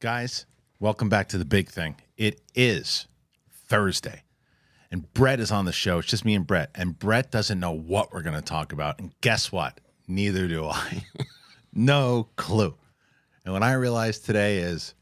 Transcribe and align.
Guys, 0.00 0.46
welcome 0.78 1.10
back 1.10 1.28
to 1.28 1.36
the 1.36 1.44
big 1.44 1.68
thing. 1.68 1.94
It 2.16 2.40
is 2.54 3.06
Thursday, 3.66 4.22
and 4.90 5.12
Brett 5.12 5.40
is 5.40 5.52
on 5.52 5.66
the 5.66 5.72
show. 5.72 5.98
It's 5.98 6.08
just 6.08 6.24
me 6.24 6.34
and 6.34 6.46
Brett, 6.46 6.70
and 6.74 6.98
Brett 6.98 7.30
doesn't 7.30 7.60
know 7.60 7.72
what 7.72 8.10
we're 8.10 8.22
going 8.22 8.34
to 8.34 8.40
talk 8.40 8.72
about. 8.72 8.98
And 8.98 9.12
guess 9.20 9.52
what? 9.52 9.78
Neither 10.08 10.48
do 10.48 10.64
I. 10.64 11.04
no 11.74 12.28
clue. 12.36 12.74
And 13.44 13.52
what 13.52 13.62
I 13.62 13.74
realized 13.74 14.24
today 14.24 14.56
is 14.60 14.94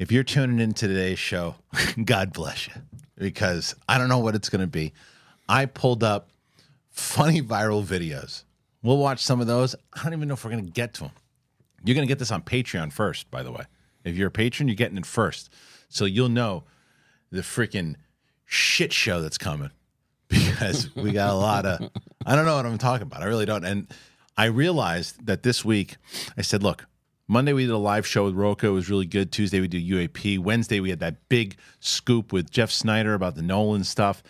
if 0.00 0.10
you're 0.10 0.24
tuning 0.24 0.58
in 0.58 0.72
to 0.74 0.88
today's 0.88 1.20
show, 1.20 1.54
God 2.04 2.32
bless 2.32 2.66
you, 2.66 2.74
because 3.16 3.76
I 3.88 3.98
don't 3.98 4.08
know 4.08 4.18
what 4.18 4.34
it's 4.34 4.48
going 4.48 4.62
to 4.62 4.66
be. 4.66 4.94
I 5.48 5.66
pulled 5.66 6.02
up 6.02 6.30
funny 6.90 7.40
viral 7.40 7.84
videos. 7.84 8.42
We'll 8.82 8.98
watch 8.98 9.22
some 9.22 9.40
of 9.40 9.46
those. 9.46 9.76
I 9.92 10.02
don't 10.02 10.12
even 10.12 10.26
know 10.26 10.34
if 10.34 10.44
we're 10.44 10.50
going 10.50 10.66
to 10.66 10.72
get 10.72 10.92
to 10.94 11.02
them. 11.02 11.12
You're 11.84 11.94
going 11.94 12.08
to 12.08 12.10
get 12.10 12.18
this 12.18 12.32
on 12.32 12.42
Patreon 12.42 12.92
first, 12.92 13.30
by 13.30 13.44
the 13.44 13.52
way. 13.52 13.66
If 14.04 14.16
you're 14.16 14.28
a 14.28 14.32
patron, 14.32 14.68
you're 14.68 14.76
getting 14.76 14.98
it 14.98 15.06
first. 15.06 15.52
So 15.88 16.04
you'll 16.04 16.28
know 16.28 16.64
the 17.30 17.40
freaking 17.40 17.96
shit 18.44 18.92
show 18.92 19.20
that's 19.20 19.38
coming 19.38 19.70
because 20.28 20.94
we 20.94 21.12
got 21.12 21.30
a 21.30 21.34
lot 21.34 21.66
of, 21.66 21.90
I 22.26 22.36
don't 22.36 22.44
know 22.44 22.56
what 22.56 22.66
I'm 22.66 22.78
talking 22.78 23.06
about. 23.06 23.22
I 23.22 23.26
really 23.26 23.46
don't. 23.46 23.64
And 23.64 23.86
I 24.36 24.46
realized 24.46 25.26
that 25.26 25.42
this 25.42 25.64
week, 25.64 25.96
I 26.36 26.42
said, 26.42 26.62
look, 26.62 26.86
Monday 27.26 27.52
we 27.52 27.64
did 27.64 27.72
a 27.72 27.78
live 27.78 28.06
show 28.06 28.24
with 28.24 28.34
Roca. 28.34 28.66
It 28.66 28.70
was 28.70 28.90
really 28.90 29.06
good. 29.06 29.32
Tuesday 29.32 29.60
we 29.60 29.68
did 29.68 29.82
UAP. 29.82 30.38
Wednesday 30.38 30.80
we 30.80 30.90
had 30.90 31.00
that 31.00 31.28
big 31.28 31.56
scoop 31.80 32.32
with 32.32 32.50
Jeff 32.50 32.70
Sneider 32.70 33.14
about 33.14 33.34
the 33.34 33.42
Nolan 33.42 33.84
stuff. 33.84 34.22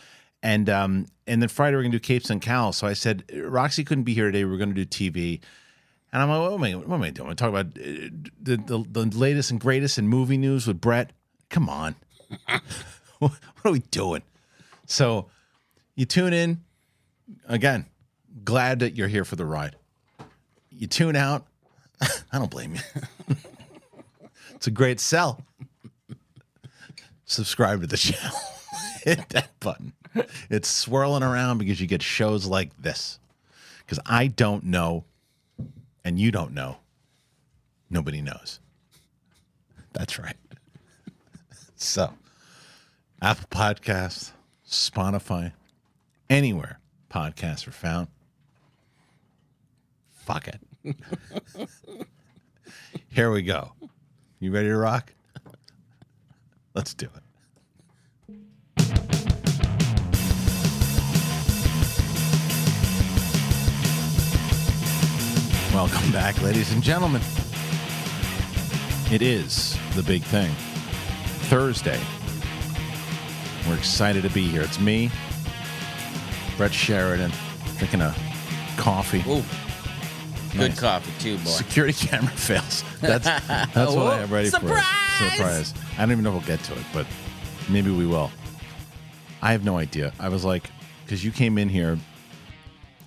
And 0.43 0.69
um, 0.69 1.07
and 1.27 1.41
then 1.41 1.49
Friday 1.49 1.77
we're 1.77 1.83
gonna 1.83 1.93
do 1.93 1.99
Capes 2.01 2.31
and 2.31 2.41
Cal. 2.41 2.73
So 2.73 2.87
I 2.87 2.93
said 2.93 3.25
Roxy 3.35 3.83
couldn't 3.83 4.05
be 4.05 4.15
here 4.15 4.27
today. 4.27 4.45
We 4.45 4.55
are 4.55 4.59
gonna 4.59 4.75
do 4.75 4.85
TV. 4.85 5.41
And 6.15 6.23
I'm 6.23 6.29
like, 6.29 6.41
what 6.41 6.53
am 6.53 6.63
I, 6.63 6.75
what 6.77 6.95
am 6.95 7.03
I 7.03 7.11
doing? 7.11 7.35
Talk 7.35 7.49
about 7.49 7.67
uh, 7.67 8.09
the, 8.41 8.57
the 8.57 8.85
the 8.89 9.19
latest 9.19 9.51
and 9.51 9.61
greatest 9.61 9.99
in 9.99 10.07
movie 10.07 10.37
news 10.37 10.65
with 10.65 10.81
Brett. 10.81 11.11
Come 11.51 11.69
on, 11.69 11.97
what 13.19 13.33
are 13.65 13.73
we 13.73 13.81
doing? 13.81 14.23
So 14.87 15.27
you 15.97 16.07
tune 16.07 16.33
in 16.33 16.63
again. 17.49 17.87
Glad 18.45 18.79
that 18.79 18.95
you're 18.95 19.09
here 19.09 19.25
for 19.25 19.35
the 19.35 19.45
ride. 19.45 19.75
You 20.71 20.87
tune 20.87 21.17
out. 21.17 21.47
I 22.01 22.39
don't 22.39 22.51
blame 22.51 22.77
you. 22.77 22.81
it's 24.55 24.69
a 24.69 24.71
great 24.71 25.01
sell. 25.01 25.43
Subscribe 27.25 27.81
to 27.81 27.89
the 27.89 27.97
channel. 27.97 28.39
Hit 29.03 29.29
that 29.31 29.51
button. 29.59 29.95
It's 30.49 30.69
swirling 30.69 31.25
around 31.25 31.59
because 31.59 31.81
you 31.81 31.89
get 31.89 32.03
shows 32.03 32.47
like 32.47 32.71
this. 32.81 33.19
Because 33.79 33.99
I 34.07 34.29
don't 34.29 34.65
know 34.65 35.05
and 36.05 36.19
you 36.19 36.31
don't 36.31 36.53
know, 36.53 36.77
nobody 37.91 38.21
knows. 38.21 38.61
That's 39.93 40.19
right. 40.19 40.37
so, 41.77 42.13
Apple 43.23 43.47
Podcasts, 43.51 44.33
Spotify, 44.69 45.53
anywhere 46.29 46.79
podcasts 47.11 47.67
are 47.67 47.73
found. 47.73 48.09
Fuck 50.13 50.49
it. 50.49 50.61
Here 53.09 53.31
we 53.31 53.43
go. 53.43 53.73
You 54.41 54.51
ready 54.51 54.69
to 54.69 54.77
rock? 54.77 55.13
Let's 56.75 56.93
do 56.95 57.07
it. 57.07 57.24
Welcome 65.75 66.13
back, 66.13 66.41
ladies 66.41 66.73
and 66.73 66.81
gentlemen. 66.81 67.21
It 69.11 69.23
is 69.23 69.77
the 69.97 70.05
big 70.05 70.23
thing. 70.23 70.53
Thursday. 71.49 71.99
We're 73.69 73.77
excited 73.77 74.23
to 74.23 74.31
be 74.31 74.47
here. 74.47 74.63
It's 74.63 74.79
me, 74.79 75.11
Brett 76.57 76.73
Sheridan, 76.73 77.33
drinking 77.79 78.03
a 78.03 78.15
coffee. 78.77 79.19
Ooh, 79.29 79.43
good 80.53 80.71
Nice. 80.71 80.81
coffee 80.81 81.13
too, 81.19 81.39
boy. 81.39 81.51
Security 81.51 81.93
camera 82.07 82.31
fails. 82.31 82.85
That's 83.01 83.25
that's 83.49 83.75
what 83.75 84.13
I 84.15 84.23
am 84.23 84.33
ready 84.33 84.51
Surprise! 84.51 84.69
for. 85.19 85.25
Surprise! 85.25 85.37
Surprise. 85.37 85.75
I 85.99 86.03
don't 86.03 86.13
even 86.13 86.23
know 86.23 86.37
if 86.37 86.47
we'll 86.47 86.57
get 86.57 86.65
to 86.67 86.73
it, 86.75 86.85
but 86.93 87.05
maybe 87.69 87.91
we 87.91 88.07
will. 88.07 88.31
I 89.43 89.51
have 89.51 89.65
no 89.65 89.77
idea. 89.79 90.13
I 90.21 90.29
was 90.29 90.45
like, 90.45 90.71
because 91.05 91.25
you 91.25 91.33
came 91.33 91.59
in 91.59 91.69
here, 91.69 91.99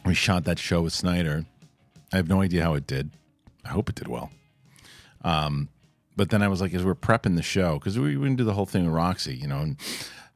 we 0.06 0.14
shot 0.14 0.44
that 0.44 0.60
show 0.60 0.82
with 0.82 0.92
Sneider. 0.92 1.46
I 2.18 2.20
have 2.20 2.30
no 2.30 2.42
idea 2.42 2.64
how 2.64 2.74
it 2.74 2.88
did. 2.88 3.12
I 3.64 3.70
hope 3.70 3.90
it 3.90 3.96
did 3.96 4.08
well. 4.08 4.32
Um, 5.24 5.70
but 6.16 6.32
then 6.32 6.42
I 6.42 6.48
was 6.48 6.62
like, 6.62 6.74
as 6.74 6.84
we're 6.84 6.96
prepping 6.96 7.36
the 7.36 7.44
show, 7.44 7.78
because 7.78 8.00
we 8.00 8.18
were 8.18 8.24
going 8.26 8.36
to 8.36 8.42
do 8.42 8.44
the 8.44 8.56
whole 8.56 8.66
thing 8.66 8.86
with 8.86 8.94
Roxy, 8.96 9.36
you 9.36 9.46
know, 9.46 9.60
and 9.60 9.78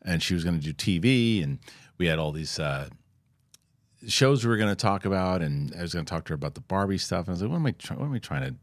and 0.03 0.21
she 0.21 0.35
was 0.35 0.43
going 0.43 0.59
to 0.59 0.73
do 0.73 0.73
TV, 0.73 1.43
and 1.43 1.57
we 1.97 2.05
had 2.05 2.19
all 2.19 2.31
these 2.31 2.59
uh, 2.59 2.89
shows 4.07 4.45
we 4.45 4.51
were 4.51 4.57
going 4.57 4.69
to 4.69 4.75
talk 4.75 5.05
about, 5.05 5.41
and 5.41 5.73
I 5.75 5.81
was 5.81 5.91
going 5.91 6.05
to 6.05 6.09
talk 6.09 6.25
to 6.25 6.29
her 6.29 6.35
about 6.35 6.53
the 6.53 6.61
Barbie 6.61 6.99
stuff. 6.99 7.21
And 7.21 7.29
I 7.29 7.31
was 7.31 7.41
like, 7.41 7.49
what 7.49 7.57
am 7.57 7.65
I, 7.65 7.71
try- 7.71 7.97
what 7.97 8.05
am 8.05 8.13
I 8.13 8.19
trying 8.19 8.43
to 8.43 8.55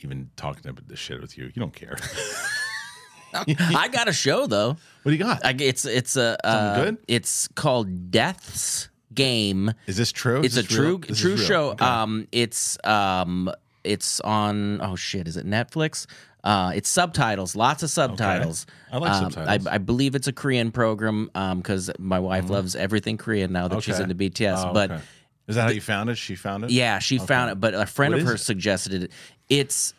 even 0.00 0.30
talk 0.34 0.58
about 0.58 0.88
this 0.88 0.98
shit 0.98 1.20
with 1.20 1.38
you? 1.38 1.44
You 1.44 1.60
don't 1.60 1.74
care. 1.74 1.96
I 3.34 3.86
got 3.86 4.08
a 4.08 4.12
show 4.12 4.48
though. 4.48 4.70
what 4.70 4.78
do 5.04 5.12
you 5.12 5.18
got? 5.18 5.44
I, 5.44 5.54
it's 5.60 5.84
it's 5.84 6.16
a 6.16 6.44
uh, 6.44 6.84
good? 6.84 6.98
It's 7.06 7.46
called 7.54 8.10
Death's 8.10 8.88
Game. 9.14 9.72
Is 9.86 9.96
this 9.96 10.12
true? 10.12 10.40
It's 10.42 10.56
Is 10.56 10.58
a 10.58 10.62
this 10.68 10.78
real? 10.78 10.98
true 10.98 11.08
This 11.08 11.20
true 11.20 11.36
show. 11.36 11.70
Okay. 11.70 11.84
Um, 11.84 12.26
it's 12.32 12.78
um, 12.84 13.50
it's 13.82 14.20
on. 14.20 14.80
Oh 14.80 14.96
shit, 14.96 15.28
is 15.28 15.36
it 15.36 15.46
Netflix? 15.46 16.06
Uh, 16.42 16.72
it's 16.74 16.90
subtitles, 16.90 17.56
lots 17.56 17.82
of 17.82 17.88
subtitles. 17.88 18.66
I 18.92 18.98
like 18.98 19.10
Um, 19.12 19.30
subtitles. 19.30 19.66
I, 19.66 19.74
I 19.76 19.78
believe 19.78 20.14
it's 20.14 20.26
a 20.28 20.32
Korean 20.32 20.70
program 20.72 21.30
because 21.56 21.90
my 21.98 22.18
wife 22.18 22.50
loves 22.50 22.76
everything 22.76 23.16
Korean 23.16 23.50
now 23.52 23.66
that 23.68 23.82
she's 23.82 23.94
Mm-hmm. 23.98 24.10
Into 24.10 24.30
BTS. 24.30 24.66
Oh, 24.68 24.72
but 24.74 24.90
okay. 24.90 25.02
is 25.48 25.56
that 25.56 25.62
how 25.62 25.70
you 25.70 25.80
found 25.80 26.10
it? 26.10 26.16
She 26.16 26.34
found 26.34 26.64
it. 26.64 26.70
Yeah, 26.70 26.98
she 26.98 27.18
found 27.18 27.52
it, 27.52 27.60
but 27.60 27.72
a 27.72 27.86
friend 27.86 28.12
What 28.12 28.20
of 28.20 28.26
hers 28.28 28.42
suggested 28.44 29.04
it. 29.04 29.12
It's 29.48 29.94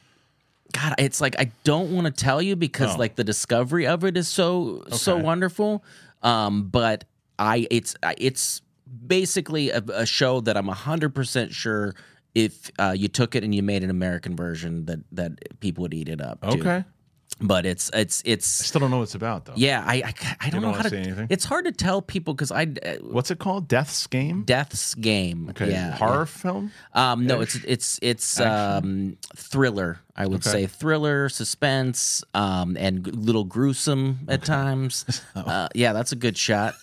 God, 0.71 0.93
it's 0.99 1.19
like 1.19 1.35
I 1.39 1.51
don't 1.63 1.91
want 1.95 2.05
to 2.05 2.11
tell 2.11 2.41
you 2.43 2.55
because 2.55 2.95
Oh. 2.95 2.99
like 2.99 3.15
the 3.15 3.23
discovery 3.23 3.87
of 3.87 4.03
it 4.03 4.15
is 4.15 4.27
so 4.27 4.83
so 4.91 5.17
wonderful. 5.17 5.83
Um, 6.21 6.67
but 6.67 7.05
I 7.39 7.65
it's 7.71 7.95
it's 8.19 8.61
basically 9.07 9.69
a, 9.69 9.79
a 9.93 10.05
show 10.05 10.41
that 10.41 10.57
I'm 10.57 10.67
hundred 10.67 11.15
percent 11.15 11.53
sure 11.53 11.95
if 12.33 12.69
uh, 12.79 12.93
you 12.97 13.07
took 13.07 13.35
it 13.35 13.43
and 13.43 13.53
you 13.55 13.63
made 13.63 13.83
an 13.83 13.89
American 13.89 14.35
version 14.35 14.85
that 14.85 14.99
that 15.13 15.59
people 15.59 15.83
would 15.83 15.93
eat 15.93 16.09
it 16.09 16.21
up. 16.21 16.41
too. 16.41 16.59
Okay. 16.59 16.83
but 17.41 17.65
it's 17.65 17.89
it's 17.93 18.21
it's. 18.25 18.61
I 18.61 18.65
still 18.65 18.79
don't 18.81 18.91
know 18.91 18.97
what 18.97 19.03
it's 19.03 19.15
about 19.15 19.45
though. 19.45 19.53
yeah. 19.55 19.83
I 19.85 19.95
I, 19.95 20.13
I 20.41 20.49
don't 20.49 20.61
don't 20.61 20.71
know 20.71 20.77
how 20.77 20.83
say 20.83 20.89
to. 20.89 20.97
anything? 20.97 21.27
It's 21.29 21.43
hard 21.45 21.65
to 21.65 21.71
tell 21.71 22.01
people 22.01 22.33
because 22.33 22.51
I 22.51 22.63
uh, 22.85 22.95
What's 23.01 23.31
it 23.31 23.39
called? 23.39 23.67
Death's 23.67 24.05
Game. 24.07 24.43
Death's 24.43 24.95
Game. 24.95 25.49
Okay. 25.49 25.71
Yeah, 25.71 25.91
Horror 25.97 26.25
film. 26.25 26.71
Um, 26.93 27.25
no, 27.25 27.41
it's 27.41 27.55
it's 27.65 27.99
it's 28.01 28.39
um, 28.39 29.17
thriller. 29.35 29.99
I 30.15 30.27
would 30.27 30.45
Okay. 30.47 30.49
say 30.49 30.65
thriller, 30.67 31.27
suspense, 31.27 32.23
um, 32.33 32.77
and 32.79 33.05
little 33.15 33.43
gruesome 33.43 34.19
at 34.27 34.43
times. 34.43 35.03
Oh. 35.35 35.41
Uh, 35.41 35.67
yeah, 35.75 35.91
that's 35.91 36.13
a 36.13 36.15
good 36.15 36.37
shot. 36.37 36.75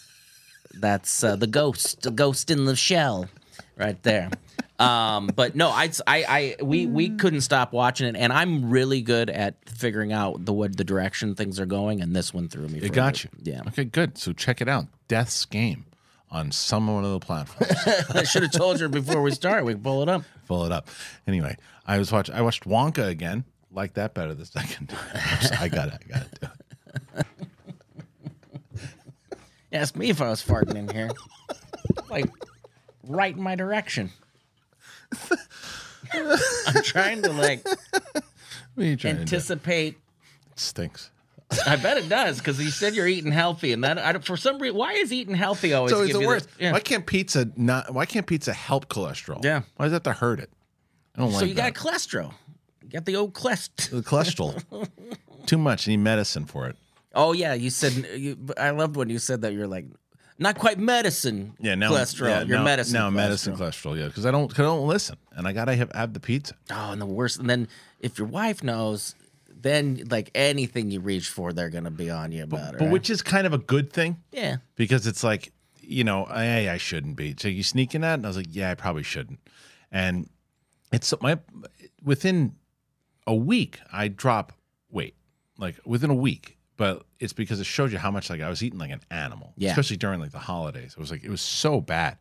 That's 0.74 1.22
uh, 1.24 1.36
the 1.36 1.46
ghost, 1.46 2.02
the 2.02 2.10
ghost 2.10 2.50
in 2.50 2.64
the 2.64 2.76
shell, 2.76 3.28
right 3.76 4.00
there. 4.02 4.30
Um, 4.78 5.28
but 5.28 5.54
no, 5.54 5.68
I, 5.68 5.90
I, 6.06 6.24
I, 6.28 6.56
we, 6.62 6.86
we 6.86 7.10
couldn't 7.10 7.42
stop 7.42 7.72
watching 7.72 8.08
it, 8.08 8.16
and 8.18 8.32
I'm 8.32 8.70
really 8.70 9.00
good 9.00 9.30
at 9.30 9.54
figuring 9.68 10.12
out 10.12 10.44
the 10.44 10.52
what 10.52 10.76
the 10.76 10.82
direction 10.84 11.34
things 11.36 11.60
are 11.60 11.66
going, 11.66 12.00
and 12.00 12.16
this 12.16 12.34
one 12.34 12.48
threw 12.48 12.66
me. 12.66 12.80
for 12.80 12.86
It 12.86 12.92
got 12.92 13.22
you. 13.22 13.30
Yeah, 13.42 13.62
Okay. 13.68 13.84
Good. 13.84 14.18
So 14.18 14.32
check 14.32 14.60
it 14.60 14.68
out. 14.68 14.86
Death's 15.06 15.44
Game 15.44 15.84
on 16.32 16.50
some 16.50 16.92
one 16.92 17.04
of 17.04 17.12
the 17.12 17.20
platforms. 17.20 17.72
I 18.14 18.24
should 18.24 18.42
have 18.42 18.50
told 18.52 18.80
you 18.80 18.88
before 18.88 19.22
we 19.22 19.30
start. 19.30 19.64
We 19.64 19.74
can 19.74 19.82
pull 19.82 20.02
it 20.02 20.08
up. 20.08 20.24
Pull 20.48 20.64
it 20.64 20.72
up. 20.72 20.88
Anyway, 21.28 21.56
I 21.86 21.98
was 21.98 22.10
watching. 22.10 22.34
I 22.34 22.40
watched 22.42 22.64
Wonka 22.64 23.06
again. 23.06 23.44
Like 23.70 23.94
that 23.94 24.14
better 24.14 24.34
the 24.34 24.46
second 24.46 24.88
time. 24.88 24.98
I 25.60 25.68
got 25.68 25.88
it. 25.88 26.00
I 26.04 26.12
got 26.12 26.22
it. 26.22 26.48
Ask 29.72 29.96
me 29.96 30.10
if 30.10 30.20
I 30.20 30.28
was 30.28 30.42
farting 30.42 30.74
in 30.76 30.88
here. 30.88 31.10
like, 32.10 32.30
right 33.06 33.34
in 33.36 33.42
my 33.42 33.54
direction. 33.54 34.10
I'm 36.12 36.82
trying 36.82 37.22
to 37.22 37.32
like 37.32 37.66
What 37.66 38.22
are 38.78 38.84
you 38.84 38.96
trying 38.96 39.16
to 39.16 39.20
anticipate. 39.22 39.92
do? 39.94 39.98
It 40.52 40.58
stinks. 40.58 41.10
I 41.66 41.76
bet 41.76 41.98
it 41.98 42.08
does 42.08 42.38
because 42.38 42.58
you 42.62 42.70
said 42.70 42.94
you're 42.94 43.06
eating 43.06 43.30
healthy, 43.32 43.72
and 43.74 43.84
that 43.84 43.98
I, 43.98 44.12
don't- 44.12 44.24
for 44.24 44.38
some 44.38 44.58
reason, 44.58 44.76
why 44.76 44.92
is 44.94 45.12
eating 45.12 45.34
healthy 45.34 45.74
always? 45.74 45.92
So 45.92 45.98
it's 46.00 46.08
give 46.08 46.14
the 46.16 46.22
you 46.22 46.26
worst. 46.28 46.48
yeah. 46.58 46.72
Why 46.72 46.80
can't 46.80 47.04
pizza 47.04 47.50
not? 47.56 47.92
Why 47.92 48.06
can't 48.06 48.26
pizza 48.26 48.52
help 48.54 48.88
cholesterol? 48.88 49.44
Yeah. 49.44 49.62
Why 49.76 49.84
does 49.86 49.92
that 49.92 50.04
have 50.06 50.14
to 50.14 50.18
hurt 50.20 50.40
it? 50.40 50.50
I 51.14 51.20
don't 51.20 51.30
like 51.32 51.40
so 51.40 51.44
you 51.46 51.54
that. 51.54 51.74
got 51.74 51.92
cholesterol. 51.92 52.32
You 52.82 52.88
got 52.88 53.04
the 53.04 53.16
old 53.16 53.34
cholest. 53.34 53.90
the 53.90 54.00
cholesterol. 54.00 54.88
Too 55.46 55.58
much. 55.58 55.86
You 55.86 55.96
need 55.96 56.02
medicine 56.04 56.46
for 56.46 56.68
it. 56.68 56.76
Oh 57.14 57.32
yeah, 57.32 57.54
you 57.54 57.70
said. 57.70 57.92
You, 58.18 58.38
I 58.56 58.70
loved 58.70 58.96
when 58.96 59.10
you 59.10 59.18
said 59.18 59.42
that. 59.42 59.52
You're 59.52 59.66
like, 59.66 59.86
not 60.38 60.58
quite 60.58 60.78
medicine. 60.78 61.54
Yeah, 61.60 61.74
now 61.74 61.90
cholesterol. 61.90 62.28
Yeah, 62.28 62.42
Your 62.42 62.58
now, 62.58 62.64
medicine. 62.64 62.94
Now 62.94 63.10
cholesterol. 63.10 63.14
medicine 63.14 63.56
cholesterol. 63.56 63.98
Yeah, 63.98 64.06
because 64.06 64.26
I 64.26 64.30
don't, 64.30 64.48
cause 64.48 64.60
I 64.60 64.62
don't 64.62 64.86
listen, 64.86 65.16
and 65.32 65.46
I 65.46 65.52
gotta 65.52 65.74
have, 65.74 65.92
have 65.92 66.12
the 66.14 66.20
pizza. 66.20 66.54
Oh, 66.70 66.92
and 66.92 67.00
the 67.00 67.06
worst. 67.06 67.38
And 67.38 67.48
then 67.48 67.68
if 68.00 68.18
your 68.18 68.28
wife 68.28 68.62
knows, 68.62 69.14
then 69.48 70.04
like 70.10 70.30
anything 70.34 70.90
you 70.90 71.00
reach 71.00 71.28
for, 71.28 71.52
they're 71.52 71.70
gonna 71.70 71.90
be 71.90 72.10
on 72.10 72.32
you 72.32 72.44
about 72.44 72.74
it. 72.74 72.78
but 72.78 72.84
right? 72.86 72.92
which 72.92 73.10
is 73.10 73.22
kind 73.22 73.46
of 73.46 73.52
a 73.52 73.58
good 73.58 73.92
thing 73.92 74.16
yeah, 74.32 74.56
because 74.76 75.06
it's 75.06 75.22
like 75.22 75.52
you 75.84 76.04
know 76.04 76.24
hey 76.26 76.68
i 76.68 76.76
shouldn't 76.76 77.16
be 77.16 77.34
so 77.36 77.48
you 77.48 77.62
sneaking 77.62 78.02
that 78.02 78.14
and 78.14 78.24
i 78.24 78.28
was 78.28 78.36
like 78.36 78.46
yeah 78.50 78.70
i 78.70 78.74
probably 78.74 79.02
shouldn't 79.02 79.40
and 79.90 80.28
it's 80.92 81.12
my 81.20 81.36
within 82.04 82.54
a 83.26 83.34
week 83.34 83.80
i 83.92 84.06
drop 84.06 84.52
weight 84.90 85.16
like 85.58 85.76
within 85.84 86.08
a 86.08 86.14
week 86.14 86.56
but 86.82 86.94
it's 87.20 87.32
because 87.32 87.58
it 87.60 87.64
showed 87.76 87.90
you 87.92 87.98
how 87.98 88.10
much 88.10 88.26
like 88.30 88.40
i 88.40 88.48
was 88.48 88.60
eating 88.62 88.78
like 88.84 88.90
an 88.98 89.00
animal 89.10 89.48
Yeah. 89.56 89.70
especially 89.70 89.98
during 89.98 90.18
like 90.20 90.32
the 90.32 90.44
holidays 90.52 90.92
it 90.96 91.00
was 91.04 91.10
like 91.12 91.22
it 91.24 91.30
was 91.30 91.40
so 91.62 91.80
bad 91.80 92.16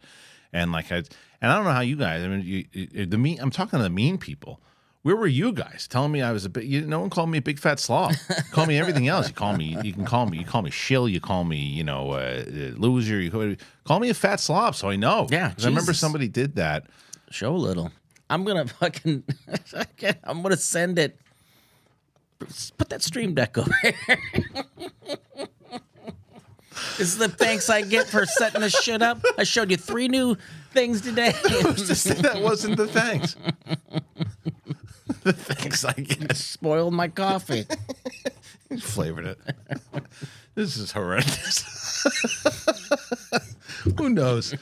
and 0.54 0.72
like 0.72 0.92
i 0.92 0.98
and 1.42 1.52
i 1.52 1.56
don't 1.56 1.66
know 1.66 1.72
how 1.80 1.86
you 1.92 1.96
guys 1.96 2.24
i 2.24 2.28
mean 2.28 2.42
you, 2.46 2.66
you, 2.74 3.06
the 3.06 3.18
mean 3.18 3.38
i'm 3.42 3.52
talking 3.52 3.78
to 3.80 3.84
the 3.84 3.90
mean 4.02 4.18
people 4.18 4.62
where 5.04 5.16
were 5.16 5.26
you 5.42 5.52
guys 5.52 5.88
telling 5.88 6.12
me 6.12 6.22
I 6.22 6.32
was 6.32 6.46
a 6.46 6.50
bit? 6.56 6.66
You, 6.66 6.82
no 6.82 7.00
one 7.00 7.10
called 7.10 7.32
me 7.32 7.40
a 7.40 7.42
big 7.42 7.58
fat 7.58 7.80
slob. 7.80 8.14
call 8.52 8.68
me 8.68 8.78
everything 8.78 9.08
else. 9.08 9.30
You 9.30 9.34
call 9.34 9.58
me. 9.58 9.76
You 9.82 9.94
can 9.94 10.06
call 10.06 10.28
me. 10.28 10.38
You 10.38 10.46
call 10.46 10.62
me 10.62 10.70
shill. 10.70 11.10
You 11.10 11.20
call 11.20 11.44
me. 11.44 11.58
You 11.58 11.84
know, 11.84 12.12
uh, 12.12 12.44
uh, 12.48 12.78
loser. 12.78 13.20
You 13.20 13.32
call, 13.32 13.56
call 13.84 14.00
me 14.00 14.12
a 14.12 14.14
fat 14.14 14.40
slob, 14.40 14.76
so 14.76 14.90
I 14.92 14.98
know. 14.98 15.26
Yeah, 15.32 15.54
I 15.60 15.66
remember 15.66 15.96
somebody 15.96 16.28
did 16.28 16.54
that. 16.58 16.86
show 17.32 17.56
a 17.56 17.58
little. 17.58 17.92
I'm 18.30 18.44
gonna 18.44 18.68
fucking. 18.82 19.24
I'm 20.24 20.44
gonna 20.44 20.56
send 20.56 21.00
it. 21.00 21.18
Put 22.78 22.90
that 22.90 23.02
stream 23.02 23.34
deck 23.34 23.58
over 23.58 23.72
here. 23.82 23.96
this 26.98 27.00
is 27.00 27.18
the 27.18 27.30
thanks 27.30 27.70
I 27.70 27.82
get 27.82 28.08
for 28.08 28.26
setting 28.26 28.62
this 28.62 28.74
shit 28.74 29.02
up. 29.02 29.24
I 29.38 29.44
showed 29.44 29.72
you 29.72 29.78
three 29.78 30.08
new 30.08 30.36
things 30.74 31.02
today. 31.02 31.32
that 31.44 32.40
wasn't 32.42 32.78
the 32.78 32.88
thanks. 32.88 33.36
the 35.24 35.34
thanks 35.34 35.86
I 35.86 35.94
get 35.94 36.36
Spoiled 36.36 36.94
my 36.94 37.08
coffee. 37.08 37.66
flavored 38.80 39.26
it. 39.26 39.40
This 40.56 40.78
is 40.78 40.92
horrendous. 40.92 41.64
Who 43.98 44.10
knows? 44.10 44.56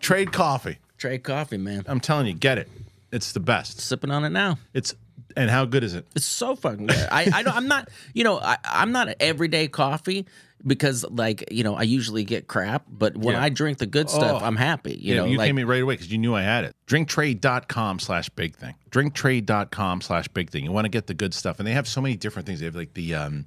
Trade 0.00 0.32
coffee. 0.32 0.78
Trade 0.98 1.22
coffee, 1.22 1.58
man. 1.58 1.84
I'm 1.86 2.00
telling 2.00 2.26
you, 2.26 2.34
get 2.34 2.58
it. 2.58 2.68
It's 3.12 3.32
the 3.32 3.40
best. 3.40 3.80
Sipping 3.80 4.10
on 4.10 4.24
it 4.24 4.30
now. 4.30 4.58
It's 4.72 4.94
and 5.36 5.50
how 5.50 5.64
good 5.64 5.84
is 5.84 5.94
it? 5.94 6.06
It's 6.14 6.24
so 6.26 6.56
fucking 6.56 6.86
good. 6.86 7.08
I, 7.10 7.30
I 7.32 7.42
don't, 7.42 7.56
I'm 7.56 7.68
not, 7.68 7.88
you 8.12 8.24
know, 8.24 8.38
I, 8.38 8.56
I'm 8.64 8.92
not 8.92 9.08
an 9.08 9.14
everyday 9.20 9.68
coffee 9.68 10.26
because, 10.66 11.04
like, 11.10 11.44
you 11.52 11.62
know, 11.64 11.74
I 11.74 11.82
usually 11.82 12.24
get 12.24 12.46
crap, 12.46 12.84
but 12.88 13.16
when 13.16 13.34
Yeah. 13.34 13.42
I 13.42 13.48
drink 13.50 13.78
the 13.78 13.86
good 13.86 14.08
stuff, 14.08 14.40
Oh. 14.42 14.44
I'm 14.46 14.56
happy. 14.56 14.92
You 14.94 15.14
yeah, 15.14 15.20
know, 15.20 15.26
you 15.26 15.36
like, 15.38 15.48
came 15.48 15.58
in 15.58 15.66
right 15.66 15.82
away 15.82 15.94
because 15.94 16.10
you 16.10 16.18
knew 16.18 16.34
I 16.34 16.42
had 16.42 16.64
it. 16.64 16.74
Drinktrade.com 16.86 17.98
slash 17.98 18.28
big 18.30 18.56
thing. 18.56 18.74
Drinktrade.com 18.90 20.00
slash 20.00 20.28
big 20.28 20.50
thing. 20.50 20.64
You 20.64 20.72
want 20.72 20.84
to 20.86 20.90
get 20.90 21.06
the 21.06 21.14
good 21.14 21.34
stuff. 21.34 21.58
And 21.58 21.66
they 21.66 21.72
have 21.72 21.86
so 21.88 22.00
many 22.00 22.16
different 22.16 22.46
things. 22.46 22.60
They 22.60 22.66
have 22.66 22.76
like 22.76 22.94
the 22.94 23.14
um 23.14 23.46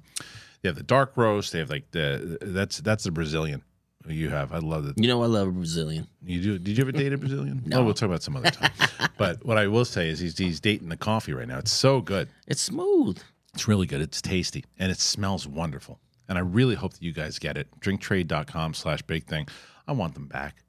they 0.62 0.68
have 0.68 0.76
the 0.76 0.82
dark 0.82 1.12
roast. 1.16 1.52
They 1.52 1.58
have 1.60 1.70
like 1.70 1.90
the 1.92 2.38
that's 2.40 2.78
that's 2.78 3.04
the 3.04 3.10
Brazilian 3.10 3.62
you 4.12 4.30
have. 4.30 4.52
I 4.52 4.58
love 4.58 4.86
it. 4.86 4.94
you 4.96 5.08
know, 5.08 5.22
I 5.22 5.26
love 5.26 5.48
a 5.48 5.50
Brazilian. 5.50 6.06
You 6.24 6.40
do 6.40 6.58
did 6.58 6.76
you 6.78 6.82
ever 6.84 6.92
date 6.92 7.12
a 7.12 7.18
Brazilian? 7.18 7.62
No. 7.66 7.80
Oh, 7.80 7.84
we'll 7.84 7.94
talk 7.94 8.08
about 8.08 8.22
some 8.22 8.36
other 8.36 8.50
time. 8.50 8.70
but 9.18 9.44
what 9.44 9.58
I 9.58 9.66
will 9.66 9.84
say 9.84 10.08
is 10.08 10.18
he's 10.18 10.36
he's 10.36 10.60
dating 10.60 10.88
the 10.88 10.96
coffee 10.96 11.32
right 11.32 11.48
now. 11.48 11.58
It's 11.58 11.72
so 11.72 12.00
good. 12.00 12.28
It's 12.46 12.60
smooth. 12.62 13.18
It's 13.54 13.66
really 13.66 13.86
good. 13.86 14.00
It's 14.00 14.20
tasty 14.22 14.64
and 14.78 14.90
it 14.92 14.98
smells 15.00 15.46
wonderful. 15.46 15.98
And 16.28 16.36
I 16.36 16.42
really 16.42 16.74
hope 16.74 16.92
that 16.92 17.02
you 17.02 17.12
guys 17.12 17.38
get 17.38 17.56
it. 17.56 17.68
Drinktrade.com 17.80 18.74
slash 18.74 19.02
big 19.02 19.24
thing. 19.24 19.48
I 19.86 19.92
want 19.92 20.14
them 20.14 20.26
back. 20.26 20.62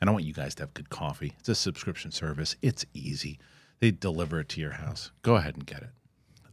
And 0.00 0.08
I 0.08 0.12
want 0.12 0.24
you 0.24 0.32
guys 0.32 0.54
to 0.56 0.62
have 0.62 0.72
good 0.72 0.88
coffee. 0.88 1.34
It's 1.40 1.48
a 1.48 1.54
subscription 1.54 2.10
service. 2.12 2.56
It's 2.62 2.86
easy. 2.94 3.38
They 3.80 3.90
deliver 3.90 4.40
it 4.40 4.48
to 4.50 4.60
your 4.60 4.70
house. 4.70 5.10
Go 5.22 5.34
ahead 5.36 5.56
and 5.56 5.66
get 5.66 5.82
it. 5.82 5.90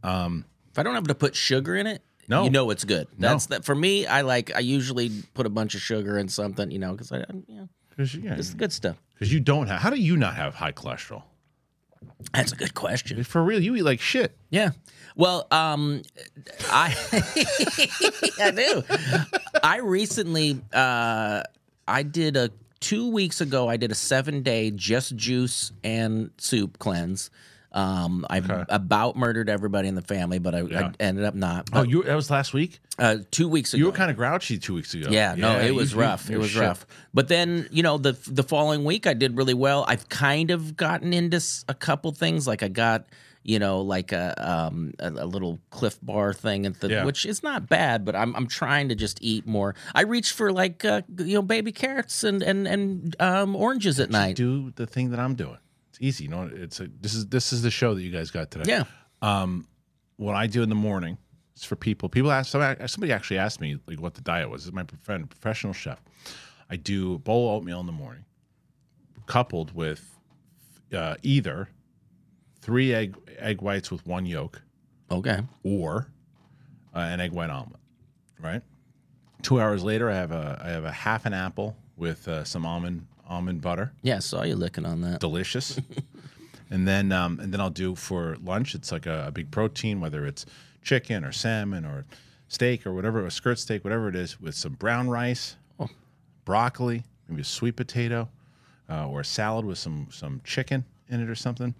Um, 0.02 0.44
if 0.70 0.78
I 0.78 0.82
don't 0.82 0.94
have 0.94 1.06
to 1.06 1.14
put 1.14 1.34
sugar 1.34 1.74
in 1.76 1.86
it, 1.86 2.02
No. 2.28 2.44
you 2.44 2.50
know 2.50 2.70
it's 2.70 2.84
good. 2.84 3.08
No. 3.16 3.28
That's 3.28 3.46
that 3.46 3.64
for 3.64 3.74
me. 3.74 4.06
I 4.06 4.20
like. 4.20 4.54
I 4.54 4.60
usually 4.60 5.10
put 5.34 5.46
a 5.46 5.48
bunch 5.50 5.74
of 5.74 5.80
sugar 5.80 6.18
in 6.18 6.28
something, 6.28 6.70
you 6.70 6.78
know, 6.78 6.92
because 6.92 7.10
I, 7.10 7.24
you 7.46 7.56
know, 7.56 7.68
Because 7.90 8.14
yeah, 8.14 8.36
it's 8.36 8.54
good 8.54 8.72
stuff. 8.72 8.96
Because 9.14 9.32
you 9.32 9.40
don't 9.40 9.66
have, 9.66 9.80
how 9.80 9.90
do 9.90 9.96
you 9.96 10.16
not 10.16 10.34
have 10.36 10.54
high 10.54 10.72
cholesterol? 10.72 11.22
That's 12.32 12.52
a 12.52 12.56
good 12.56 12.74
question. 12.74 13.22
For 13.24 13.42
real, 13.42 13.60
you 13.60 13.74
eat 13.76 13.82
like 13.82 14.00
shit. 14.00 14.36
Yeah. 14.50 14.70
Well, 15.16 15.46
um, 15.50 16.02
I 16.70 16.94
I 18.40 18.50
do. 18.52 18.84
I 19.62 19.78
recently 19.78 20.60
uh, 20.72 21.42
I 21.88 22.02
did 22.04 22.36
a 22.36 22.50
two 22.80 23.10
weeks 23.10 23.40
ago. 23.40 23.68
I 23.68 23.76
did 23.76 23.90
a 23.90 23.96
seven 23.96 24.42
day 24.42 24.70
just 24.70 25.16
juice 25.16 25.72
and 25.82 26.30
soup 26.38 26.78
cleanse. 26.78 27.30
Um, 27.70 28.24
I 28.30 28.38
about 28.70 29.16
murdered 29.16 29.50
everybody 29.50 29.88
in 29.88 29.94
the 29.94 30.02
family, 30.02 30.38
but 30.38 30.54
I, 30.54 30.62
Yeah. 30.62 30.88
I 30.88 31.02
ended 31.02 31.24
up 31.24 31.34
not. 31.34 31.68
Oh, 31.72 31.82
you 31.82 32.02
that 32.04 32.14
was 32.14 32.30
last 32.30 32.54
week? 32.54 32.80
uh, 32.98 33.18
two 33.30 33.46
weeks 33.48 33.74
ago, 33.74 33.78
You 33.78 33.86
were 33.86 33.92
kind 33.92 34.10
of 34.10 34.16
grouchy 34.16 34.58
two 34.58 34.74
weeks 34.74 34.94
ago. 34.94 35.08
Yeah, 35.10 35.34
no, 35.36 35.58
it 35.60 35.74
was 35.74 35.92
you- 35.92 36.00
rough. 36.00 36.28
you're 36.30 36.38
it 36.38 36.42
was 36.42 36.50
shit. 36.50 36.62
rough. 36.62 36.86
But 37.12 37.28
then, 37.28 37.68
you 37.70 37.82
know, 37.82 37.98
the 37.98 38.12
the 38.26 38.42
following 38.42 38.84
week 38.84 39.06
I 39.06 39.14
did 39.14 39.36
really 39.36 39.54
well. 39.54 39.84
I've 39.86 40.08
kind 40.08 40.50
of 40.50 40.76
gotten 40.76 41.12
into 41.12 41.40
a 41.68 41.74
couple 41.74 42.10
things. 42.12 42.46
Like 42.46 42.62
I 42.62 42.68
got, 42.68 43.04
you 43.42 43.58
know, 43.58 43.82
like 43.82 44.12
a 44.12 44.34
um 44.50 44.94
a, 44.98 45.10
a 45.10 45.26
little 45.26 45.58
Clif 45.70 45.98
Bar 46.02 46.32
thing, 46.32 46.64
at 46.64 46.80
the, 46.80 46.88
Yeah. 46.88 47.04
which 47.04 47.26
is 47.26 47.42
not 47.42 47.68
bad. 47.68 48.04
But 48.04 48.16
I'm 48.16 48.34
I'm 48.34 48.46
trying 48.46 48.88
to 48.88 48.94
just 48.94 49.18
eat 49.20 49.46
more. 49.46 49.74
I 49.94 50.02
reach 50.02 50.32
for 50.32 50.50
like 50.52 50.86
uh, 50.86 51.02
you 51.18 51.34
know 51.34 51.42
baby 51.42 51.70
carrots 51.72 52.24
and 52.24 52.42
and 52.42 52.66
and 52.66 53.14
um 53.20 53.54
oranges 53.54 54.00
at 54.00 54.08
night. 54.10 54.36
Do 54.36 54.72
the 54.74 54.86
thing 54.86 55.10
that 55.10 55.20
I'm 55.20 55.34
doing. 55.34 55.58
It's 55.98 56.06
easy. 56.20 56.24
You 56.24 56.30
know, 56.30 56.50
it's 56.52 56.80
a, 56.80 56.88
this 57.00 57.14
is 57.14 57.26
this 57.26 57.52
is 57.52 57.62
the 57.62 57.70
show 57.70 57.94
that 57.94 58.02
you 58.02 58.10
guys 58.10 58.30
got 58.30 58.50
today. 58.50 58.70
Yeah, 58.70 58.84
Um, 59.22 59.66
what 60.16 60.34
I 60.34 60.46
do 60.46 60.62
in 60.62 60.68
the 60.68 60.74
morning 60.74 61.18
is 61.56 61.64
for 61.64 61.76
people. 61.76 62.08
People 62.08 62.30
ask 62.30 62.50
somebody, 62.50 62.86
somebody 62.88 63.12
actually 63.12 63.38
asked 63.38 63.60
me 63.60 63.78
like 63.86 64.00
what 64.00 64.14
the 64.14 64.20
diet 64.20 64.50
was. 64.50 64.62
This 64.62 64.68
is 64.68 64.72
my 64.72 64.84
friend, 65.02 65.28
professional 65.28 65.72
chef. 65.72 66.00
I 66.70 66.76
do 66.76 67.14
a 67.14 67.18
bowl 67.18 67.48
of 67.48 67.56
oatmeal 67.56 67.80
in 67.80 67.86
the 67.86 67.92
morning, 67.92 68.24
coupled 69.26 69.74
with 69.74 70.14
uh, 70.92 71.16
either 71.22 71.68
three 72.60 72.94
egg 72.94 73.16
egg 73.38 73.62
whites 73.62 73.90
with 73.90 74.06
one 74.06 74.26
yolk 74.26 74.62
okay. 75.10 75.40
or 75.62 76.08
uh, 76.94 76.98
an 76.98 77.20
egg 77.20 77.32
white 77.32 77.50
omelet. 77.50 77.80
Right. 78.40 78.62
Two 79.42 79.60
hours 79.60 79.82
later, 79.82 80.10
I 80.10 80.14
have 80.14 80.32
a 80.32 80.60
I 80.64 80.68
have 80.68 80.84
a 80.84 80.92
half 80.92 81.26
an 81.26 81.32
apple 81.32 81.76
with 81.96 82.28
uh, 82.28 82.44
some 82.44 82.64
almond 82.64 83.06
almond 83.28 83.60
butter 83.60 83.92
Yeah, 84.02 84.16
I 84.16 84.20
saw 84.20 84.42
you 84.42 84.56
licking 84.56 84.86
on 84.86 85.00
that. 85.02 85.20
delicious. 85.20 85.78
and 86.70 86.86
then 86.88 87.12
um, 87.12 87.38
and 87.40 87.52
then 87.52 87.60
I'll 87.60 87.70
do 87.70 87.94
for 87.94 88.36
lunch. 88.42 88.74
It's 88.74 88.90
like 88.92 89.06
a, 89.06 89.26
a 89.28 89.30
big 89.30 89.50
protein, 89.50 90.00
whether 90.00 90.26
it's 90.26 90.46
chicken 90.82 91.24
or 91.24 91.32
salmon 91.32 91.84
or 91.84 92.04
steak 92.48 92.86
or 92.86 92.92
whatever, 92.94 93.24
a 93.26 93.30
skirt 93.30 93.58
steak, 93.58 93.84
whatever 93.84 94.08
it 94.08 94.16
is, 94.16 94.40
with 94.40 94.54
some 94.54 94.72
brown 94.74 95.08
rice, 95.10 95.56
broccoli, 96.44 97.02
maybe 97.28 97.42
a 97.42 97.44
sweet 97.44 97.76
potato, 97.76 98.28
uh, 98.88 99.06
or 99.08 99.20
a 99.20 99.24
salad 99.24 99.64
with 99.64 99.78
some 99.78 100.08
some 100.10 100.40
chicken 100.44 100.84
in 101.10 101.22
it 101.22 101.28
or 101.28 101.34
something. 101.34 101.74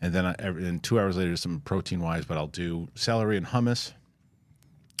And 0.00 0.12
then 0.12 0.26
I, 0.26 0.34
and 0.38 0.82
two 0.82 0.98
hours 0.98 1.16
later, 1.16 1.36
some 1.36 1.60
protein 1.60 2.00
wise, 2.00 2.24
but 2.24 2.36
I'll 2.36 2.46
do 2.48 2.88
celery 2.94 3.36
and 3.36 3.46
hummus. 3.46 3.92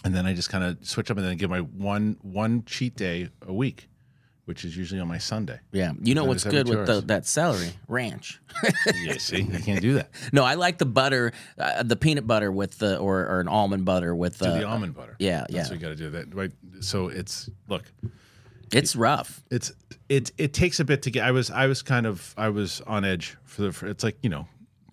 And 0.04 0.14
then 0.14 0.26
I 0.26 0.34
just 0.34 0.50
kind 0.50 0.64
of 0.64 0.78
switch 0.86 1.10
up 1.10 1.16
and 1.16 1.26
then 1.26 1.36
give 1.36 1.50
my 1.50 1.60
one 1.60 2.16
one 2.22 2.64
cheat 2.64 2.96
day 2.96 3.28
a 3.46 3.52
week, 3.52 3.88
which 4.44 4.64
is 4.64 4.76
usually 4.76 5.00
on 5.00 5.08
my 5.08 5.18
Sunday. 5.18 5.60
Yeah, 5.72 5.92
you 6.02 6.14
know 6.14 6.22
That 6.22 6.28
what's 6.28 6.44
good 6.44 6.68
with 6.68 6.86
the, 6.86 7.00
that 7.02 7.26
celery 7.26 7.70
ranch. 7.88 8.40
Yeah, 8.96 9.16
see, 9.18 9.48
I 9.52 9.60
can't 9.60 9.80
do 9.80 9.94
that. 9.94 10.10
no, 10.32 10.44
I 10.44 10.54
like 10.54 10.78
the 10.78 10.86
butter, 10.86 11.32
uh, 11.58 11.82
the 11.82 11.96
peanut 11.96 12.26
butter 12.26 12.50
with 12.52 12.78
the 12.78 12.98
or, 12.98 13.20
or 13.26 13.40
an 13.40 13.48
almond 13.48 13.84
butter 13.84 14.14
with 14.14 14.38
the. 14.38 14.64
almond 14.64 14.94
butter. 14.94 15.16
yeah, 15.18 15.40
That's 15.40 15.52
yeah. 15.52 15.62
what 15.64 15.70
you 15.72 15.78
got 15.78 15.88
to 15.88 15.96
do. 15.96 16.10
That 16.10 16.34
right. 16.34 16.52
So 16.80 17.08
it's 17.08 17.48
look, 17.68 17.84
It's 18.72 18.94
rough. 18.96 19.42
it's 19.50 19.72
it 20.08 20.32
it 20.38 20.52
takes 20.52 20.80
a 20.80 20.84
bit 20.84 21.02
to 21.02 21.10
get. 21.10 21.24
I 21.24 21.30
was 21.30 21.50
I 21.50 21.66
was 21.66 21.82
kind 21.82 22.06
of 22.06 22.34
I 22.36 22.48
was 22.50 22.80
on 22.86 23.04
edge 23.04 23.36
for 23.44 23.62
the. 23.62 23.72
For, 23.72 23.86
it's 23.86 24.02
like 24.04 24.16
you 24.22 24.28
know, 24.30 24.46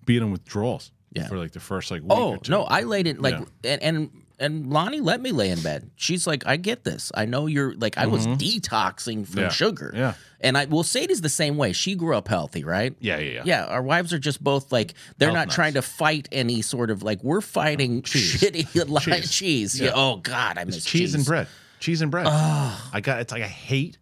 being 0.06 0.22
in 0.22 0.30
withdrawals. 0.32 0.92
Yeah. 1.12 1.26
For 1.26 1.36
like 1.38 1.50
the 1.52 1.60
first 1.60 1.90
like 1.90 2.02
week 2.02 2.12
Oh 2.12 2.32
or 2.34 2.38
two. 2.38 2.52
no, 2.52 2.62
I 2.62 2.82
laid 2.82 3.06
it 3.08 3.20
like 3.20 3.34
Yeah. 3.64 3.72
and 3.72 3.82
and 3.82 4.19
and 4.40 4.70
Lonnie 4.70 5.00
let 5.00 5.20
me 5.20 5.30
lay 5.32 5.50
in 5.50 5.60
bed. 5.60 5.90
She's 5.96 6.26
like, 6.26 6.46
I 6.46 6.56
get 6.56 6.82
this. 6.82 7.12
I 7.14 7.26
know 7.26 7.46
you're 7.46 7.74
like 7.74 7.96
I 7.98 8.06
was 8.06 8.26
detoxing 8.26 9.26
from 9.26 9.34
Mm-hmm. 9.34 9.38
Yeah. 9.40 9.48
sugar. 9.50 9.92
Yeah. 9.94 10.14
And 10.40 10.56
I 10.56 10.64
will 10.64 10.76
well 10.78 10.82
Sadie's 10.84 11.20
the 11.20 11.28
same 11.28 11.56
way. 11.58 11.72
She 11.74 11.94
grew 11.94 12.16
up 12.16 12.26
healthy, 12.26 12.64
right? 12.64 12.94
Yeah, 12.98 13.18
yeah, 13.18 13.30
yeah. 13.32 13.42
Yeah, 13.44 13.64
our 13.66 13.82
wives 13.82 14.12
are 14.14 14.18
just 14.18 14.42
both 14.42 14.72
like 14.72 14.94
they're 15.18 15.28
Health 15.28 15.34
not 15.36 15.46
nuts. 15.48 15.54
trying 15.54 15.74
to 15.74 15.82
fight 15.82 16.28
any 16.32 16.62
sort 16.62 16.90
of 16.90 17.02
like 17.02 17.22
we're 17.22 17.42
fighting 17.42 18.00
shitty 18.02 18.88
like 18.88 19.04
cheese. 19.04 19.30
Cheese. 19.30 19.80
Yeah. 19.80 19.88
Yeah. 19.88 19.92
Oh 19.96 20.16
God, 20.16 20.56
I 20.58 20.64
miss 20.64 20.78
It's 20.78 20.86
cheese, 20.86 21.14
and 21.14 21.24
bread. 21.24 21.46
Cheese 21.78 22.00
and 22.00 22.10
bread. 22.10 22.26
I 22.26 23.00
got. 23.02 23.20
It's 23.20 23.32
like 23.32 23.42
I 23.42 23.48
hate 23.48 23.98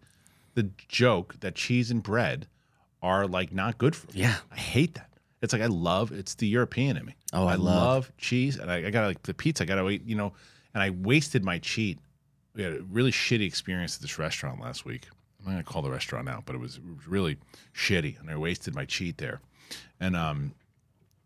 the 0.55 0.69
joke 0.87 1.35
that 1.41 1.55
cheese 1.55 1.91
and 1.91 2.01
bread 2.01 2.47
are 3.01 3.27
like 3.27 3.51
not 3.51 3.77
good 3.77 3.95
for. 3.95 4.07
me. 4.07 4.21
Yeah. 4.21 4.35
I 4.51 4.57
hate 4.57 4.93
that. 4.95 5.08
It's 5.41 5.53
like 5.53 5.61
I 5.61 5.67
love. 5.67 6.11
It's 6.11 6.35
the 6.35 6.47
European 6.47 6.97
in 6.97 7.05
me. 7.05 7.15
Oh, 7.33 7.45
I 7.47 7.55
love- 7.55 8.11
cheese, 8.17 8.57
and 8.57 8.69
I, 8.69 8.87
I 8.87 8.89
got 8.89 9.05
like 9.07 9.23
the 9.23 9.33
pizza. 9.33 9.63
I 9.63 9.65
got 9.65 9.75
to 9.75 9.83
wait. 9.85 10.03
You 10.05 10.15
know, 10.15 10.33
and 10.73 10.83
I 10.83 10.89
wasted 10.89 11.43
my 11.43 11.59
cheat. 11.59 11.97
We 12.55 12.63
had 12.63 12.73
a 12.73 12.81
really 12.83 13.11
shitty 13.11 13.45
experience 13.45 13.95
at 13.95 14.01
this 14.01 14.19
restaurant 14.19 14.59
last 14.59 14.83
week. 14.85 15.07
I'm 15.39 15.45
not 15.45 15.51
gonna 15.51 15.63
call 15.63 15.81
the 15.81 15.91
restaurant 15.91 16.27
out, 16.27 16.43
but 16.45 16.55
it 16.55 16.59
was, 16.59 16.75
it 16.77 16.83
was 16.97 17.07
really 17.07 17.37
shitty, 17.73 18.19
and 18.19 18.29
I 18.29 18.35
wasted 18.35 18.75
my 18.75 18.83
cheat 18.83 19.17
there. 19.17 19.39
And 20.01 20.15
um, 20.15 20.53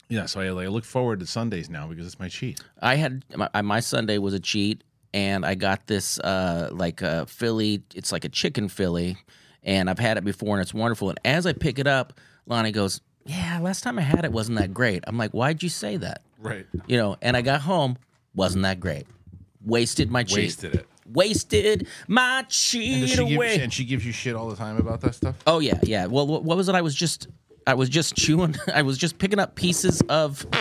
Yeah, 0.10 0.28
so 0.28 0.42
I, 0.42 0.46
I 0.46 0.68
look 0.68 0.86
forward 0.86 1.20
to 1.22 1.26
Sundays 1.26 1.70
now 1.70 1.88
because 1.88 2.06
it's 2.06 2.20
my 2.20 2.28
cheat. 2.28 2.62
I 2.80 2.96
had 2.96 3.26
my, 3.36 3.50
my 3.64 3.80
Sunday 3.80 4.20
was 4.20 4.36
a 4.36 4.40
cheat, 4.40 4.84
and 5.16 5.44
I 5.44 5.56
got 5.56 5.88
this 5.88 6.20
uh, 6.20 6.70
like 6.72 7.02
a 7.02 7.26
Philly. 7.26 7.82
It's 7.96 8.12
like 8.12 8.24
a 8.26 8.30
chicken 8.30 8.70
Philly, 8.70 9.18
and 9.64 9.90
I've 9.90 9.98
had 9.98 10.18
it 10.18 10.24
before, 10.24 10.56
and 10.56 10.62
it's 10.62 10.74
wonderful. 10.76 11.10
And 11.10 11.20
as 11.26 11.48
I 11.48 11.54
pick 11.54 11.80
it 11.80 11.88
up, 11.88 12.14
Lonnie 12.46 12.72
goes, 12.72 13.02
"Yeah, 13.26 13.60
last 13.62 13.84
time 13.84 13.98
I 14.00 14.02
had 14.02 14.26
it 14.26 14.32
wasn't 14.32 14.58
that 14.60 14.74
great." 14.74 15.04
I'm 15.08 15.18
like, 15.18 15.32
"Why'd 15.32 15.64
you 15.64 15.70
say 15.70 15.98
that?" 15.98 16.22
Right. 16.40 16.66
You 16.88 16.98
know. 16.98 17.18
And 17.22 17.36
I 17.38 17.42
got 17.42 17.62
home, 17.62 17.98
wasn't 18.36 18.64
that 18.64 18.80
great. 18.80 19.06
Wasted 19.66 20.12
my 20.12 20.24
cheat. 20.24 20.38
Wasted 20.38 20.76
it. 20.76 20.88
Wasted 21.12 21.88
my 22.08 22.40
And, 22.40 22.48
does 22.48 22.56
cheat 22.58 23.10
she 23.10 23.16
give, 23.26 23.36
away. 23.36 23.60
and 23.60 23.72
she 23.74 23.84
gives 23.86 24.06
you 24.06 24.12
shit 24.12 24.36
all 24.36 24.50
the 24.50 24.56
time 24.56 24.78
about 24.78 25.02
that 25.02 25.16
stuff? 25.16 25.36
Oh 25.46 25.60
yeah, 25.60 25.80
yeah. 25.84 26.06
Well, 26.08 26.26
what, 26.28 26.44
what 26.44 26.58
was 26.58 26.70
it? 26.70 26.76
I 26.76 26.82
was 26.82 26.96
just, 26.96 27.28
I 27.68 27.74
was 27.74 27.90
just 27.90 28.16
chewing. 28.16 28.56
I 28.74 28.82
was 28.82 28.98
just 28.98 29.18
picking 29.20 29.40
up 29.40 29.56
pieces 29.56 30.02
of. 30.10 30.46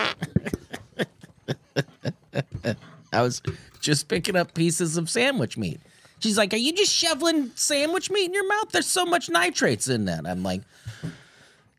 I 3.13 3.21
was 3.21 3.41
just 3.79 4.07
picking 4.07 4.35
up 4.35 4.53
pieces 4.53 4.97
of 4.97 5.09
sandwich 5.09 5.57
meat. 5.57 5.79
She's 6.19 6.37
like, 6.37 6.53
"Are 6.53 6.57
you 6.57 6.73
just 6.73 6.91
shoveling 6.93 7.51
sandwich 7.55 8.09
meat 8.09 8.25
in 8.25 8.33
your 8.33 8.47
mouth? 8.47 8.69
There's 8.71 8.87
so 8.87 9.05
much 9.05 9.29
nitrates 9.29 9.87
in 9.87 10.05
that." 10.05 10.25
I'm 10.25 10.41
like, 10.43 10.61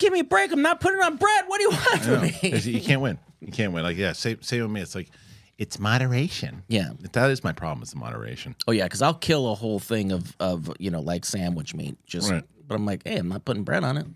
"Give 0.04 0.12
me 0.12 0.20
a 0.20 0.24
break! 0.24 0.52
I'm 0.52 0.60
not 0.60 0.80
putting 0.80 1.00
on 1.00 1.16
bread. 1.16 1.44
What 1.46 1.56
do 1.58 1.62
you 1.64 1.70
want 1.70 2.02
from 2.02 2.20
me?" 2.20 2.58
you 2.58 2.80
can't 2.82 3.00
win. 3.00 3.18
You 3.40 3.50
can't 3.52 3.72
win. 3.72 3.82
Like, 3.84 3.96
yeah, 3.96 4.12
same, 4.12 4.42
same 4.42 4.60
with 4.62 4.70
me. 4.70 4.80
It's 4.82 4.94
like, 4.94 5.08
it's 5.56 5.78
moderation. 5.78 6.62
Yeah. 6.68 6.90
That 7.12 7.30
is 7.30 7.42
my 7.42 7.52
problem, 7.52 7.82
is 7.82 7.90
the 7.92 7.98
moderation. 7.98 8.54
Oh 8.68 8.72
yeah, 8.72 8.84
because 8.84 9.00
I'll 9.00 9.14
kill 9.14 9.50
a 9.50 9.54
whole 9.54 9.78
thing 9.78 10.12
of 10.12 10.36
of 10.38 10.70
you 10.78 10.90
know 10.90 11.00
like 11.00 11.24
sandwich 11.24 11.74
meat. 11.74 11.96
Just, 12.06 12.30
Right. 12.30 12.44
but 12.68 12.74
I'm 12.74 12.84
like, 12.84 13.02
hey, 13.06 13.16
I'm 13.16 13.28
not 13.28 13.44
putting 13.46 13.64
bread 13.64 13.82
on 13.82 13.96
it. 13.96 14.06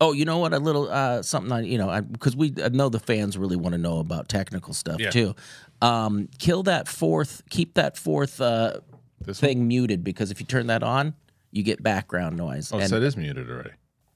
Oh, 0.00 0.12
you 0.12 0.24
know 0.24 0.38
what? 0.38 0.52
A 0.52 0.58
little 0.58 0.88
uh, 0.90 1.22
something 1.22 1.52
I 1.52 1.60
you 1.60 1.76
know 1.78 2.00
because 2.02 2.34
we 2.34 2.54
I 2.64 2.68
know 2.70 2.88
the 2.88 2.98
fans 2.98 3.36
really 3.36 3.56
want 3.56 3.74
to 3.74 3.78
know 3.78 3.98
about 3.98 4.28
technical 4.28 4.72
stuff 4.74 5.00
Yeah. 5.00 5.10
too. 5.10 5.34
Um, 5.82 6.28
kill 6.38 6.62
that 6.64 6.88
fourth. 6.88 7.42
Keep 7.50 7.74
that 7.74 7.96
fourth 7.96 8.40
uh, 8.40 8.80
This 9.24 9.38
thing 9.40 9.68
muted 9.68 10.02
because 10.02 10.30
if 10.30 10.40
you 10.40 10.46
turn 10.46 10.68
that 10.68 10.82
on, 10.82 11.14
you 11.50 11.62
get 11.62 11.82
background 11.82 12.36
noise. 12.36 12.72
Oh, 12.72 12.78
and 12.78 12.88
so 12.88 12.96
it 12.96 13.02
is 13.02 13.16
muted 13.16 13.50
already. 13.50 13.70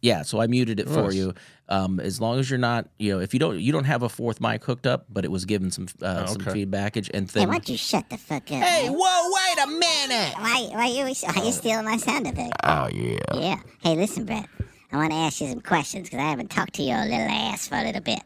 Yeah, 0.07 0.23
so 0.23 0.41
I 0.41 0.47
muted 0.47 0.79
it 0.81 0.89
for 0.89 1.03
Nice. 1.11 1.15
you. 1.15 1.35
Um, 1.69 1.99
as 1.99 2.21
long 2.21 2.39
as 2.39 2.49
you're 2.49 2.61
not, 2.61 2.89
you 2.99 3.13
know, 3.13 3.19
if 3.21 3.35
you 3.35 3.41
don't, 3.41 3.59
you 3.59 3.73
don't 3.73 3.85
have 3.93 4.03
a 4.05 4.09
fourth 4.09 4.41
mic 4.41 4.63
hooked 4.65 4.87
up, 4.87 5.07
but 5.11 5.25
it 5.25 5.31
was 5.33 5.45
given 5.45 5.71
some 5.73 5.87
uh, 6.01 6.23
Oh, 6.23 6.33
some 6.33 6.43
okay. 6.43 6.53
feedback 6.53 6.97
and 6.97 7.07
Hey, 7.13 7.21
then. 7.41 7.49
why 7.49 7.55
don't 7.55 7.69
you 7.69 7.77
shut 7.77 8.09
the 8.09 8.17
fuck 8.19 8.45
up? 8.45 8.63
Hey, 8.63 8.85
man? 8.89 8.93
whoa! 8.97 9.31
Wait 9.37 9.65
a 9.65 9.67
minute. 9.67 10.35
Why, 10.39 10.69
why 10.73 10.87
you, 10.87 11.03
why 11.05 11.43
you 11.45 11.53
stealing 11.53 11.85
my 11.85 11.97
sound 11.97 12.27
effect? 12.29 12.53
Oh 12.63 12.89
yeah. 12.93 13.19
Yeah. 13.35 13.59
Hey, 13.83 13.97
listen, 13.97 14.25
Brett. 14.25 14.49
I 14.93 14.97
want 14.97 15.11
to 15.11 15.17
ask 15.19 15.41
you 15.41 15.49
some 15.49 15.61
questions 15.61 16.09
because 16.09 16.21
I 16.25 16.31
haven't 16.31 16.51
talked 16.51 16.75
to 16.75 16.83
your 16.85 17.03
little 17.05 17.29
ass 17.29 17.67
for 17.67 17.75
a 17.75 17.83
little 17.83 18.01
bit. 18.01 18.21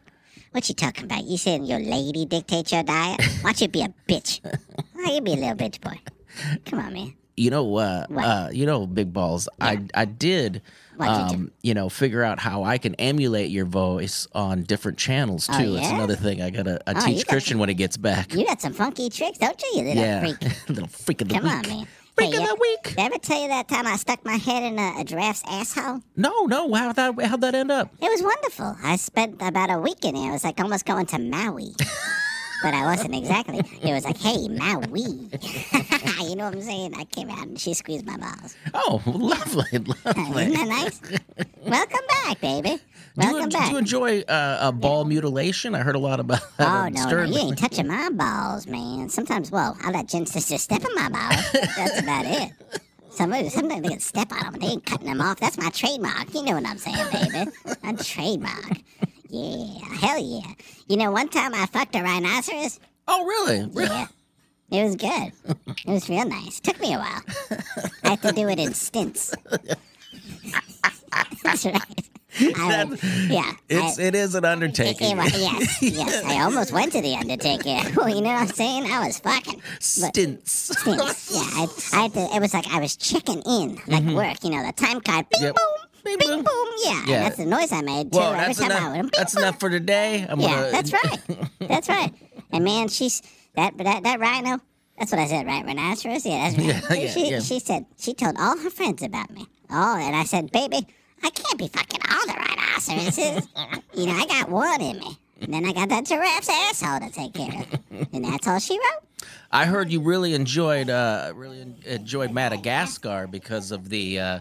What 0.51 0.69
you 0.69 0.75
talking 0.75 1.05
about? 1.05 1.23
You 1.23 1.37
saying 1.37 1.65
your 1.65 1.79
lady 1.79 2.25
dictates 2.25 2.71
your 2.71 2.83
diet? 2.83 3.19
Why 3.41 3.51
don't 3.53 3.61
you 3.61 3.67
be 3.69 3.81
a 3.81 3.93
bitch? 4.07 4.39
Why 4.93 5.13
you 5.15 5.21
be 5.21 5.33
a 5.33 5.35
little 5.37 5.55
bitch 5.55 5.81
boy? 5.81 5.97
Come 6.67 6.79
on, 6.79 6.93
man. 6.93 7.13
you 7.35 7.49
know 7.49 7.75
uh, 7.77 8.05
What? 8.07 8.23
uh 8.25 8.49
you 8.51 8.65
know 8.65 8.85
big 8.85 9.11
balls 9.11 9.49
i 9.59 9.79
i 9.95 10.05
did 10.05 10.51
What'd 10.51 10.55
you 10.55 10.59
do? 10.59 10.61
Um 10.99 11.51
you 11.61 11.73
know 11.73 11.89
figure 11.89 12.23
out 12.23 12.39
how 12.39 12.63
i 12.63 12.77
can 12.77 12.93
emulate 12.95 13.49
your 13.49 13.65
voice 13.65 14.27
on 14.33 14.63
different 14.63 14.97
channels 14.97 15.47
too 15.47 15.53
Oh, 15.55 15.75
it's 15.75 15.87
another 15.89 16.15
thing 16.15 16.41
i 16.41 16.49
gotta 16.49 16.79
I 16.87 16.93
Oh, 16.95 17.05
teach 17.05 17.25
got- 17.25 17.35
Kristian 17.37 17.55
when 17.57 17.69
he 17.69 17.75
gets 17.75 17.97
back 17.97 18.33
You 18.33 18.45
got 18.45 18.61
some 18.61 18.73
funky 18.73 19.09
tricks, 19.09 19.37
don't 19.39 19.59
you, 19.61 19.69
you 19.81 19.83
little 19.87 20.03
yeah 20.03 20.19
freak? 20.21 20.51
little 20.69 20.87
freak 20.87 21.21
of 21.21 21.29
the 21.29 21.35
week. 21.35 21.41
Come 21.43 21.57
week 21.61 21.67
on, 21.71 21.77
man. 21.77 21.87
freak 22.15 22.29
Hey, 22.29 22.35
of 22.37 22.41
yeah. 22.41 22.47
the 22.47 22.55
week 22.59 22.83
Did 22.83 22.99
I 22.99 23.05
ever 23.05 23.17
tell 23.17 23.41
you 23.41 23.47
that 23.47 23.67
time 23.67 23.87
I 23.87 23.95
stuck 23.95 24.23
my 24.25 24.35
head 24.35 24.63
in 24.63 24.77
a, 24.77 24.99
a 24.99 25.03
giraffe's 25.03 25.43
asshole? 25.47 26.01
no 26.15 26.45
no 26.45 26.71
how'd 26.73 26.95
that 26.97 27.19
how'd 27.21 27.41
that 27.41 27.55
end 27.55 27.71
up 27.71 27.89
It 28.01 28.09
was 28.11 28.21
wonderful. 28.21 28.75
I 28.83 28.95
spent 28.97 29.41
about 29.41 29.71
a 29.71 29.79
week 29.79 30.03
in 30.05 30.13
there. 30.15 30.29
It 30.29 30.33
was 30.33 30.43
like 30.43 30.59
almost 30.59 30.85
going 30.85 31.05
to 31.07 31.19
Maui. 31.19 31.73
but 32.61 32.73
I 32.73 32.83
wasn't 32.85 33.15
exactly. 33.15 33.59
It 33.81 33.93
was 33.93 34.05
like, 34.05 34.17
hey, 34.17 34.47
Maui. 34.47 35.01
you 36.29 36.35
know 36.35 36.45
what 36.45 36.53
I'm 36.55 36.61
saying? 36.61 36.93
I 36.95 37.05
came 37.05 37.29
out 37.29 37.47
and 37.47 37.59
she 37.59 37.73
squeezed 37.73 38.05
my 38.05 38.17
balls. 38.17 38.55
oh 38.73 39.01
lovely 39.05 39.65
lovely. 40.05 40.43
Isn't 40.43 40.53
that 40.53 40.67
nice? 40.67 41.01
Welcome 41.65 41.99
back, 42.25 42.39
baby. 42.41 42.69
do 43.19 43.27
you, 43.27 43.33
Welcome 43.33 43.49
did 43.49 43.53
back. 43.57 43.71
you 43.71 43.77
enjoy 43.77 44.21
uh, 44.21 44.57
a 44.61 44.71
ball 44.71 45.05
mutilation? 45.05 45.75
I 45.75 45.79
heard 45.79 45.95
a 45.95 45.99
lot 45.99 46.19
about 46.19 46.41
that. 46.57 46.67
Oh 46.67 46.87
no, 46.89 47.09
no, 47.09 47.23
you 47.23 47.37
ain't 47.37 47.57
touching 47.57 47.87
my 47.87 48.09
balls, 48.09 48.67
man. 48.67 49.09
Sometimes, 49.09 49.51
well, 49.51 49.77
I 49.81 49.91
let 49.91 50.07
Jen 50.07 50.25
sister 50.25 50.57
step 50.57 50.85
on 50.85 50.95
my 50.95 51.09
balls. 51.09 51.51
That's 51.75 51.99
about 51.99 52.25
it. 52.25 52.51
Somebody, 53.09 53.49
sometimes 53.49 53.81
they 53.81 53.89
can 53.89 53.99
step 53.99 54.31
on 54.31 54.53
them, 54.53 54.61
they 54.61 54.67
ain't 54.67 54.85
cutting 54.85 55.07
them 55.07 55.19
off. 55.19 55.39
That's 55.39 55.57
my 55.57 55.69
trademark. 55.69 56.33
You 56.33 56.43
know 56.43 56.53
what 56.53 56.65
I'm 56.65 56.77
saying, 56.77 57.07
baby? 57.11 57.51
I'm 57.83 57.97
trademark. 57.97 58.77
Yeah, 59.31 59.79
hell 59.95 60.19
yeah. 60.21 60.51
You 60.87 60.97
know, 60.97 61.11
one 61.11 61.29
time 61.29 61.53
I 61.55 61.65
fucked 61.67 61.95
a 61.95 62.01
rhinoceros. 62.03 62.79
Oh 63.07 63.25
really? 63.25 63.69
Yeah, 63.73 64.07
it 64.71 64.83
was 64.83 64.95
good. 64.97 65.31
It 65.85 65.91
was 65.91 66.09
real 66.09 66.25
nice. 66.27 66.59
Took 66.59 66.79
me 66.81 66.93
a 66.93 66.97
while. 66.99 67.21
I 68.03 68.09
had 68.09 68.21
to 68.23 68.31
do 68.33 68.47
it 68.49 68.59
in 68.59 68.73
stints. 68.73 69.33
That's 71.43 71.65
right. 71.65 72.09
I 72.39 72.85
would- 72.85 73.03
yeah. 73.29 73.51
It's 73.67 73.99
I- 73.99 74.03
it 74.03 74.15
is 74.15 74.35
an 74.35 74.45
undertaking. 74.45 75.11
it 75.11 75.17
wa- 75.17 75.23
yes, 75.25 75.81
yes. 75.81 76.23
I 76.25 76.41
almost 76.43 76.71
went 76.71 76.93
to 76.93 77.01
the 77.01 77.15
Undertaker. 77.15 77.91
Well, 77.95 78.07
you 78.09 78.21
know 78.21 78.29
what 78.33 78.41
I'm 78.43 78.47
saying? 78.47 78.85
I 78.89 79.05
was 79.07 79.19
fucking. 79.19 79.61
Stints. 79.79 80.51
stints. 80.77 81.31
Yeah, 81.33 81.41
I, 81.41 81.67
I 81.93 82.01
had 82.03 82.13
to. 82.13 82.35
It 82.35 82.39
was 82.39 82.53
like 82.53 82.67
I 82.71 82.79
was 82.79 82.95
checking 82.95 83.41
in, 83.41 83.81
like 83.87 84.03
work. 84.15 84.43
You 84.43 84.51
know, 84.51 84.65
the 84.65 84.71
time 84.73 85.01
card. 85.01 85.25
Mm-hmm. 85.29 85.43
Yep. 85.45 85.55
boom, 85.55 85.80
Bing, 86.03 86.17
bing 86.17 86.29
boom. 86.29 86.43
boom. 86.43 86.67
Yeah, 86.83 87.03
Yeah. 87.07 87.23
That's 87.23 87.37
the 87.37 87.45
noise 87.45 87.71
I 87.71 87.81
made 87.81 88.11
too. 88.11 88.17
Well, 88.19 88.33
every 88.33 88.45
that's 88.53 88.59
time 88.59 88.71
I 88.71 88.77
enough. 88.77 89.03
would. 89.05 89.13
That's 89.13 89.35
enough 89.37 89.59
for 89.59 89.69
today. 89.69 90.25
I'm 90.27 90.39
Yeah, 90.39 90.47
gonna. 90.49 90.71
that's 90.71 90.93
right. 90.93 91.19
That's 91.59 91.89
right. 91.89 92.13
And 92.51 92.63
man, 92.63 92.87
she's 92.89 93.21
that 93.55 93.77
that 93.77 94.03
that 94.03 94.19
rhino. 94.19 94.59
That's 94.97 95.11
what 95.11 95.19
I 95.19 95.27
said, 95.27 95.45
right? 95.47 95.65
Rhinoceros. 95.65 96.25
Yeah, 96.25 96.49
that's 96.49 96.57
right. 96.89 96.99
Yeah, 96.99 97.03
yeah, 97.05 97.11
she 97.11 97.31
yeah. 97.31 97.39
she 97.39 97.59
said 97.59 97.85
she 97.97 98.13
told 98.13 98.35
all 98.39 98.57
her 98.57 98.69
friends 98.69 99.01
about 99.03 99.31
me. 99.31 99.47
Oh, 99.69 99.97
and 99.97 100.15
I 100.15 100.25
said, 100.25 100.51
baby, 100.51 100.85
I 101.23 101.29
can't 101.29 101.57
be 101.57 101.67
fucking 101.67 101.99
all 102.11 102.25
the 102.27 102.33
rhinoceroses. 102.33 103.47
you 103.95 104.05
know, 104.07 104.13
I 104.13 104.25
got 104.25 104.49
one 104.49 104.81
in 104.81 104.99
me. 104.99 105.17
And 105.41 105.51
then 105.53 105.65
I 105.65 105.71
got 105.73 105.89
that 105.89 106.05
giraffe's 106.05 106.49
asshole 106.49 106.99
to 106.99 107.09
take 107.11 107.33
care 107.33 107.61
of. 107.61 107.79
And 108.13 108.25
that's 108.25 108.47
all 108.47 108.59
she 108.59 108.77
wrote. 108.77 109.27
I 109.51 109.65
heard 109.65 109.91
you 109.91 109.99
really 110.01 110.33
enjoyed 110.35 110.89
uh, 110.89 111.31
really 111.35 111.65
enjoyed 111.85 112.31
Madagascar 112.31 113.27
because 113.27 113.71
of 113.71 113.89
the 113.89 114.19
uh, 114.19 114.39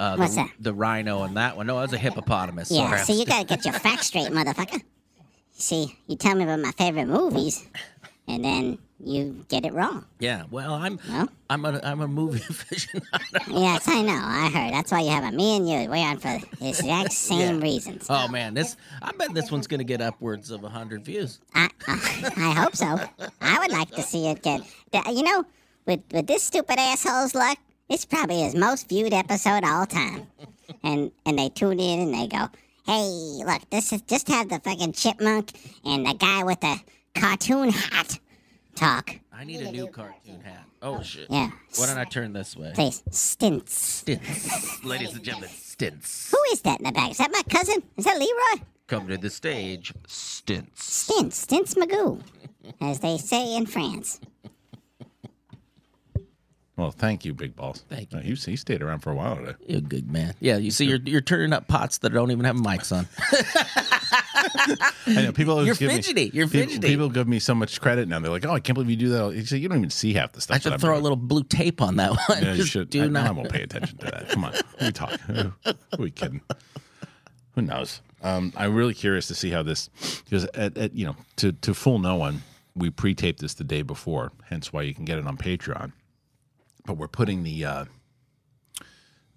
uh, 0.00 0.16
What's 0.16 0.34
the, 0.34 0.42
that? 0.42 0.50
the 0.58 0.74
rhino 0.74 1.22
and 1.24 1.36
that 1.36 1.56
one. 1.56 1.66
No, 1.66 1.78
it 1.78 1.82
was 1.82 1.92
a 1.92 1.98
hippopotamus. 1.98 2.70
Yeah, 2.70 2.88
Sorry. 2.88 3.00
see, 3.02 3.18
you 3.20 3.26
gotta 3.26 3.44
get 3.46 3.64
your 3.64 3.74
facts 3.86 4.06
straight, 4.06 4.28
motherfucker. 4.28 4.82
See, 5.52 5.96
you 6.06 6.16
tell 6.16 6.34
me 6.34 6.44
about 6.44 6.60
my 6.60 6.72
favorite 6.72 7.06
movies, 7.06 7.66
and 8.26 8.44
then 8.44 8.78
you 9.02 9.44
get 9.48 9.64
it 9.64 9.72
wrong. 9.72 10.04
yeah. 10.18 10.44
Well, 10.50 10.74
I'm 10.74 10.98
Well? 11.08 11.28
I'm 11.48 11.64
a 11.64 11.80
I'm 11.82 12.00
a 12.00 12.08
movie 12.08 12.38
aficionado. 12.52 13.48
Yes, 13.48 13.88
I 13.88 14.02
know. 14.02 14.18
I 14.22 14.50
heard. 14.50 14.72
That's 14.74 14.90
why 14.92 15.00
you 15.00 15.10
have 15.10 15.24
a 15.24 15.32
me 15.36 15.56
and 15.56 15.68
you. 15.68 15.88
We're 15.90 15.96
on 16.06 16.18
for 16.18 16.38
the 16.58 16.68
exact 16.68 17.12
same 17.28 17.56
Yeah. 17.58 17.62
reasons. 17.62 18.06
Oh 18.10 18.28
man, 18.28 18.54
this 18.54 18.76
I 19.02 19.12
bet 19.12 19.34
this 19.34 19.50
one's 19.50 19.66
gonna 19.66 19.84
get 19.84 20.00
upwards 20.00 20.50
of 20.50 20.62
hundred 20.62 21.04
views. 21.04 21.40
I, 21.54 21.68
I, 21.86 22.30
I 22.36 22.52
hope 22.54 22.74
so. 22.76 22.98
I 23.40 23.58
would 23.58 23.70
like 23.72 23.90
to 23.92 24.02
see 24.02 24.28
it 24.28 24.42
get. 24.42 24.62
You 25.06 25.22
know, 25.22 25.44
with 25.86 26.00
with 26.12 26.26
this 26.26 26.42
stupid 26.42 26.78
asshole's 26.78 27.34
luck, 27.34 27.58
it's 27.90 28.04
probably 28.06 28.40
his 28.42 28.54
most 28.54 28.88
viewed 28.88 29.12
episode 29.12 29.64
all 29.64 29.86
time. 29.86 30.26
And 30.84 31.10
and 31.26 31.36
they 31.36 31.48
tune 31.48 31.80
in 31.80 31.98
and 32.00 32.14
they 32.14 32.28
go, 32.28 32.48
"Hey, 32.86 33.02
look, 33.44 33.68
this 33.70 33.92
is 33.92 34.02
just 34.02 34.28
have 34.28 34.48
the 34.48 34.60
fucking 34.60 34.92
chipmunk 34.92 35.50
and 35.84 36.06
the 36.06 36.14
guy 36.14 36.44
with 36.44 36.60
the 36.60 36.78
cartoon 37.14 37.70
hat 37.70 38.20
talk." 38.76 39.16
I 39.32 39.42
need 39.44 39.60
a 39.62 39.72
new 39.72 39.88
cartoon 39.88 40.40
hat. 40.42 40.64
Oh 40.80 41.02
shit. 41.02 41.26
Yeah. 41.28 41.50
Why 41.76 41.86
don't 41.86 41.98
I 41.98 42.04
turn 42.04 42.32
this 42.32 42.56
way? 42.56 42.70
Please, 42.72 43.02
stints. 43.10 43.76
Stints, 43.76 44.84
ladies 44.84 45.12
and 45.12 45.24
gentlemen, 45.24 45.50
stints. 45.50 46.30
Who 46.30 46.38
is 46.52 46.60
that 46.62 46.78
in 46.78 46.86
the 46.86 46.92
back? 46.92 47.10
Is 47.10 47.18
that 47.18 47.32
my 47.32 47.42
cousin? 47.50 47.82
Is 47.96 48.04
that 48.04 48.18
Leroy? 48.18 48.64
Come 48.86 49.08
to 49.08 49.18
the 49.18 49.28
stage, 49.28 49.92
stints. 50.06 50.84
Stints, 50.84 51.36
Stints 51.36 51.74
Magoo, 51.74 52.22
as 52.80 53.00
they 53.00 53.18
say 53.18 53.56
in 53.56 53.66
France. 53.66 54.20
Well, 56.80 56.92
thank 56.92 57.26
you, 57.26 57.34
Big 57.34 57.54
Balls. 57.54 57.84
Thank 57.90 58.10
you. 58.10 58.18
Uh, 58.18 58.22
he, 58.22 58.32
he 58.32 58.56
stayed 58.56 58.80
around 58.80 59.00
for 59.00 59.10
a 59.10 59.14
while 59.14 59.36
today. 59.36 59.52
You're 59.66 59.78
a 59.80 59.82
good 59.82 60.10
man. 60.10 60.34
Yeah, 60.40 60.56
you 60.56 60.70
see, 60.70 60.86
you're 60.86 60.98
you're 61.04 61.20
turning 61.20 61.52
up 61.52 61.68
pots 61.68 61.98
that 61.98 62.08
don't 62.10 62.30
even 62.30 62.46
have 62.46 62.56
mics 62.56 62.90
on. 62.90 63.06
I 65.06 65.22
know 65.24 65.32
people 65.32 65.52
always 65.52 65.66
You're 65.66 65.74
give 65.74 66.16
me- 66.16 66.30
You're 66.32 66.48
people, 66.48 66.68
fidgety. 66.68 66.88
People 66.88 67.10
give 67.10 67.28
me 67.28 67.38
so 67.38 67.54
much 67.54 67.82
credit 67.82 68.08
now. 68.08 68.18
They're 68.18 68.30
like, 68.30 68.46
"Oh, 68.46 68.52
I 68.52 68.60
can't 68.60 68.72
believe 68.72 68.88
you 68.88 68.96
do 68.96 69.10
that." 69.10 69.34
You 69.34 69.44
say, 69.44 69.58
"You 69.58 69.68
don't 69.68 69.76
even 69.76 69.90
see 69.90 70.14
half 70.14 70.32
the 70.32 70.40
stuff." 70.40 70.56
I 70.56 70.58
should 70.58 70.80
throw 70.80 70.96
a 70.96 71.00
little 71.00 71.16
blue 71.16 71.42
tape 71.42 71.82
on 71.82 71.96
that 71.96 72.12
one. 72.12 72.42
Yeah, 72.42 72.54
you 72.54 72.64
should. 72.64 72.88
do 72.88 73.02
I, 73.04 73.08
not. 73.08 73.26
I 73.26 73.30
won't 73.32 73.50
pay 73.50 73.62
attention 73.62 73.98
to 73.98 74.06
that. 74.06 74.30
Come 74.30 74.44
on, 74.44 74.54
we 74.80 74.90
talk? 74.90 75.20
Who, 75.20 75.52
we 75.98 76.10
kidding? 76.10 76.40
Who 77.56 77.60
knows? 77.60 78.00
Um, 78.22 78.54
I'm 78.56 78.74
really 78.74 78.94
curious 78.94 79.26
to 79.28 79.34
see 79.34 79.50
how 79.50 79.62
this 79.62 79.90
because 80.24 80.44
at, 80.54 80.78
at 80.78 80.94
you 80.94 81.04
know 81.04 81.16
to 81.36 81.52
to 81.52 81.74
fool 81.74 81.98
no 81.98 82.16
one, 82.16 82.40
we 82.74 82.88
pre-taped 82.88 83.40
this 83.40 83.52
the 83.52 83.64
day 83.64 83.82
before. 83.82 84.32
Hence 84.48 84.72
why 84.72 84.80
you 84.80 84.94
can 84.94 85.04
get 85.04 85.18
it 85.18 85.26
on 85.26 85.36
Patreon. 85.36 85.92
But 86.86 86.94
we're 86.94 87.08
putting 87.08 87.42
the 87.42 87.64
uh, 87.64 87.84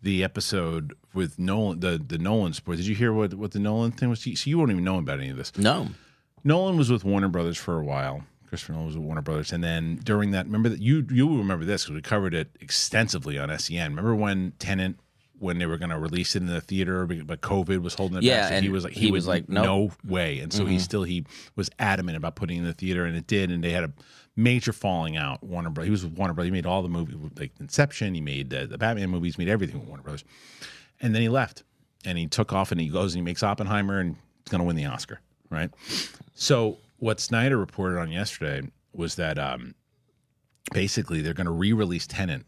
the 0.01 0.23
episode 0.23 0.93
with 1.13 1.39
Nolan, 1.39 1.79
the 1.79 2.01
the 2.05 2.17
Nolan 2.17 2.53
sport. 2.53 2.77
Did 2.77 2.87
you 2.87 2.95
hear 2.95 3.13
what 3.13 3.33
what 3.33 3.51
the 3.51 3.59
Nolan 3.59 3.91
thing 3.91 4.09
was? 4.09 4.21
So 4.21 4.49
you 4.49 4.57
won't 4.57 4.71
even 4.71 4.83
know 4.83 4.97
about 4.97 5.19
any 5.19 5.29
of 5.29 5.37
this. 5.37 5.55
No. 5.57 5.87
Nolan 6.43 6.77
was 6.77 6.91
with 6.91 7.05
Warner 7.05 7.29
Brothers 7.29 7.57
for 7.57 7.79
a 7.79 7.83
while. 7.83 8.23
Christopher 8.49 8.73
Nolan 8.73 8.87
was 8.87 8.97
with 8.97 9.05
Warner 9.05 9.21
Brothers, 9.21 9.51
and 9.53 9.63
then 9.63 9.95
during 10.03 10.31
that, 10.31 10.45
remember 10.45 10.69
that 10.69 10.81
you 10.81 11.05
you 11.09 11.25
will 11.27 11.37
remember 11.37 11.65
this 11.65 11.83
because 11.85 11.95
we 11.95 12.01
covered 12.01 12.33
it 12.33 12.49
extensively 12.59 13.37
on 13.39 13.57
SEN. 13.57 13.91
Remember 13.91 14.13
when 14.15 14.51
Tenet, 14.59 14.95
when 15.39 15.57
they 15.57 15.65
were 15.65 15.77
going 15.77 15.89
to 15.89 15.97
release 15.97 16.35
it 16.35 16.41
in 16.41 16.47
the 16.47 16.61
theater, 16.61 17.05
but 17.07 17.41
COVID 17.41 17.81
was 17.81 17.93
holding 17.95 18.17
it 18.17 18.23
Yeah, 18.23 18.41
back. 18.41 18.49
So 18.49 18.55
and 18.55 18.63
he 18.63 18.69
was 18.69 18.83
like, 18.83 18.93
he 18.93 19.07
would- 19.07 19.17
was 19.17 19.27
like, 19.27 19.49
no 19.49 19.63
nope. 19.63 19.91
way, 20.05 20.39
and 20.39 20.51
so 20.53 20.65
he 20.65 20.79
still 20.79 21.03
he 21.03 21.25
was 21.55 21.69
adamant 21.79 22.17
about 22.17 22.35
putting 22.35 22.57
it 22.57 22.59
in 22.61 22.65
the 22.65 22.73
theater, 22.73 23.05
and 23.05 23.15
it 23.17 23.25
did, 23.25 23.51
and 23.51 23.63
they 23.63 23.71
had 23.71 23.85
a 23.85 23.93
major 24.35 24.73
falling 24.73 25.17
out. 25.17 25.43
Warner 25.43 25.69
Brothers, 25.69 25.87
he 25.87 25.91
was 25.91 26.03
with 26.03 26.17
Warner 26.17 26.33
Brothers. 26.33 26.47
He 26.47 26.51
made 26.51 26.65
all 26.65 26.81
the 26.81 26.89
movies, 26.89 27.15
like 27.37 27.51
Inception. 27.59 28.13
He 28.13 28.21
made 28.21 28.49
the, 28.49 28.65
the 28.65 28.77
Batman 28.77 29.09
movies. 29.09 29.37
Made 29.37 29.49
everything 29.49 29.79
with 29.79 29.87
Warner 29.87 30.03
Brothers, 30.03 30.23
and 31.01 31.13
then 31.13 31.21
he 31.21 31.29
left, 31.29 31.63
and 32.05 32.17
he 32.17 32.27
took 32.27 32.53
off, 32.53 32.71
and 32.71 32.81
he 32.81 32.87
goes 32.87 33.13
and 33.13 33.19
he 33.19 33.23
makes 33.23 33.43
Oppenheimer, 33.43 33.99
and 33.99 34.15
he's 34.15 34.51
going 34.51 34.59
to 34.59 34.65
win 34.65 34.75
the 34.75 34.85
Oscar, 34.85 35.19
right? 35.49 35.69
So 36.33 36.77
what 36.97 37.19
Sneider 37.19 37.57
reported 37.57 37.99
on 37.99 38.11
yesterday 38.11 38.67
was 38.93 39.15
that 39.15 39.37
um, 39.37 39.75
basically 40.73 41.21
they're 41.21 41.33
going 41.33 41.45
to 41.45 41.51
re-release 41.51 42.07
Tenet. 42.07 42.43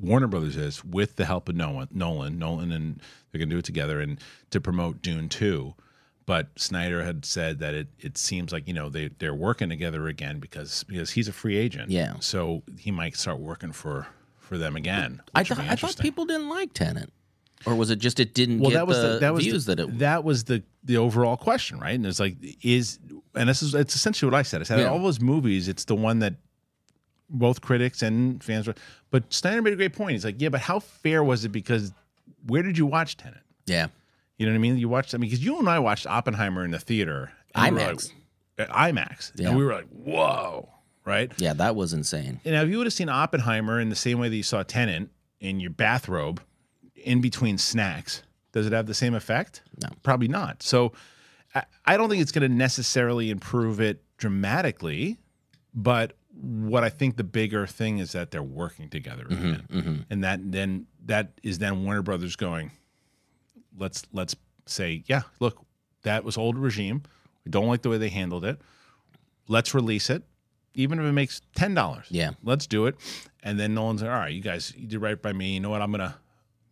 Warner 0.00 0.28
Brothers 0.28 0.56
is 0.56 0.84
with 0.84 1.16
the 1.16 1.24
help 1.24 1.48
of 1.48 1.56
Nolan, 1.56 1.88
Nolan, 1.92 2.38
Nolan, 2.38 2.70
and 2.70 3.02
they're 3.30 3.40
going 3.40 3.48
to 3.48 3.54
do 3.54 3.58
it 3.58 3.64
together 3.64 4.00
and 4.00 4.20
to 4.50 4.60
promote 4.60 5.02
Dune 5.02 5.28
two. 5.28 5.74
But 6.28 6.48
Sneider 6.58 7.04
had 7.04 7.24
said 7.24 7.58
that 7.60 7.72
it 7.72 7.88
it 7.98 8.18
seems 8.18 8.52
like 8.52 8.68
you 8.68 8.74
know 8.74 8.90
they 8.90 9.08
they're 9.18 9.32
working 9.34 9.70
together 9.70 10.08
again 10.08 10.40
because 10.40 10.84
because 10.84 11.12
he's 11.12 11.26
a 11.26 11.32
free 11.32 11.56
agent. 11.56 11.90
Yeah. 11.90 12.16
So 12.20 12.62
he 12.78 12.90
might 12.90 13.16
start 13.16 13.38
working 13.38 13.72
for 13.72 14.06
for 14.38 14.58
them 14.58 14.76
again. 14.76 15.22
I 15.34 15.42
thought 15.42 15.58
I 15.60 15.74
thought 15.74 15.96
people 15.98 16.26
didn't 16.26 16.50
like 16.50 16.74
Tenet, 16.74 17.10
or 17.64 17.74
was 17.74 17.88
it 17.88 17.98
just 17.98 18.20
it 18.20 18.34
didn't 18.34 18.60
well 18.60 18.68
get 18.68 18.76
that 18.76 18.86
was 18.86 19.00
the, 19.00 19.08
the, 19.14 19.18
that 19.20 19.32
was 19.32 19.44
views 19.44 19.64
the, 19.64 19.74
that 19.76 19.82
it? 19.88 19.98
that 20.00 20.22
was 20.22 20.44
the 20.44 20.62
the 20.84 20.98
overall 20.98 21.38
question 21.38 21.78
right 21.80 21.94
and 21.94 22.04
it's 22.04 22.20
like 22.20 22.36
is 22.62 22.98
and 23.34 23.48
this 23.48 23.62
is 23.62 23.74
it's 23.74 23.94
essentially 23.96 24.30
what 24.30 24.38
i 24.38 24.42
said 24.42 24.60
i 24.60 24.64
said 24.64 24.80
Yeah. 24.80 24.90
all 24.90 24.98
those 25.00 25.20
movies 25.20 25.66
it's 25.68 25.84
the 25.84 25.94
one 25.94 26.18
that 26.20 26.34
both 27.28 27.60
critics 27.60 28.00
and 28.02 28.42
fans 28.42 28.66
were 28.66 28.74
but 29.10 29.24
sneider 29.32 29.60
made 29.60 29.72
a 29.74 29.76
great 29.76 29.92
point 29.92 30.12
he's 30.12 30.24
like 30.24 30.36
yeah 30.40 30.48
but 30.48 30.60
how 30.60 30.78
fair 30.78 31.22
was 31.24 31.44
it 31.44 31.50
because 31.50 31.92
where 32.46 32.62
did 32.62 32.78
you 32.78 32.86
watch 32.86 33.16
Tenet? 33.16 33.40
yeah, 33.66 33.88
you 34.38 34.46
know 34.46 34.52
what 34.52 34.56
i 34.56 34.60
mean 34.60 34.78
you 34.78 34.88
watched 34.88 35.14
i 35.14 35.18
mean 35.18 35.28
because 35.28 35.44
you 35.44 35.58
and 35.58 35.68
i 35.68 35.78
watched 35.78 36.06
oppenheimer 36.06 36.64
in 36.64 36.70
the 36.70 36.78
theater 36.78 37.32
and 37.54 37.76
we 37.76 37.82
IMAX. 37.82 38.12
like, 38.56 38.68
at 38.68 38.70
imax 38.70 39.32
Yeah. 39.36 39.48
and 39.48 39.58
we 39.58 39.64
were 39.64 39.74
like 39.74 39.88
whoa 39.88 40.68
right 41.04 41.32
yeah, 41.38 41.54
that 41.54 41.74
was 41.74 41.92
insane. 41.92 42.40
and 42.44 42.54
now, 42.54 42.62
if 42.62 42.68
you 42.68 42.76
would 42.78 42.86
have 42.86 42.92
seen 42.92 43.08
Oppenheimer 43.08 43.80
in 43.80 43.88
the 43.88 43.96
same 43.96 44.18
way 44.18 44.28
that 44.28 44.36
you 44.36 44.42
saw 44.42 44.62
Tenet 44.62 45.08
in 45.40 45.58
your 45.58 45.70
bathrobe 45.70 46.40
in 46.96 47.20
between 47.22 47.56
snacks, 47.56 48.22
does 48.52 48.66
it 48.66 48.72
have 48.72 48.86
the 48.86 48.94
same 48.94 49.14
effect? 49.14 49.62
No. 49.82 49.88
Probably 50.02 50.28
not. 50.28 50.62
So 50.62 50.92
I, 51.54 51.64
I 51.86 51.96
don't 51.96 52.10
think 52.10 52.20
it's 52.20 52.32
going 52.32 52.48
to 52.48 52.54
necessarily 52.54 53.30
improve 53.30 53.80
it 53.80 54.02
dramatically, 54.18 55.18
but 55.72 56.12
what 56.34 56.84
I 56.84 56.90
think 56.90 57.16
the 57.16 57.24
bigger 57.24 57.66
thing 57.66 57.98
is 57.98 58.12
that 58.12 58.30
they're 58.30 58.42
working 58.42 58.90
together 58.90 59.24
mm-hmm, 59.24 59.46
again. 59.46 59.68
Mm-hmm. 59.72 59.96
And 60.10 60.24
that 60.24 60.52
then 60.52 60.86
that 61.06 61.32
is 61.42 61.58
then 61.58 61.84
Warner 61.84 62.02
Brothers 62.02 62.36
going, 62.36 62.70
let's 63.78 64.04
let's 64.12 64.36
say, 64.66 65.02
yeah, 65.06 65.22
look, 65.40 65.64
that 66.02 66.24
was 66.24 66.36
old 66.36 66.56
regime. 66.58 67.02
We 67.44 67.50
don't 67.50 67.66
like 67.66 67.82
the 67.82 67.88
way 67.90 67.98
they 67.98 68.08
handled 68.10 68.44
it. 68.44 68.60
Let's 69.48 69.74
release 69.74 70.10
it, 70.10 70.22
even 70.74 70.98
if 70.98 71.04
it 71.06 71.12
makes 71.12 71.40
ten 71.54 71.74
dollars. 71.74 72.06
Yeah. 72.10 72.32
let's 72.42 72.66
do 72.66 72.86
it. 72.86 72.96
And 73.42 73.58
then 73.58 73.72
Nolan's 73.74 74.02
like, 74.02 74.10
all 74.10 74.16
right, 74.18 74.32
you 74.32 74.42
guys, 74.42 74.74
you 74.76 74.86
did 74.86 75.00
right 75.00 75.20
by 75.20 75.32
me. 75.32 75.54
You 75.54 75.60
know 75.60 75.70
what? 75.70 75.80
I'm 75.80 75.90
gonna, 75.90 76.14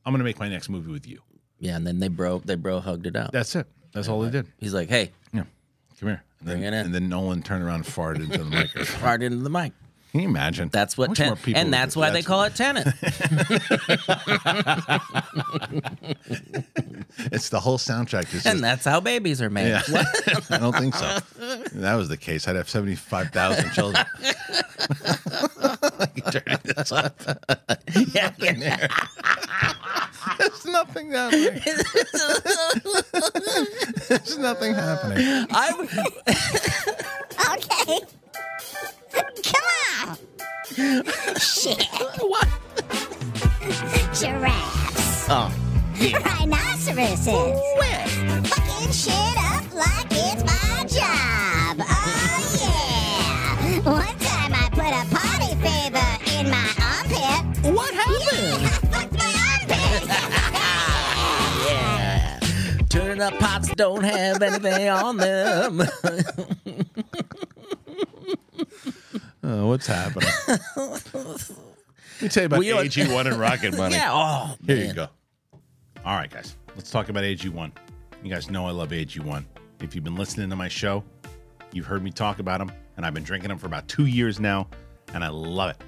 I'm 0.04 0.12
gonna 0.12 0.24
make 0.24 0.38
my 0.38 0.48
next 0.48 0.68
movie 0.68 0.90
with 0.92 1.06
you. 1.06 1.20
Yeah, 1.58 1.76
and 1.76 1.86
then 1.86 2.00
they 2.00 2.08
bro 2.08 2.40
they 2.44 2.54
bro 2.56 2.80
hugged 2.80 3.06
it 3.06 3.16
out. 3.16 3.32
That's 3.32 3.56
it. 3.56 3.66
That's 3.92 4.08
all 4.08 4.20
they 4.20 4.30
did. 4.30 4.46
He's 4.58 4.74
like, 4.74 4.90
hey, 4.90 5.12
Yeah, 5.32 5.44
come 5.98 6.08
here. 6.10 6.22
And 6.40 6.48
then, 6.48 6.62
it 6.62 6.66
in. 6.66 6.74
And 6.86 6.94
then 6.94 7.08
Nolan 7.08 7.42
turned 7.42 7.64
around 7.64 7.76
and 7.76 7.86
farted 7.86 8.24
into 8.24 8.38
the 8.38 8.44
microphone. 8.50 9.00
farted 9.00 9.22
into 9.22 9.38
the 9.38 9.48
mic. 9.48 9.72
Can 10.12 10.20
you 10.20 10.28
imagine? 10.28 10.68
That's 10.70 10.98
what 10.98 11.16
ten- 11.16 11.28
more 11.28 11.36
people 11.36 11.60
and 11.60 11.72
that's 11.72 11.96
why 11.96 12.10
they 12.10 12.22
call 12.22 12.42
it 12.44 12.54
Tenet. 12.54 12.86
It's 17.36 17.50
the 17.50 17.60
whole 17.60 17.76
soundtrack. 17.76 18.32
Is 18.34 18.46
and 18.46 18.64
that's 18.64 18.84
how 18.86 18.98
babies 18.98 19.42
are 19.42 19.50
made. 19.50 19.68
yeah. 19.68 19.82
I 20.50 20.56
don't 20.58 20.74
think 20.74 20.94
so. 20.94 21.18
If 21.38 21.64
that 21.72 21.94
was 21.94 22.08
the 22.08 22.16
case. 22.16 22.48
I'd 22.48 22.56
have 22.56 22.68
seventy-five 22.68 23.28
thousand 23.30 23.70
children. 23.72 24.04
Turning 26.30 26.58
this 26.64 26.90
up. 26.92 27.20
yeah, 28.14 28.32
yeah. 28.38 28.88
There's 30.38 30.64
nothing 30.64 31.12
happening. 31.12 31.60
There's 34.08 34.38
nothing 34.38 34.72
happening. 34.74 35.46
I, 35.50 35.72
Okay. 37.54 38.00
Come 39.44 39.64
on. 40.08 40.16
Shit. 41.38 41.86
what? 42.20 42.48
Giraffes. 44.14 45.26
Oh, 45.28 45.52
Rhinoceroses. 46.00 47.26
where? 47.26 48.06
Fucking 48.44 48.92
shit 48.92 49.36
up 49.38 49.64
like 49.74 50.06
it's 50.10 50.44
my 50.44 50.84
job. 50.86 51.80
Oh, 51.80 52.42
yeah. 52.60 53.80
One 53.80 54.18
time 54.18 54.52
I 54.54 54.68
put 54.70 54.92
a 54.92 55.04
potty 55.14 55.54
favor 55.56 56.10
in 56.38 56.50
my 56.50 56.68
armpit. 56.84 57.72
What 57.74 57.94
happened? 57.94 58.66
I 58.66 58.68
fucked 58.90 59.16
my 59.18 59.32
armpit. 59.50 60.02
Yeah. 61.66 62.38
Turning 62.90 63.20
up 63.22 63.34
pots 63.38 63.68
don't 63.74 64.04
have 64.04 64.40
anything 64.42 64.88
on 64.88 65.16
them. 65.16 65.82
Oh, 69.48 69.68
what's 69.68 69.86
happening? 69.86 70.28
Let 70.76 71.06
me 72.20 72.28
tell 72.28 72.42
you 72.42 72.46
about 72.46 72.64
you 72.64 72.70
know 72.72 72.78
what- 72.78 72.86
AG1 72.86 73.26
and 73.26 73.36
Rocket 73.38 73.76
Money. 73.76 73.94
yeah. 73.94 74.10
Oh, 74.12 74.56
Here 74.66 74.76
man. 74.76 74.86
you 74.88 74.92
go. 74.92 75.06
All 76.06 76.14
right, 76.14 76.30
guys. 76.30 76.56
Let's 76.76 76.92
talk 76.92 77.08
about 77.08 77.24
AG1. 77.24 77.72
You 78.22 78.30
guys 78.30 78.48
know 78.48 78.64
I 78.64 78.70
love 78.70 78.90
AG1. 78.90 79.44
If 79.80 79.92
you've 79.96 80.04
been 80.04 80.14
listening 80.14 80.48
to 80.50 80.54
my 80.54 80.68
show, 80.68 81.02
you've 81.72 81.86
heard 81.86 82.04
me 82.04 82.12
talk 82.12 82.38
about 82.38 82.58
them, 82.58 82.70
and 82.96 83.04
I've 83.04 83.12
been 83.12 83.24
drinking 83.24 83.48
them 83.48 83.58
for 83.58 83.66
about 83.66 83.88
two 83.88 84.06
years 84.06 84.38
now, 84.38 84.68
and 85.14 85.24
I 85.24 85.28
love 85.30 85.70
it. 85.70 85.82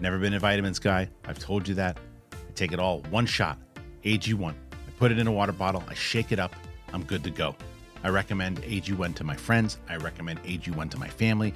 Never 0.00 0.18
been 0.18 0.34
a 0.34 0.40
vitamins 0.40 0.80
guy. 0.80 1.08
I've 1.26 1.38
told 1.38 1.68
you 1.68 1.76
that. 1.76 1.96
I 2.32 2.52
take 2.56 2.72
it 2.72 2.80
all 2.80 3.02
one 3.02 3.24
shot, 3.24 3.56
AG1. 4.02 4.50
I 4.50 4.90
put 4.98 5.12
it 5.12 5.18
in 5.20 5.28
a 5.28 5.32
water 5.32 5.52
bottle, 5.52 5.84
I 5.86 5.94
shake 5.94 6.32
it 6.32 6.40
up, 6.40 6.56
I'm 6.92 7.04
good 7.04 7.22
to 7.22 7.30
go. 7.30 7.54
I 8.02 8.08
recommend 8.08 8.60
AG1 8.62 9.14
to 9.14 9.22
my 9.22 9.36
friends. 9.36 9.78
I 9.88 9.96
recommend 9.96 10.42
AG1 10.42 10.90
to 10.90 10.98
my 10.98 11.08
family 11.08 11.54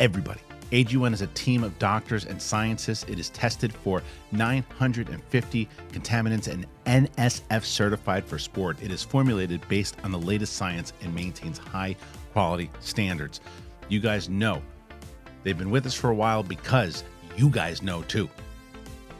everybody. 0.00 0.40
AG1 0.72 1.12
is 1.12 1.20
a 1.20 1.26
team 1.28 1.64
of 1.64 1.76
doctors 1.80 2.26
and 2.26 2.40
scientists. 2.40 3.04
It 3.08 3.18
is 3.18 3.30
tested 3.30 3.72
for 3.72 4.04
950 4.30 5.68
contaminants 5.90 6.46
and 6.46 6.66
NSF 6.86 7.64
certified 7.64 8.24
for 8.24 8.38
sport. 8.38 8.80
It 8.80 8.92
is 8.92 9.02
formulated 9.02 9.66
based 9.68 9.96
on 10.04 10.12
the 10.12 10.18
latest 10.18 10.52
science 10.52 10.92
and 11.02 11.12
maintains 11.12 11.58
high 11.58 11.96
quality 12.32 12.70
standards. 12.78 13.40
You 13.88 13.98
guys 13.98 14.28
know 14.28 14.62
they've 15.42 15.58
been 15.58 15.70
with 15.70 15.86
us 15.86 15.94
for 15.94 16.10
a 16.10 16.14
while 16.14 16.44
because 16.44 17.02
you 17.36 17.48
guys 17.48 17.82
know 17.82 18.02
too. 18.02 18.30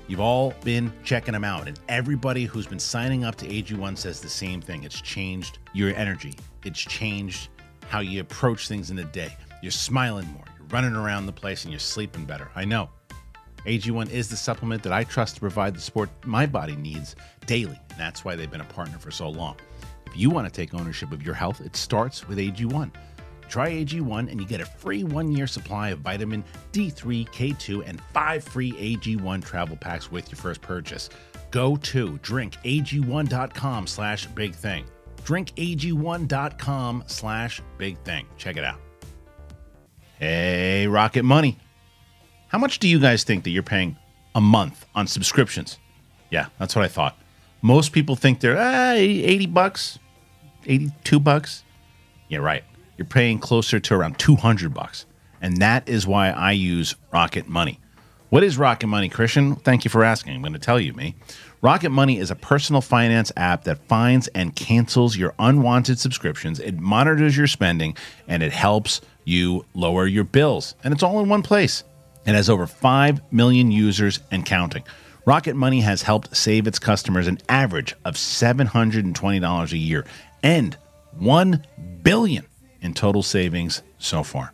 You've 0.06 0.20
all 0.20 0.54
been 0.64 0.92
checking 1.04 1.32
them 1.32 1.44
out, 1.44 1.68
and 1.68 1.78
everybody 1.88 2.44
who's 2.44 2.66
been 2.66 2.80
signing 2.80 3.24
up 3.24 3.36
to 3.36 3.46
AG1 3.46 3.96
says 3.96 4.20
the 4.20 4.28
same 4.28 4.60
thing. 4.60 4.82
It's 4.82 5.00
changed 5.00 5.58
your 5.72 5.94
energy, 5.94 6.34
it's 6.64 6.80
changed 6.80 7.48
how 7.88 8.00
you 8.00 8.20
approach 8.20 8.68
things 8.68 8.90
in 8.90 8.96
the 8.96 9.04
day. 9.04 9.36
You're 9.62 9.72
smiling 9.72 10.26
more, 10.28 10.44
running 10.70 10.94
around 10.94 11.26
the 11.26 11.32
place, 11.32 11.64
and 11.64 11.72
you're 11.72 11.80
sleeping 11.80 12.24
better. 12.24 12.50
I 12.54 12.64
know. 12.64 12.90
AG1 13.66 14.10
is 14.10 14.28
the 14.28 14.36
supplement 14.36 14.82
that 14.82 14.92
I 14.92 15.04
trust 15.04 15.34
to 15.34 15.40
provide 15.40 15.74
the 15.74 15.80
support 15.80 16.08
my 16.24 16.46
body 16.46 16.76
needs 16.76 17.14
daily, 17.46 17.78
and 17.90 17.98
that's 17.98 18.24
why 18.24 18.34
they've 18.34 18.50
been 18.50 18.62
a 18.62 18.64
partner 18.64 18.98
for 18.98 19.10
so 19.10 19.28
long. 19.28 19.56
If 20.06 20.16
you 20.16 20.30
want 20.30 20.46
to 20.46 20.52
take 20.52 20.74
ownership 20.74 21.12
of 21.12 21.22
your 21.22 21.34
health, 21.34 21.60
it 21.60 21.76
starts 21.76 22.26
with 22.26 22.38
AG1. 22.38 22.90
Try 23.48 23.70
AG1 23.70 24.30
and 24.30 24.40
you 24.40 24.46
get 24.46 24.60
a 24.60 24.64
free 24.64 25.02
one 25.02 25.32
year 25.32 25.46
supply 25.46 25.90
of 25.90 25.98
vitamin 25.98 26.44
D3, 26.72 27.28
K2, 27.28 27.82
and 27.86 28.00
five 28.12 28.44
free 28.44 28.72
AG1 28.72 29.44
travel 29.44 29.76
packs 29.76 30.10
with 30.10 30.30
your 30.30 30.36
first 30.36 30.62
purchase. 30.62 31.10
Go 31.50 31.76
to 31.76 32.12
drinkag1.com 32.18 33.86
slash 33.88 34.26
big 34.26 34.54
thing. 34.54 34.84
Drinkag1.com 35.24 37.04
slash 37.06 37.60
big 37.76 37.98
thing. 37.98 38.26
Check 38.36 38.56
it 38.56 38.64
out. 38.64 38.78
Hey, 40.20 40.86
Rocket 40.86 41.22
Money. 41.22 41.56
How 42.48 42.58
much 42.58 42.78
do 42.78 42.86
you 42.86 43.00
guys 43.00 43.24
think 43.24 43.42
that 43.44 43.50
you're 43.50 43.62
paying 43.62 43.96
a 44.34 44.40
month 44.40 44.84
on 44.94 45.06
subscriptions? 45.06 45.78
Yeah, 46.28 46.48
that's 46.58 46.76
what 46.76 46.84
I 46.84 46.88
thought. 46.88 47.16
Most 47.62 47.92
people 47.92 48.16
think 48.16 48.40
they're 48.40 48.58
ah, 48.58 48.92
80 48.92 49.46
bucks, 49.46 49.98
82 50.66 51.20
bucks. 51.20 51.64
Yeah, 52.28 52.40
right. 52.40 52.62
You're 52.98 53.06
paying 53.06 53.38
closer 53.38 53.80
to 53.80 53.94
around 53.94 54.18
200 54.18 54.74
bucks. 54.74 55.06
And 55.40 55.56
that 55.62 55.88
is 55.88 56.06
why 56.06 56.28
I 56.28 56.52
use 56.52 56.96
Rocket 57.10 57.48
Money. 57.48 57.80
What 58.28 58.44
is 58.44 58.58
Rocket 58.58 58.88
Money, 58.88 59.08
Kristian? 59.08 59.58
Thank 59.62 59.86
you 59.86 59.90
for 59.90 60.04
asking. 60.04 60.34
I'm 60.34 60.42
going 60.42 60.52
to 60.52 60.58
tell 60.58 60.78
you, 60.78 60.92
me. 60.92 61.14
Rocket 61.62 61.90
Money 61.90 62.18
is 62.18 62.30
a 62.30 62.36
personal 62.36 62.82
finance 62.82 63.32
app 63.38 63.64
that 63.64 63.86
finds 63.88 64.28
and 64.28 64.54
cancels 64.54 65.16
your 65.16 65.34
unwanted 65.38 65.98
subscriptions. 65.98 66.60
It 66.60 66.78
monitors 66.78 67.38
your 67.38 67.46
spending 67.46 67.96
and 68.28 68.42
it 68.42 68.52
helps 68.52 69.00
you 69.30 69.64
lower 69.74 70.06
your 70.06 70.24
bills. 70.24 70.74
And 70.84 70.92
it's 70.92 71.02
all 71.02 71.20
in 71.20 71.28
one 71.28 71.42
place. 71.42 71.84
It 72.26 72.34
has 72.34 72.50
over 72.50 72.66
5 72.66 73.32
million 73.32 73.70
users 73.70 74.20
and 74.30 74.44
counting. 74.44 74.84
Rocket 75.24 75.54
Money 75.54 75.80
has 75.80 76.02
helped 76.02 76.36
save 76.36 76.66
its 76.66 76.78
customers 76.78 77.26
an 77.26 77.38
average 77.48 77.94
of 78.04 78.14
$720 78.14 79.72
a 79.72 79.78
year 79.78 80.06
and 80.42 80.76
1 81.18 81.66
billion 82.02 82.46
in 82.82 82.94
total 82.94 83.22
savings 83.22 83.82
so 83.98 84.22
far. 84.22 84.52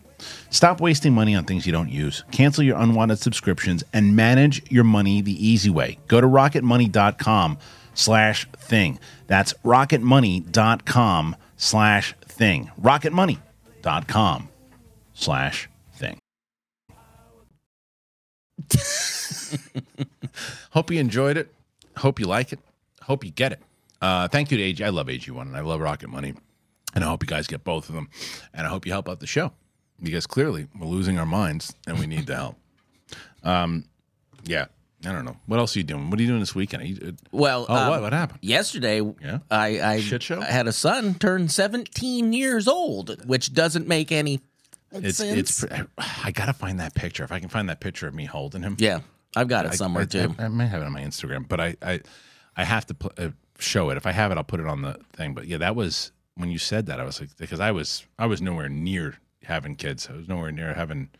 Stop 0.50 0.80
wasting 0.80 1.12
money 1.12 1.34
on 1.34 1.44
things 1.44 1.66
you 1.66 1.72
don't 1.72 1.90
use. 1.90 2.24
Cancel 2.30 2.64
your 2.64 2.78
unwanted 2.78 3.18
subscriptions 3.18 3.84
and 3.92 4.16
manage 4.16 4.70
your 4.70 4.84
money 4.84 5.20
the 5.20 5.46
easy 5.46 5.70
way. 5.70 5.98
Go 6.08 6.20
to 6.20 6.26
rocketmoney.com 6.26 7.58
slash 7.94 8.48
thing. 8.56 8.98
That's 9.26 9.52
rocketmoney.com 9.64 11.36
slash 11.56 12.14
thing. 12.26 12.70
rocketmoney.com 12.80 14.48
slash 15.16 15.68
thing. 15.94 16.18
Hope 20.70 20.90
you 20.90 21.00
enjoyed 21.00 21.36
it. 21.36 21.52
Hope 21.96 22.20
you 22.20 22.26
like 22.26 22.52
it. 22.52 22.60
Hope 23.02 23.24
you 23.24 23.30
get 23.30 23.52
it. 23.52 23.60
Uh, 24.00 24.28
thank 24.28 24.50
you 24.50 24.58
to 24.58 24.62
AG. 24.62 24.82
I 24.84 24.90
love 24.90 25.06
AG1 25.08 25.40
and 25.40 25.56
I 25.56 25.60
love 25.60 25.80
Rocket 25.80 26.08
Money. 26.08 26.34
And 26.94 27.02
I 27.04 27.08
hope 27.08 27.22
you 27.22 27.26
guys 27.26 27.46
get 27.46 27.64
both 27.64 27.88
of 27.88 27.94
them. 27.94 28.08
And 28.54 28.66
I 28.66 28.70
hope 28.70 28.86
you 28.86 28.92
help 28.92 29.08
out 29.08 29.20
the 29.20 29.26
show 29.26 29.52
because 30.02 30.26
clearly 30.26 30.66
we're 30.78 30.86
losing 30.86 31.18
our 31.18 31.26
minds 31.26 31.74
and 31.86 31.98
we 31.98 32.06
need 32.06 32.26
the 32.26 32.36
help. 32.36 32.56
Um, 33.44 33.84
yeah, 34.44 34.64
I 35.04 35.12
don't 35.12 35.24
know. 35.24 35.36
What 35.46 35.60
else 35.60 35.76
are 35.76 35.78
you 35.78 35.84
doing? 35.84 36.10
What 36.10 36.18
are 36.18 36.22
you 36.22 36.26
doing 36.26 36.40
this 36.40 36.56
weekend? 36.56 36.82
You, 36.88 37.08
uh, 37.08 37.12
Well, 37.30 37.64
oh, 37.68 37.76
um, 37.76 37.90
what? 37.90 38.02
What 38.02 38.12
happened? 38.12 38.40
Yesterday, 38.42 39.00
Yeah? 39.22 39.38
I, 39.48 39.80
I 39.80 40.00
Shit 40.00 40.24
show? 40.24 40.40
I 40.40 40.46
had 40.46 40.66
a 40.66 40.72
son 40.72 41.14
turn 41.14 41.48
17 41.48 42.32
years 42.32 42.66
old, 42.66 43.24
which 43.24 43.54
doesn't 43.54 43.86
make 43.86 44.10
any 44.10 44.40
It's 44.92 45.18
sense. 45.18 45.62
it's. 45.62 45.88
I 45.98 46.30
gotta 46.30 46.52
find 46.52 46.80
that 46.80 46.94
picture. 46.94 47.24
If 47.24 47.32
I 47.32 47.40
can 47.40 47.48
find 47.48 47.68
that 47.68 47.80
picture 47.80 48.06
of 48.08 48.14
me 48.14 48.24
holding 48.24 48.62
him, 48.62 48.76
yeah, 48.78 49.00
I've 49.34 49.48
got 49.48 49.66
it 49.66 49.72
I- 49.72 49.74
somewhere 49.76 50.04
I, 50.04 50.06
too. 50.06 50.34
I, 50.38 50.44
I 50.44 50.48
might 50.48 50.66
have 50.66 50.82
it 50.82 50.84
on 50.86 50.92
my 50.92 51.02
Instagram, 51.02 51.46
but 51.48 51.60
I 51.60 51.76
I, 51.82 52.00
I 52.56 52.64
have 52.64 52.86
to 52.86 52.94
pl- 52.94 53.12
uh, 53.18 53.28
show 53.58 53.90
it. 53.90 53.96
If 53.96 54.06
I 54.06 54.12
have 54.12 54.30
it, 54.32 54.38
I'll 54.38 54.44
put 54.44 54.60
it 54.60 54.66
on 54.66 54.82
the 54.82 54.98
thing. 55.12 55.34
But 55.34 55.46
yeah, 55.46 55.58
that 55.58 55.74
was 55.76 56.12
when 56.36 56.50
you 56.50 56.58
said 56.58 56.86
that. 56.86 57.00
I 57.00 57.04
was 57.04 57.20
like, 57.20 57.36
because 57.36 57.60
I 57.60 57.72
was 57.72 58.04
I 58.18 58.26
was 58.26 58.40
nowhere 58.40 58.68
near 58.68 59.16
having 59.44 59.74
kids. 59.76 60.08
I 60.10 60.16
was 60.16 60.28
nowhere 60.28 60.52
near 60.52 60.72
having 60.74 61.10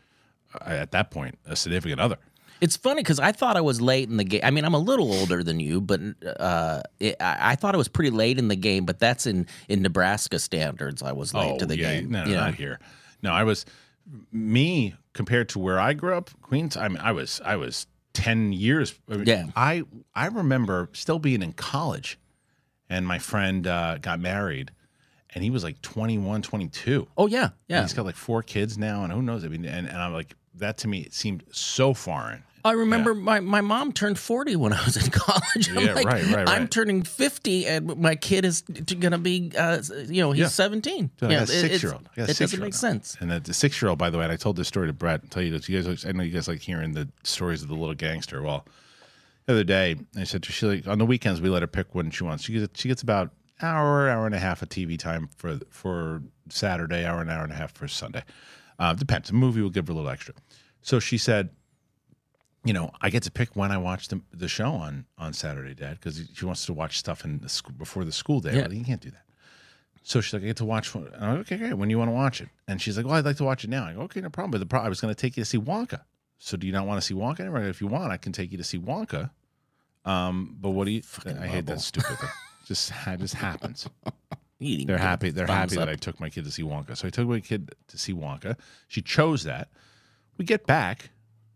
uh, 0.55 0.69
at 0.69 0.91
that 0.91 1.11
point 1.11 1.37
a 1.45 1.55
significant 1.55 1.99
other. 2.01 2.17
It's 2.59 2.75
funny 2.75 3.01
because 3.03 3.19
I 3.19 3.33
thought 3.33 3.55
I 3.55 3.61
was 3.61 3.81
late 3.81 4.09
in 4.09 4.17
the 4.17 4.23
game. 4.23 4.41
I 4.43 4.49
mean, 4.49 4.65
I'm 4.65 4.73
a 4.73 4.79
little 4.79 5.13
older 5.13 5.43
than 5.43 5.59
you, 5.59 5.79
but 5.79 6.01
uh, 6.25 6.81
it, 6.99 7.15
I, 7.19 7.51
I 7.51 7.55
thought 7.55 7.75
I 7.75 7.77
was 7.77 7.87
pretty 7.87 8.09
late 8.09 8.39
in 8.39 8.47
the 8.47 8.55
game. 8.55 8.83
But 8.85 8.97
that's 8.97 9.27
in 9.27 9.45
in 9.67 9.83
Nebraska 9.83 10.39
standards. 10.39 11.03
I 11.03 11.11
was 11.11 11.35
late 11.35 11.59
to 11.59 11.67
the 11.67 11.75
Oh, 11.75 11.77
yeah, 11.77 11.99
game. 11.99 12.09
No, 12.09 12.23
no, 12.23 12.29
you 12.29 12.35
know? 12.35 12.41
not 12.45 12.55
here. 12.55 12.79
No, 13.27 13.33
I 13.33 13.43
was 13.43 13.65
me 14.31 14.95
compared 15.13 15.49
to 15.49 15.59
where 15.59 15.79
I 15.79 15.93
grew 15.93 16.15
up, 16.15 16.29
Queens. 16.41 16.77
I 16.77 16.87
mean, 16.87 16.99
I 16.99 17.11
was 17.11 17.41
I 17.43 17.57
was 17.57 17.87
ten 18.13 18.53
years. 18.53 18.97
I 19.09 19.17
Yeah. 19.17 19.47
I 19.55 19.83
I 20.15 20.27
remember 20.27 20.89
still 20.93 21.19
being 21.19 21.41
in 21.41 21.53
college, 21.53 22.17
and 22.89 23.05
my 23.05 23.19
friend 23.19 23.67
uh, 23.67 23.97
got 23.97 24.19
married, 24.19 24.71
and 25.35 25.43
he 25.43 25.49
was 25.49 25.63
like 25.63 25.81
21, 25.81 26.41
22. 26.41 27.07
Oh 27.17 27.27
yeah, 27.27 27.49
yeah. 27.67 27.81
He's 27.81 27.93
got 27.93 28.05
like 28.05 28.15
four 28.15 28.41
kids 28.41 28.77
now, 28.77 29.03
and 29.03 29.11
who 29.11 29.21
knows? 29.21 29.43
I 29.43 29.49
mean, 29.49 29.65
and, 29.65 29.87
and 29.87 29.97
I'm 29.97 30.13
like 30.13 30.35
that 30.55 30.77
to 30.79 30.87
me 30.87 31.01
it 31.01 31.13
seemed 31.13 31.43
so 31.51 31.93
foreign. 31.93 32.43
I 32.65 32.71
remember 32.73 33.13
my, 33.15 33.39
my 33.39 33.61
mom 33.61 33.93
turned 33.93 34.19
40 34.19 34.55
when 34.57 34.73
I 34.73 34.83
was 34.83 34.97
in 34.97 35.09
college. 35.11 35.69
I'm 35.69 35.79
Yeah, 35.85 35.93
like, 35.93 36.05
right, 36.05 36.25
right, 36.27 36.49
I'm 36.49 36.67
turning 36.67 37.03
50 37.03 37.65
and 37.67 37.97
my 37.97 38.15
kid 38.15 38.43
is 38.45 38.61
going 38.61 39.11
to 39.11 39.17
be, 39.17 39.51
uh, 39.57 39.81
you 40.07 40.21
know, 40.21 40.31
he's 40.31 40.41
Yeah. 40.41 40.47
17. 40.47 41.11
Dude, 41.17 41.29
I 41.29 41.33
yeah, 41.33 41.39
got 41.39 41.49
a 41.49 41.53
it- 41.53 41.55
it's- 41.65 41.71
six 41.71 41.83
year 41.83 41.93
old. 41.93 42.09
It 42.15 42.37
doesn't 42.37 42.59
make 42.59 42.73
sense. 42.73 43.15
And 43.21 43.31
the 43.31 43.53
six 43.53 43.81
year 43.81 43.89
old, 43.89 43.99
by 43.99 44.09
the 44.09 44.17
way, 44.17 44.25
and 44.25 44.33
I 44.33 44.37
told 44.37 44.55
this 44.57 44.67
story 44.67 44.87
to 44.87 44.93
Brett. 44.93 45.21
I'll 45.23 45.29
tell 45.29 45.43
you 45.43 45.51
this. 45.51 45.69
You 45.69 45.81
guys, 45.81 46.05
I 46.05 46.11
know 46.11 46.23
you 46.23 46.31
guys 46.31 46.47
like 46.47 46.61
hearing 46.61 46.93
the 46.93 47.07
stories 47.23 47.61
of 47.61 47.67
the 47.69 47.75
little 47.75 47.95
gangster. 47.95 48.41
Well, 48.41 48.65
the 49.45 49.53
other 49.53 49.63
day, 49.63 49.95
I 50.17 50.25
said 50.25 50.43
to 50.43 50.51
she 50.51 50.65
like 50.65 50.87
on 50.87 50.97
the 50.97 51.05
weekends 51.05 51.39
we 51.39 51.49
let 51.49 51.61
her 51.61 51.67
pick 51.67 51.95
when 51.95 52.11
she 52.11 52.23
wants. 52.25 52.43
She 52.43 52.53
gets 52.53 52.79
she 52.79 52.89
gets 52.89 53.01
about 53.01 53.31
hour, 53.61 54.09
hour 54.09 54.25
and 54.25 54.35
a 54.35 54.39
half 54.39 54.61
of 54.61 54.67
TV 54.69 54.99
time 54.99 55.29
for 55.37 55.59
for 55.69 56.21
Saturday, 56.49 57.05
hour 57.05 57.21
and 57.21 57.29
hour 57.31 57.43
and 57.43 57.53
a 57.53 57.55
half 57.55 57.71
for 57.71 57.87
Sunday. 57.87 58.23
Uh, 58.77 58.93
depends. 58.93 59.29
The 59.29 59.35
movie 59.35 59.61
will 59.61 59.69
give 59.69 59.87
her 59.87 59.93
a 59.93 59.95
little 59.95 60.09
extra. 60.09 60.33
So 60.81 60.99
she 60.99 61.17
said, 61.17 61.49
you 62.67 62.73
know, 62.73 62.91
I 63.01 63.09
get 63.09 63.23
to 63.23 63.31
pick 63.31 63.55
when 63.55 63.71
I 63.71 63.77
watch 63.77 64.07
the, 64.09 64.21
the 64.33 64.47
show 64.47 64.71
on 64.71 65.05
on 65.17 65.33
Saturday, 65.33 65.73
Dad, 65.73 65.97
because 65.99 66.21
she 66.33 66.45
wants 66.45 66.65
to 66.65 66.73
watch 66.73 66.97
stuff 66.99 67.23
in 67.25 67.39
the 67.39 67.49
school 67.49 67.73
before 67.77 68.03
the 68.05 68.11
school 68.11 68.39
day. 68.39 68.55
Yeah. 68.55 68.61
Well, 68.63 68.73
you 68.73 68.83
can't 68.85 69.01
do 69.01 69.11
that. 69.11 69.23
So 70.03 70.21
she's 70.21 70.33
like, 70.33 70.43
I 70.43 70.45
get 70.47 70.57
to 70.57 70.65
watch. 70.65 70.95
one- 70.95 71.07
and 71.07 71.15
I'm 71.23 71.31
like, 71.31 71.39
okay, 71.41 71.57
great. 71.57 71.73
When 71.73 71.89
do 71.89 71.93
you 71.93 71.97
want 71.99 72.09
to 72.09 72.13
watch 72.13 72.39
it? 72.41 72.49
And 72.67 72.81
she's 72.81 72.95
like, 72.97 73.05
well, 73.05 73.15
I'd 73.15 73.25
like 73.25 73.37
to 73.37 73.43
watch 73.43 73.63
it 73.63 73.69
now. 73.69 73.85
I 73.85 73.93
go, 73.93 74.01
okay, 74.01 74.21
no 74.21 74.29
problem. 74.29 74.51
But 74.51 74.59
the 74.59 74.65
pro- 74.65 74.79
I 74.81 74.89
was 74.89 75.01
going 75.01 75.13
to 75.13 75.19
take 75.19 75.35
you 75.37 75.41
to 75.43 75.45
see 75.49 75.57
Wonka. 75.57 76.01
So 76.37 76.55
do 76.55 76.65
you 76.67 76.73
not 76.73 76.87
want 76.87 77.01
to 77.01 77.05
see 77.05 77.13
Wonka? 77.13 77.41
anymore? 77.41 77.63
If 77.63 77.81
you 77.81 77.87
want, 77.87 78.11
I 78.11 78.17
can 78.17 78.31
take 78.31 78.51
you 78.51 78.57
to 78.57 78.63
see 78.63 78.79
Wonka. 78.79 79.31
Um, 80.05 80.55
but 80.61 80.69
what 80.69 80.85
do 80.85 80.91
you? 80.91 81.01
I 81.25 81.47
hate 81.47 81.65
that 81.65 81.81
stupid 81.81 82.17
thing. 82.17 82.29
Just 82.65 82.91
it 83.07 83.19
just 83.19 83.33
happens. 83.33 83.89
They're 84.85 84.97
happy. 84.97 85.29
They're 85.29 85.45
happy 85.45 85.75
that. 85.75 85.89
I 85.89 85.95
took 85.95 86.19
my 86.19 86.29
kid 86.29 86.45
to 86.45 86.51
see 86.51 86.63
Wonka. 86.63 86.95
So 86.97 87.07
I 87.07 87.11
took 87.11 87.27
my 87.27 87.39
kid 87.41 87.75
to 87.89 87.97
see 87.97 88.13
Wonka. 88.13 88.57
She 88.87 89.01
chose 89.01 89.43
that. 89.43 89.69
We 90.37 90.45
get 90.45 90.65
back 90.65 91.09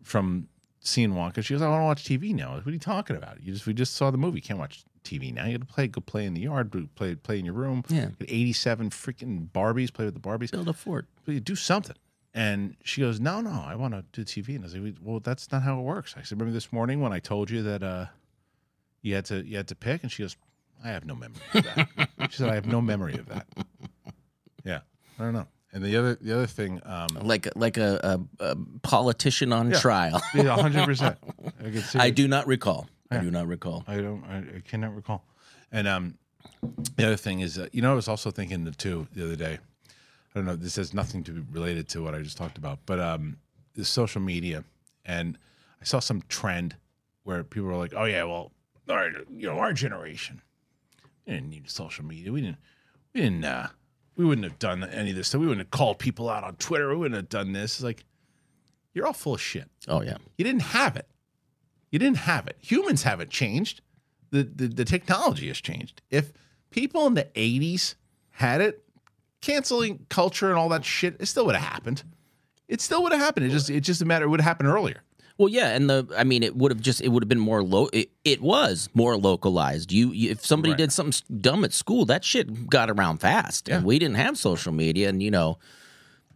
from 0.04 0.48
seeing 0.82 1.12
Wonka. 1.12 1.44
She 1.44 1.54
goes, 1.54 1.62
"I 1.62 1.70
want 1.70 1.82
to 1.82 1.86
watch 1.86 2.04
TV 2.04 2.34
now." 2.36 2.56
What 2.56 2.68
are 2.68 2.72
you 2.72 2.80
talking 2.80 3.16
about? 3.16 3.42
You 3.42 3.54
just 3.54 3.66
we 3.66 3.74
just 3.74 3.96
saw 3.96 4.12
the 4.12 4.18
movie. 4.18 4.40
You 4.40 4.42
can't 4.42 4.60
watch 4.60 4.84
TV 5.04 5.34
now. 5.34 5.46
You 5.46 5.58
got 5.58 5.68
to 5.68 5.74
play. 5.74 5.88
Go 5.88 6.02
play 6.02 6.26
in 6.26 6.34
the 6.34 6.42
yard. 6.42 6.72
Play 6.96 7.16
play 7.16 7.40
in 7.40 7.46
your 7.46 7.54
room. 7.54 7.84
Yeah. 7.88 8.10
Eighty-seven 8.22 8.90
freaking 8.90 9.50
Barbies. 9.50 9.94
Play 9.94 10.06
with 10.06 10.16
the 10.16 10.20
Barbies. 10.20 10.52
Build 10.52 10.68
a 10.68 10.74
fort. 10.74 11.08
But 11.26 11.34
you 11.34 11.40
do 11.40 11.56
something. 11.56 11.96
And 12.34 12.76
she 12.84 13.02
goes, 13.02 13.20
"No, 13.20 13.42
no, 13.42 13.52
I 13.52 13.76
want 13.76 13.94
to 13.94 14.04
do 14.12 14.24
TV." 14.24 14.56
And 14.56 14.64
I 14.64 14.66
was 14.66 14.76
like, 14.76 14.96
"Well, 15.02 15.20
that's 15.20 15.52
not 15.52 15.64
how 15.64 15.80
it 15.80 15.84
works." 15.84 16.16
I 16.18 16.22
said, 16.24 16.40
"Remember 16.40 16.54
this 16.54 16.72
morning 16.72 17.02
when 17.02 17.14
I 17.14 17.20
told 17.20 17.50
you 17.50 17.62
that 17.64 17.84
uh, 17.84 18.06
you 19.02 19.16
had 19.16 19.26
to 19.26 19.46
you 19.46 19.58
had 19.58 19.68
to 19.70 19.76
pick?" 19.76 20.04
And 20.04 20.12
she 20.12 20.24
goes, 20.24 20.38
"I 20.84 20.90
have 20.90 21.06
no 21.06 21.16
memory 21.16 21.42
of 21.54 21.64
that." 21.64 22.10
she 22.30 22.38
said, 22.38 22.50
"I 22.50 22.56
have 22.56 22.68
no 22.68 22.82
memory 22.82 23.16
of 23.16 23.28
that." 23.28 23.48
Yeah, 24.64 24.80
I 25.20 25.24
don't 25.24 25.34
know. 25.34 25.48
And 25.74 25.84
the 25.84 25.96
other 25.98 26.16
the 26.16 26.34
other 26.34 26.48
thing, 26.48 26.82
um, 26.86 27.08
Like 27.22 27.48
like 27.56 27.78
a, 27.78 28.20
a, 28.40 28.46
a 28.52 28.56
politician 28.82 29.54
on 29.54 29.72
Yeah. 29.72 29.80
trial. 29.80 30.22
yeah, 30.36 30.56
hundred 30.56 30.86
percent. 30.86 31.18
I 31.96 32.10
do 32.10 32.28
not 32.28 32.46
recall. 32.48 32.88
I 33.10 33.18
do 33.20 33.32
not 33.32 33.48
recall. 33.48 33.84
I 33.88 33.98
don't. 33.98 34.24
I, 34.26 34.38
I 34.58 34.62
cannot 34.68 34.96
recall. 34.96 35.24
And 35.72 35.88
um, 35.88 36.18
the 36.96 37.06
other 37.06 37.16
thing 37.18 37.40
is, 37.40 37.58
uh, 37.58 37.68
you 37.72 37.82
know, 37.82 37.92
I 37.92 37.96
was 37.96 38.08
also 38.08 38.32
thinking 38.32 38.64
the 38.66 38.72
two 38.72 39.08
the 39.14 39.24
other 39.26 39.36
day. 39.36 39.60
I 39.90 40.40
don't 40.40 40.46
know. 40.46 40.56
This 40.56 40.76
has 40.78 40.94
nothing 40.94 41.24
to 41.26 41.32
be 41.32 41.42
related 41.52 41.88
to 41.90 42.02
what 42.04 42.16
I 42.16 42.22
just 42.22 42.38
talked 42.38 42.58
about, 42.58 42.80
but 42.86 43.00
um, 43.00 43.38
the 43.76 43.84
social 43.86 44.22
media, 44.22 44.64
and 45.06 45.38
I 45.82 45.86
saw 45.86 46.00
some 46.00 46.22
trend 46.30 46.76
where 47.24 47.44
people 47.44 47.68
were 47.70 47.76
like, 47.78 47.94
"Oh 47.96 48.06
yeah, 48.06 48.24
well, 48.24 48.52
our, 48.90 49.10
you 49.30 49.48
know, 49.48 49.60
our 49.60 49.74
generation, 49.74 50.42
we 51.26 51.34
didn't 51.34 51.50
need 51.50 51.70
social 51.70 52.06
media. 52.06 52.32
We 52.32 52.42
didn't. 52.42 52.58
We 53.14 53.22
didn't. 53.22 53.44
Uh, 53.46 53.68
we 54.16 54.26
wouldn't 54.26 54.46
have 54.46 54.60
done 54.60 54.84
any 54.84 55.12
of 55.12 55.16
this 55.16 55.30
stuff. 55.30 55.42
We 55.42 55.48
wouldn't 55.48 55.66
have 55.66 55.72
called 55.72 56.00
people 56.00 56.30
out 56.30 56.44
on 56.44 56.56
Twitter. 56.56 56.90
We 56.90 56.98
wouldn't 56.98 57.16
have 57.16 57.30
done 57.30 57.54
this. 57.54 57.76
It's 57.76 57.84
like, 57.84 58.04
you're 58.94 59.08
all 59.08 59.14
full 59.14 59.36
of 59.36 59.42
shit. 59.42 59.70
Oh 59.88 60.02
yeah. 60.02 60.18
You 60.38 60.44
didn't 60.44 60.64
have 60.64 60.96
it. 60.96 61.08
You 61.92 62.00
didn't 62.00 62.18
have 62.18 62.48
it. 62.48 62.58
Humans 62.62 63.04
haven't 63.04 63.30
changed. 63.30 63.82
The, 64.32 64.44
the 64.44 64.68
the 64.68 64.86
technology 64.86 65.48
has 65.48 65.60
changed. 65.60 66.02
If 66.10 66.32
people 66.70 67.06
in 67.08 67.16
the 67.16 67.26
80s 67.36 67.96
had 68.32 68.62
it, 68.62 68.84
canceling 69.42 70.06
culture 70.10 70.50
and 70.50 70.58
all 70.58 70.70
that 70.70 70.86
shit, 70.86 71.18
it 71.20 71.26
still 71.26 71.46
would 71.46 71.56
have 71.56 71.70
happened. 71.70 72.04
It 72.68 72.80
still 72.80 73.04
would 73.04 73.12
have 73.12 73.22
happened. 73.22 73.46
It 73.46 73.50
just 73.50 73.70
it 73.70 73.82
just 73.82 74.02
a 74.02 74.06
matter 74.06 74.26
it 74.26 74.30
would 74.30 74.40
have 74.40 74.48
happened 74.48 74.70
earlier. 74.70 75.04
Well, 75.38 75.50
yeah, 75.50 75.70
and 75.76 75.90
the 75.90 76.08
I 76.18 76.24
mean, 76.24 76.44
it 76.44 76.56
would 76.56 76.72
have 76.72 76.82
just 76.82 77.02
it 77.02 77.08
would 77.10 77.24
have 77.24 77.30
been 77.30 77.40
more 77.40 77.64
low. 77.64 77.88
It, 77.94 78.12
it 78.24 78.42
was 78.42 78.90
more 78.94 79.18
localized. 79.18 79.92
You, 79.92 80.12
you 80.12 80.30
if 80.32 80.46
somebody 80.46 80.72
Right. 80.74 80.78
did 80.78 80.92
something 80.92 81.40
dumb 81.42 81.64
at 81.64 81.74
school, 81.74 82.06
that 82.06 82.24
shit 82.24 82.70
got 82.70 82.90
around 82.92 83.18
fast. 83.20 83.68
And 83.70 83.84
we 83.86 83.98
didn't 84.00 84.16
have 84.18 84.38
social 84.38 84.72
media, 84.72 85.10
and 85.10 85.22
you 85.24 85.32
know, 85.32 85.58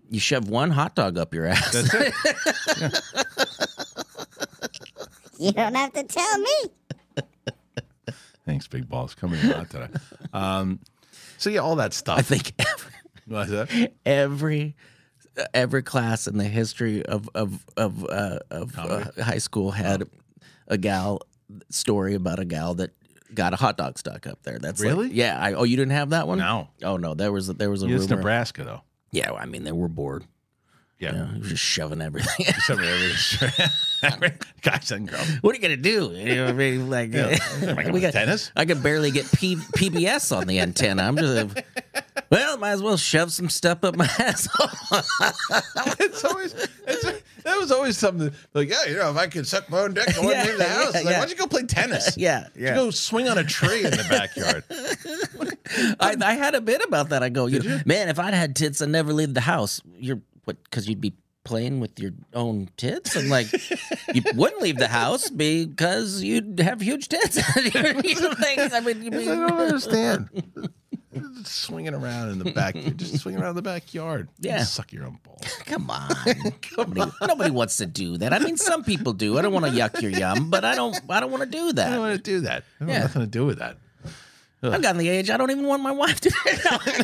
you 0.09 0.19
shove 0.19 0.49
one 0.49 0.71
hot 0.71 0.95
dog 0.95 1.17
up 1.17 1.33
your 1.33 1.45
ass. 1.45 1.71
That's 1.73 1.93
it. 1.93 2.93
You 5.37 5.51
don't 5.51 5.75
have 5.75 5.91
to 5.93 6.03
tell 6.03 6.37
me. 6.39 6.53
Thanks, 8.45 8.67
big 8.67 8.87
balls. 8.87 9.13
Coming 9.15 9.39
in 9.41 9.51
hot 9.51 9.69
today. 9.69 9.87
Um, 10.31 10.79
so 11.37 11.49
yeah, 11.49 11.59
all 11.59 11.75
that 11.75 11.93
stuff. 11.93 12.17
I 12.17 12.21
think 12.21 12.53
every, 12.57 12.91
What's 13.27 13.49
that? 13.51 13.91
every 14.05 14.75
every 15.53 15.83
class 15.83 16.27
in 16.27 16.37
the 16.37 16.43
history 16.45 17.05
of 17.05 17.29
of 17.35 17.65
of 17.77 18.05
uh, 18.05 18.39
of 18.51 18.77
uh, 18.77 19.05
high 19.23 19.37
school 19.39 19.71
had 19.71 20.03
Oh. 20.03 20.07
a 20.67 20.77
gal 20.77 21.21
story 21.69 22.15
about 22.15 22.39
a 22.39 22.45
gal 22.45 22.75
that 22.75 22.91
got 23.33 23.53
a 23.53 23.55
hot 23.55 23.77
dog 23.77 23.97
stuck 23.97 24.25
up 24.27 24.41
there. 24.43 24.59
That's 24.59 24.79
like- 24.79 24.87
Really? 24.89 25.11
yeah. 25.11 25.37
I, 25.39 25.53
oh, 25.53 25.63
you 25.63 25.75
didn't 25.77 25.91
have 25.91 26.11
that 26.11 26.27
one? 26.27 26.37
No. 26.39 26.69
Oh 26.83 26.97
no, 26.97 27.13
there 27.13 27.31
was 27.31 27.47
there 27.47 27.69
was 27.69 27.83
a 27.83 27.87
It's. 27.93 28.09
Nebraska 28.09 28.63
though. 28.63 28.81
Yeah, 29.11 29.31
well, 29.31 29.39
I 29.41 29.45
mean 29.45 29.63
they 29.63 29.71
were 29.71 29.87
bored. 29.89 30.25
Yeah. 30.99 31.27
He 31.33 31.39
was 31.39 31.49
just 31.49 31.63
shoving 31.63 32.01
everything. 32.01 32.45
Over 32.69 32.81
there. 32.81 33.69
Guys 34.61 34.91
and 34.91 35.07
girls. 35.07 35.27
What 35.41 35.53
are 35.53 35.55
you 35.57 35.61
gonna 35.61 35.77
do? 35.77 36.11
You 36.13 36.35
know 36.35 36.45
what 36.45 36.49
I 36.51 36.53
mean? 36.53 36.89
Like, 36.89 37.11
we 37.93 37.99
got 38.01 38.13
Tennis? 38.13 38.51
I 38.55 38.65
could 38.65 38.81
barely 38.83 39.11
get 39.11 39.31
P- 39.31 39.55
PBS 39.55 40.35
on 40.35 40.47
the 40.47 40.59
antenna. 40.59 41.03
I'm 41.03 41.17
just 41.17 41.61
well, 42.31 42.57
might 42.57 42.71
as 42.71 42.81
well 42.81 42.97
shove 42.97 43.31
some 43.31 43.49
stuff 43.49 43.83
up 43.83 43.95
my 43.95 44.05
asshole. 44.19 44.69
it's 45.99 46.23
always 46.25 46.53
it's, 46.87 47.21
that 47.43 47.57
was 47.59 47.71
always 47.71 47.97
something 47.97 48.31
like 48.53 48.69
yeah 48.69 48.85
you 48.87 48.95
know 48.95 49.11
if 49.11 49.17
I 49.17 49.27
could 49.27 49.45
suck 49.47 49.69
my 49.69 49.81
own 49.81 49.93
dick 49.93 50.07
I 50.17 50.19
wouldn't 50.19 50.35
Yeah, 50.35 50.43
leave 50.49 50.57
the 50.57 50.63
house 50.65 50.93
yeah, 50.95 50.99
like 51.01 51.05
yeah. 51.05 51.11
why 51.11 51.19
don't 51.19 51.29
you 51.29 51.35
go 51.35 51.47
play 51.47 51.63
tennis 51.63 52.17
yeah, 52.17 52.39
Why 52.39 52.43
don't 52.43 52.61
yeah. 52.63 52.69
you 52.69 52.75
go 52.75 52.89
swing 52.91 53.29
on 53.29 53.37
a 53.37 53.43
tree 53.43 53.85
in 53.85 53.91
the 53.91 54.05
backyard 54.09 54.63
I, 55.99 56.15
I 56.21 56.33
had 56.33 56.55
a 56.55 56.61
bit 56.61 56.81
about 56.83 57.09
that. 57.09 57.23
I 57.23 57.29
go, 57.29 57.47
you 57.47 57.59
know, 57.59 57.79
man, 57.85 58.09
if 58.09 58.19
I'd 58.19 58.33
had 58.33 58.55
tits, 58.55 58.81
I'd 58.81 58.89
never 58.89 59.13
leave 59.13 59.33
the 59.33 59.41
house. 59.41 59.81
You're 59.97 60.21
what? 60.45 60.63
Because 60.63 60.87
you'd 60.87 61.01
be 61.01 61.13
playing 61.45 61.79
with 61.79 61.97
your 61.99 62.11
own 62.33 62.67
tits, 62.75 63.15
and 63.15 63.29
like 63.29 63.47
you 64.13 64.21
wouldn't 64.35 64.61
leave 64.61 64.77
the 64.77 64.89
house 64.89 65.29
because 65.29 66.21
you'd 66.21 66.59
have 66.59 66.81
huge 66.81 67.07
tits. 67.07 67.37
you 67.73 67.81
know, 67.81 68.33
things. 68.33 68.73
I 68.73 68.81
mean, 68.81 69.01
you'd 69.03 69.13
I 69.15 69.23
don't 69.23 69.51
understand 69.53 70.29
swinging 71.45 71.93
around 71.93 72.29
in 72.31 72.39
the 72.39 72.51
back 72.51 72.75
just 72.97 73.19
swinging 73.19 73.39
around 73.39 73.51
in 73.51 73.55
the 73.55 73.61
backyard 73.61 74.27
Yeah. 74.39 74.63
suck 74.63 74.91
your 74.91 75.05
own 75.05 75.19
balls 75.23 75.47
come 75.65 75.89
on. 75.89 76.09
nobody, 76.77 77.11
nobody 77.21 77.51
wants 77.51 77.77
to 77.77 77.85
do 77.85 78.17
that. 78.17 78.33
I 78.33 78.39
mean, 78.39 78.57
some 78.57 78.83
people 78.83 79.13
do. 79.13 79.37
I 79.37 79.41
don't 79.41 79.53
want 79.53 79.65
to 79.65 79.71
yuck 79.71 80.01
your 80.01 80.11
yum, 80.11 80.49
but 80.49 80.65
I 80.65 80.75
don't. 80.75 80.99
I 81.09 81.21
don't 81.21 81.31
want 81.31 81.43
to 81.43 81.49
do 81.49 81.71
that 81.73 81.87
I 81.87 81.91
don't 81.91 81.99
want 82.01 82.15
to 82.17 82.31
do 82.31 82.39
that 82.41 82.63
I 82.79 82.83
don't 82.83 82.89
Yeah. 82.89 82.93
have 82.95 83.03
nothing 83.03 83.21
to 83.21 83.27
do 83.27 83.45
with 83.45 83.59
that 83.59 83.77
I've 84.71 84.81
gotten 84.81 84.97
the 84.97 85.09
age. 85.09 85.29
I 85.29 85.37
don't 85.37 85.51
even 85.51 85.65
want 85.65 85.81
my 85.83 85.91
wife 85.91 86.19
to. 86.21 86.29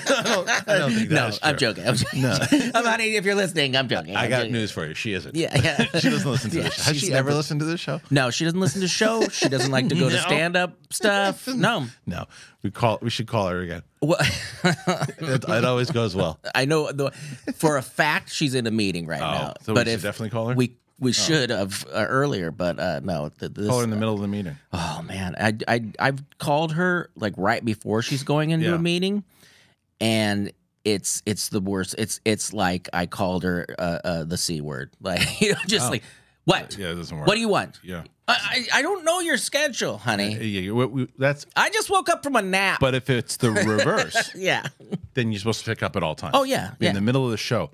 no, 0.09 0.45
I 0.67 1.05
no 1.09 1.31
I'm 1.43 1.57
joking. 1.57 1.87
I'm 1.87 1.95
joking. 1.95 2.21
No. 2.21 2.37
I'm 2.75 2.85
honey, 2.85 3.15
if 3.15 3.25
you're 3.25 3.35
listening, 3.35 3.75
I'm 3.75 3.87
joking. 3.87 4.15
I 4.15 4.23
I'm 4.25 4.29
got 4.29 4.37
joking. 4.39 4.53
news 4.53 4.71
for 4.71 4.85
you 4.85 4.93
she 4.93 5.13
isn't 5.13 5.35
Yeah, 5.35 5.55
yeah. 5.61 5.85
she 5.99 6.09
doesn't 6.09 6.29
listen 6.29 6.51
to 6.51 6.57
Yeah, 6.57 6.63
this 6.63 6.85
has 6.85 6.95
she's 6.97 7.07
she 7.09 7.13
ever 7.13 7.29
never- 7.29 7.33
listened 7.37 7.59
to 7.61 7.65
this 7.65 7.79
show 7.79 8.01
No, 8.09 8.29
she 8.31 8.43
doesn't 8.45 8.59
listen 8.59 8.81
to 8.81 8.87
show. 8.87 9.27
She 9.29 9.49
doesn't 9.49 9.71
like 9.71 9.89
to 9.89 9.95
go 9.95 10.09
to 10.09 10.17
stand 10.19 10.55
up 10.55 10.77
stuff. 10.91 11.47
No. 11.47 11.87
no 12.05 12.25
we 12.63 12.71
call 12.71 12.99
we 13.01 13.09
should 13.09 13.27
call 13.27 13.47
her 13.47 13.59
again 13.61 13.81
Well, 14.01 14.19
it, 14.63 15.43
it 15.47 15.65
always 15.65 15.89
goes 15.91 16.15
well 16.15 16.39
I 16.53 16.65
know 16.65 16.91
the, 16.91 17.11
for 17.55 17.77
a 17.77 17.81
fact 17.81 18.31
she's 18.31 18.55
in 18.55 18.67
a 18.67 18.71
meeting 18.71 19.05
right 19.07 19.21
Oh, 19.21 19.31
now. 19.31 19.53
so 19.61 19.73
we 19.73 19.75
but 19.75 19.87
should 19.87 19.93
if 19.95 20.01
definitely 20.03 20.29
call 20.29 20.47
her? 20.49 20.55
we 20.55 20.77
we 21.01 21.11
should 21.11 21.49
have 21.49 21.85
uh, 21.91 22.05
earlier, 22.07 22.51
but 22.51 22.79
uh, 22.79 23.01
no. 23.03 23.29
th- 23.39 23.51
This, 23.53 23.67
call 23.67 23.79
her 23.79 23.83
in 23.83 23.89
the 23.89 23.95
middle 23.97 24.13
of 24.13 24.21
the 24.21 24.27
meeting 24.29 24.55
oh 24.71 25.01
man, 25.05 25.35
I 25.37 25.57
I 25.67 25.81
I've 25.99 26.23
called 26.37 26.71
her 26.73 27.09
like 27.15 27.33
right 27.37 27.63
before 27.65 28.01
she's 28.01 28.23
going 28.23 28.51
into 28.51 28.67
Yeah. 28.67 28.75
a 28.75 28.79
meeting, 28.79 29.23
and 29.99 30.51
it's 30.85 31.21
it's 31.25 31.49
the 31.49 31.59
worst. 31.59 31.95
It's 31.97 32.21
it's 32.23 32.53
like 32.53 32.87
I 32.93 33.05
called 33.07 33.43
her 33.43 33.65
uh, 33.77 33.99
uh, 34.03 34.23
the 34.23 34.37
c 34.37 34.61
word, 34.61 34.91
like 35.01 35.41
you 35.41 35.51
know, 35.53 35.59
just 35.67 35.87
Oh. 35.87 35.91
like 35.91 36.03
what? 36.45 36.75
yeah 36.77 36.91
it 36.91 36.95
doesn't 36.95 37.15
work 37.17 37.27
What 37.27 37.35
do 37.35 37.39
you 37.41 37.49
want? 37.49 37.79
yeah 37.83 38.03
I, 38.27 38.65
I 38.73 38.79
I 38.79 38.81
don't 38.81 39.03
know 39.05 39.19
your 39.19 39.37
schedule, 39.37 39.97
honey. 39.97 40.33
Yeah, 40.33 40.61
yeah, 40.61 40.71
we- 40.71 40.85
we- 40.85 41.07
that's 41.17 41.45
I 41.55 41.69
just 41.69 41.89
woke 41.89 42.09
up 42.09 42.23
from 42.23 42.35
a 42.35 42.41
nap. 42.41 42.79
but 42.79 42.95
if 42.95 43.09
it's 43.09 43.37
the 43.37 43.51
reverse 43.73 44.31
yeah. 44.35 44.67
then 45.13 45.31
you're 45.31 45.39
supposed 45.39 45.59
to 45.63 45.65
pick 45.69 45.83
up 45.83 45.95
at 45.95 46.01
all 46.03 46.15
times 46.15 46.31
Oh 46.35 46.43
yeah. 46.43 46.69
in 46.79 46.85
Yeah. 46.87 46.93
the 46.93 47.01
middle 47.01 47.25
of 47.25 47.31
the 47.31 47.37
show 47.37 47.69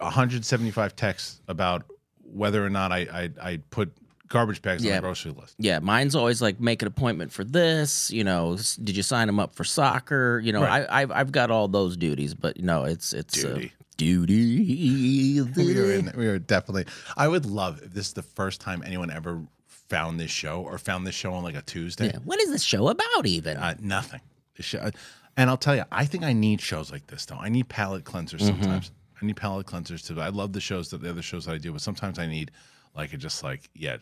175 0.00 0.94
texts 0.96 1.40
about 1.48 1.84
whether 2.32 2.64
or 2.64 2.70
not 2.70 2.92
I 2.92 3.00
I, 3.12 3.30
I 3.52 3.56
put 3.70 3.92
garbage 4.28 4.60
bags 4.60 4.84
on 4.84 4.92
the 4.92 5.00
grocery 5.00 5.32
list. 5.32 5.54
Yeah, 5.58 5.78
mine's 5.78 6.14
always 6.14 6.42
like 6.42 6.60
make 6.60 6.82
an 6.82 6.88
appointment 6.88 7.32
for 7.32 7.44
this. 7.44 8.10
You 8.10 8.24
know, 8.24 8.58
did 8.82 8.96
you 8.96 9.02
sign 9.02 9.26
them 9.26 9.40
up 9.40 9.54
for 9.54 9.64
soccer? 9.64 10.38
You 10.44 10.52
know, 10.52 10.62
Right. 10.62 10.86
I, 10.88 11.02
I've 11.02 11.10
I've 11.12 11.32
got 11.32 11.50
all 11.50 11.68
those 11.68 11.96
duties, 11.96 12.34
but 12.34 12.60
no, 12.60 12.84
it's 12.84 13.12
it's 13.12 13.34
Duty. 13.42 13.72
Uh, 13.74 13.84
duty. 13.96 15.40
We 15.56 15.78
are 15.80 15.92
in, 15.92 16.12
we 16.16 16.26
are 16.28 16.38
definitely. 16.38 16.86
I 17.16 17.28
would 17.28 17.46
love 17.46 17.80
if 17.82 17.92
this 17.92 18.06
is 18.08 18.12
the 18.12 18.22
first 18.22 18.60
time 18.60 18.82
anyone 18.84 19.10
ever 19.10 19.42
found 19.66 20.20
this 20.20 20.30
show 20.30 20.60
or 20.62 20.78
found 20.78 21.06
this 21.06 21.14
show 21.14 21.32
on 21.32 21.42
like 21.42 21.56
a 21.56 21.62
Tuesday. 21.62 22.06
Yeah. 22.06 22.18
What 22.24 22.40
is 22.40 22.50
this 22.50 22.62
show 22.62 22.88
about? 22.88 23.24
Even 23.26 23.56
Uh, 23.56 23.74
nothing. 23.80 24.20
The 24.56 24.62
show, 24.62 24.90
and 25.36 25.48
I'll 25.50 25.56
tell 25.56 25.74
you, 25.76 25.84
I 25.90 26.04
think 26.04 26.24
I 26.24 26.32
need 26.32 26.60
shows 26.60 26.90
like 26.92 27.06
this 27.06 27.24
though. 27.26 27.38
I 27.40 27.48
need 27.48 27.68
palate 27.68 28.04
cleansers 28.04 28.40
Mm-hmm. 28.40 28.46
sometimes. 28.62 28.90
I 29.20 29.26
need 29.26 29.36
palate 29.36 29.66
cleansers 29.66 30.06
too. 30.06 30.20
I 30.20 30.28
love 30.28 30.52
the 30.52 30.60
shows 30.60 30.90
that 30.90 31.02
the 31.02 31.10
other 31.10 31.22
shows 31.22 31.46
that 31.46 31.54
I 31.54 31.58
do, 31.58 31.72
but 31.72 31.80
sometimes 31.80 32.18
I 32.18 32.26
need 32.26 32.50
like 32.94 33.12
a 33.12 33.16
just 33.16 33.42
like 33.42 33.68
yeah, 33.74 33.96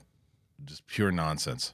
just 0.64 0.86
pure 0.86 1.10
nonsense. 1.10 1.72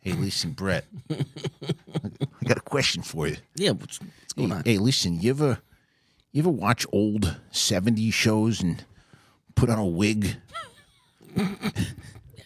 Hey, 0.00 0.12
listen, 0.12 0.52
Brett. 0.52 0.84
I 1.10 2.44
got 2.46 2.58
a 2.58 2.62
question 2.62 3.02
for 3.02 3.26
you. 3.26 3.36
yeah, 3.56 3.70
what's, 3.70 3.98
what's 4.00 4.32
going 4.34 4.52
on? 4.52 4.62
Hey, 4.64 4.76
listen, 4.76 5.18
you 5.20 5.30
ever 5.30 5.58
you 6.32 6.42
ever 6.42 6.50
watch 6.50 6.84
old 6.92 7.36
70s 7.52 8.12
shows 8.12 8.60
and 8.60 8.84
put 9.54 9.70
on 9.70 9.78
a 9.78 9.84
wig? 9.86 10.36
I 11.36 11.52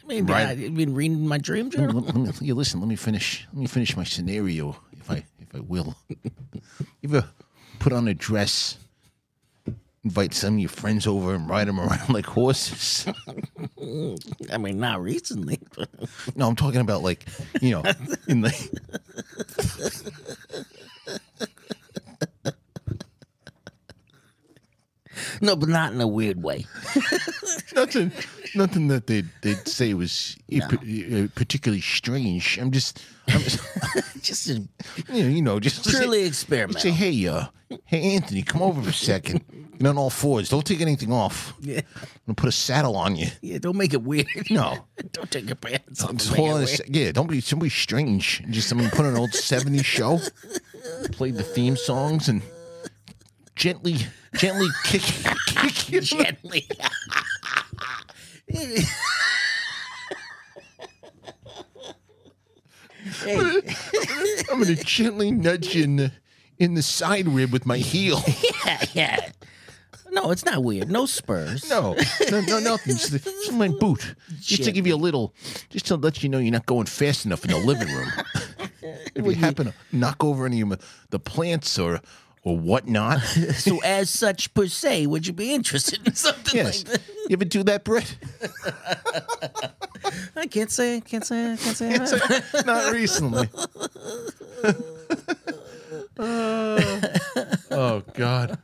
mean, 0.06 0.26
right. 0.26 0.46
I've 0.48 0.74
been 0.74 0.94
reading 0.94 1.26
my 1.26 1.38
dream 1.38 1.66
Let, 1.66 1.78
journal. 1.78 2.00
let 2.02 2.14
me, 2.16 2.32
yeah, 2.48 2.54
listen, 2.54 2.80
let 2.80 2.88
me 2.88 2.96
finish. 2.96 3.46
Let 3.52 3.60
me 3.60 3.66
finish 3.66 3.96
my 3.96 4.04
scenario, 4.04 4.76
if 4.92 5.10
I 5.10 5.24
if 5.40 5.54
I 5.54 5.60
will. 5.60 5.96
You 7.00 7.08
ever 7.16 7.28
put 7.78 7.92
on 7.92 8.08
a 8.08 8.14
dress, 8.14 8.76
invite 10.04 10.34
some 10.34 10.54
of 10.54 10.60
your 10.60 10.68
friends 10.68 11.06
over, 11.06 11.34
and 11.34 11.48
ride 11.48 11.68
them 11.68 11.80
around 11.80 12.08
like 12.10 12.26
horses? 12.26 13.06
I 14.52 14.58
mean, 14.58 14.78
not 14.78 15.00
recently. 15.02 15.58
But 15.76 15.88
No, 16.36 16.48
I'm 16.48 16.56
talking 16.56 16.80
about 16.80 17.02
like 17.02 17.26
you 17.60 17.70
know, 17.72 17.82
in 18.28 18.42
the 18.42 18.52
no, 25.40 25.56
but 25.56 25.68
not 25.68 25.92
in 25.92 26.00
a 26.00 26.06
weird 26.06 26.42
way. 26.42 26.64
nothing, 27.74 28.12
nothing 28.54 28.88
that 28.88 29.06
they 29.06 29.22
they'd 29.42 29.66
say 29.66 29.94
was 29.94 30.36
pa- 30.50 30.76
uh, 30.76 31.26
particularly 31.34 31.80
strange. 31.80 32.58
I'm 32.58 32.70
just, 32.70 33.02
I'm 33.28 33.40
just 33.40 33.60
Just 34.22 34.48
a 34.48 34.54
you 35.12 35.22
know, 35.22 35.28
you 35.28 35.42
know, 35.42 35.60
just 35.60 35.86
purely 35.88 36.22
say, 36.22 36.26
experimental. 36.28 36.80
say, 36.80 36.90
hey, 36.90 37.26
uh, 37.26 37.46
hey, 37.86 38.14
Anthony, 38.14 38.42
come 38.42 38.62
over 38.62 38.82
for 38.82 38.90
a 38.90 38.92
second. 38.92 39.44
Get 39.78 39.86
on 39.86 39.96
all 39.96 40.10
fours. 40.10 40.48
Don't 40.48 40.66
take 40.66 40.80
anything 40.80 41.12
off. 41.12 41.54
Yeah. 41.60 41.80
I'm 41.94 42.08
gonna 42.26 42.34
put 42.34 42.48
a 42.48 42.52
saddle 42.52 42.96
on 42.96 43.14
you. 43.14 43.28
Yeah, 43.40 43.58
don't 43.58 43.76
make 43.76 43.94
it 43.94 44.02
weird. 44.02 44.26
No. 44.50 44.86
don't 45.12 45.30
take 45.30 45.46
your 45.46 45.56
pants 45.56 46.02
off. 46.02 46.16
Just 46.16 46.34
hold 46.34 46.50
on 46.62 46.66
Yeah, 46.88 47.12
don't 47.12 47.30
be 47.30 47.40
somebody 47.40 47.70
strange. 47.70 48.42
Just 48.50 48.68
somebody 48.68 48.90
put 48.90 49.00
on 49.00 49.12
an 49.12 49.16
old 49.18 49.30
70s 49.32 49.84
show, 49.84 50.18
played 51.12 51.36
the 51.36 51.42
theme 51.44 51.76
songs, 51.76 52.28
and 52.28 52.42
gently, 53.54 53.96
gently 54.34 54.68
kick, 54.84 55.02
kick 55.46 55.90
you. 55.90 56.00
gently. 56.00 56.66
hey, 58.48 58.82
I'm 64.50 64.60
gonna 64.62 64.74
gently 64.76 65.30
nudge 65.30 65.74
you 65.74 65.84
in 65.84 65.96
the, 65.96 66.12
in 66.58 66.74
the 66.74 66.82
side 66.82 67.28
rib 67.28 67.52
with 67.52 67.66
my 67.66 67.78
heel. 67.78 68.22
yeah, 68.64 68.84
yeah. 68.92 69.30
No, 70.10 70.30
it's 70.30 70.44
not 70.44 70.62
weird. 70.62 70.90
No 70.90 71.06
spurs. 71.06 71.68
No, 71.68 71.96
no, 72.30 72.40
no, 72.40 72.58
nothing. 72.58 72.96
Just, 72.98 73.12
just 73.12 73.52
my 73.52 73.68
boot. 73.68 74.14
Just 74.40 74.64
to 74.64 74.72
give 74.72 74.86
you 74.86 74.94
a 74.94 74.96
little, 74.96 75.34
just 75.70 75.86
to 75.86 75.96
let 75.96 76.22
you 76.22 76.28
know 76.28 76.38
you're 76.38 76.52
not 76.52 76.66
going 76.66 76.86
fast 76.86 77.26
enough 77.26 77.44
in 77.44 77.50
the 77.50 77.58
living 77.58 77.88
room. 77.88 78.10
if 79.14 79.24
you 79.24 79.34
happen 79.34 79.66
to 79.66 79.74
knock 79.92 80.24
over 80.24 80.46
any 80.46 80.60
of 80.60 81.06
the 81.10 81.18
plants 81.18 81.78
or 81.78 82.00
or 82.44 82.56
whatnot, 82.56 83.20
So, 83.56 83.80
as 83.82 84.08
such, 84.08 84.54
per 84.54 84.66
se, 84.68 85.06
would 85.06 85.26
you 85.26 85.32
be 85.32 85.52
interested 85.52 86.06
in 86.06 86.14
something 86.14 86.56
yes. 86.56 86.84
like 86.84 86.92
that? 86.92 87.02
You 87.28 87.32
ever 87.34 87.44
do 87.44 87.62
that, 87.64 87.84
Brett? 87.84 88.16
I 90.36 90.46
can't 90.46 90.70
say. 90.70 91.00
Can't 91.00 91.26
say. 91.26 91.56
Can't 91.60 91.76
say. 91.76 91.88
I 91.88 91.98
have. 91.98 92.66
Not 92.66 92.92
recently. 92.92 93.48
oh 97.70 98.02
God. 98.14 98.58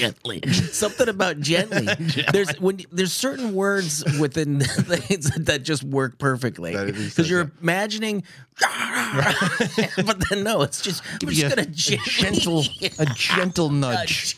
Gently. 0.00 0.42
Something 0.52 1.08
about 1.08 1.40
gently. 1.52 1.86
There's 2.32 2.58
when 2.60 2.80
there's 2.92 3.12
certain 3.12 3.54
words 3.54 4.04
within 4.20 4.60
things 4.64 5.30
that 5.36 5.62
just 5.62 5.82
work 5.82 6.18
perfectly 6.18 6.74
That 6.74 6.88
is- 6.90 7.10
because 7.10 7.30
you're 7.30 7.50
imagining, 7.60 8.22
but 8.60 10.16
then 10.30 10.42
no, 10.44 10.62
it's 10.62 10.80
just 10.82 11.02
we're 11.22 11.32
just 11.32 11.52
a 11.52 11.56
gonna 11.56 11.68
gently, 11.68 12.06
gentle, 12.10 12.64
a 12.98 13.06
gentle 13.14 13.70
nudge. 13.70 14.36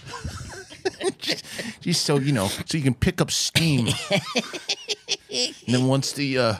Just 1.81 2.05
so 2.05 2.19
you 2.19 2.33
know, 2.33 2.49
so 2.49 2.77
you 2.79 2.83
can 2.83 2.95
pick 2.95 3.21
up 3.21 3.31
steam. 3.31 3.89
and 4.11 5.55
then 5.69 5.87
once 5.87 6.13
the, 6.13 6.39
uh, 6.39 6.55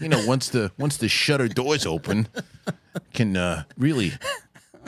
you 0.00 0.08
know, 0.08 0.24
once 0.26 0.48
the 0.48 0.70
once 0.78 0.96
the 0.96 1.08
shutter 1.08 1.48
doors 1.48 1.86
open, 1.86 2.28
can 3.12 3.36
uh, 3.36 3.64
really 3.76 4.12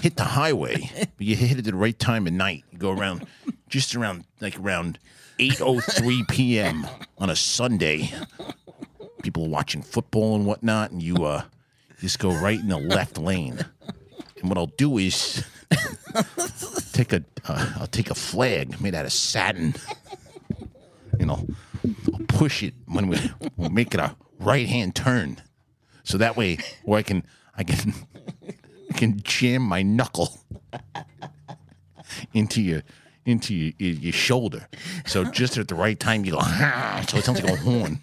hit 0.00 0.16
the 0.16 0.24
highway. 0.24 0.90
But 0.98 1.26
you 1.26 1.36
hit 1.36 1.52
it 1.52 1.58
at 1.58 1.64
the 1.64 1.74
right 1.74 1.98
time 1.98 2.26
of 2.26 2.32
night. 2.32 2.64
You 2.72 2.78
go 2.78 2.90
around, 2.90 3.26
just 3.68 3.94
around 3.94 4.24
like 4.40 4.58
around 4.58 4.98
eight 5.38 5.60
oh 5.60 5.80
three 5.80 6.24
p.m. 6.28 6.86
on 7.18 7.30
a 7.30 7.36
Sunday. 7.36 8.12
People 9.22 9.46
are 9.46 9.48
watching 9.48 9.82
football 9.82 10.36
and 10.36 10.46
whatnot, 10.46 10.90
and 10.92 11.02
you 11.02 11.24
uh, 11.24 11.42
just 12.00 12.18
go 12.18 12.30
right 12.30 12.60
in 12.60 12.68
the 12.68 12.78
left 12.78 13.18
lane. 13.18 13.64
And 14.40 14.48
what 14.48 14.56
I'll 14.56 14.66
do 14.66 14.98
is 14.98 15.44
take 16.92 17.12
a 17.12 17.24
uh, 17.48 17.72
I'll 17.80 17.86
take 17.86 18.10
a 18.10 18.14
flag 18.14 18.80
made 18.80 18.94
out 18.94 19.04
of 19.04 19.12
satin, 19.12 19.74
You 21.18 21.30
I'll, 21.30 21.46
I'll 22.12 22.20
push 22.28 22.62
it 22.62 22.74
when 22.86 23.08
we 23.08 23.18
we'll 23.56 23.70
make 23.70 23.94
it 23.94 24.00
a 24.00 24.14
right 24.38 24.66
hand 24.66 24.94
turn, 24.94 25.38
so 26.04 26.18
that 26.18 26.36
way, 26.36 26.58
or 26.84 26.98
I 26.98 27.02
can 27.02 27.24
I 27.56 27.64
can 27.64 27.94
I 28.90 28.92
can 28.94 29.20
jam 29.22 29.62
my 29.62 29.82
knuckle 29.82 30.38
into 32.32 32.62
your 32.62 32.82
into 33.26 33.54
your, 33.54 33.72
your, 33.78 33.94
your 33.94 34.12
shoulder. 34.12 34.66
So 35.04 35.24
just 35.30 35.58
at 35.58 35.68
the 35.68 35.74
right 35.74 35.98
time, 35.98 36.24
you 36.24 36.32
go. 36.32 36.40
So 37.08 37.18
it 37.18 37.24
sounds 37.24 37.42
like 37.42 37.52
a 37.52 37.56
horn. 37.56 38.00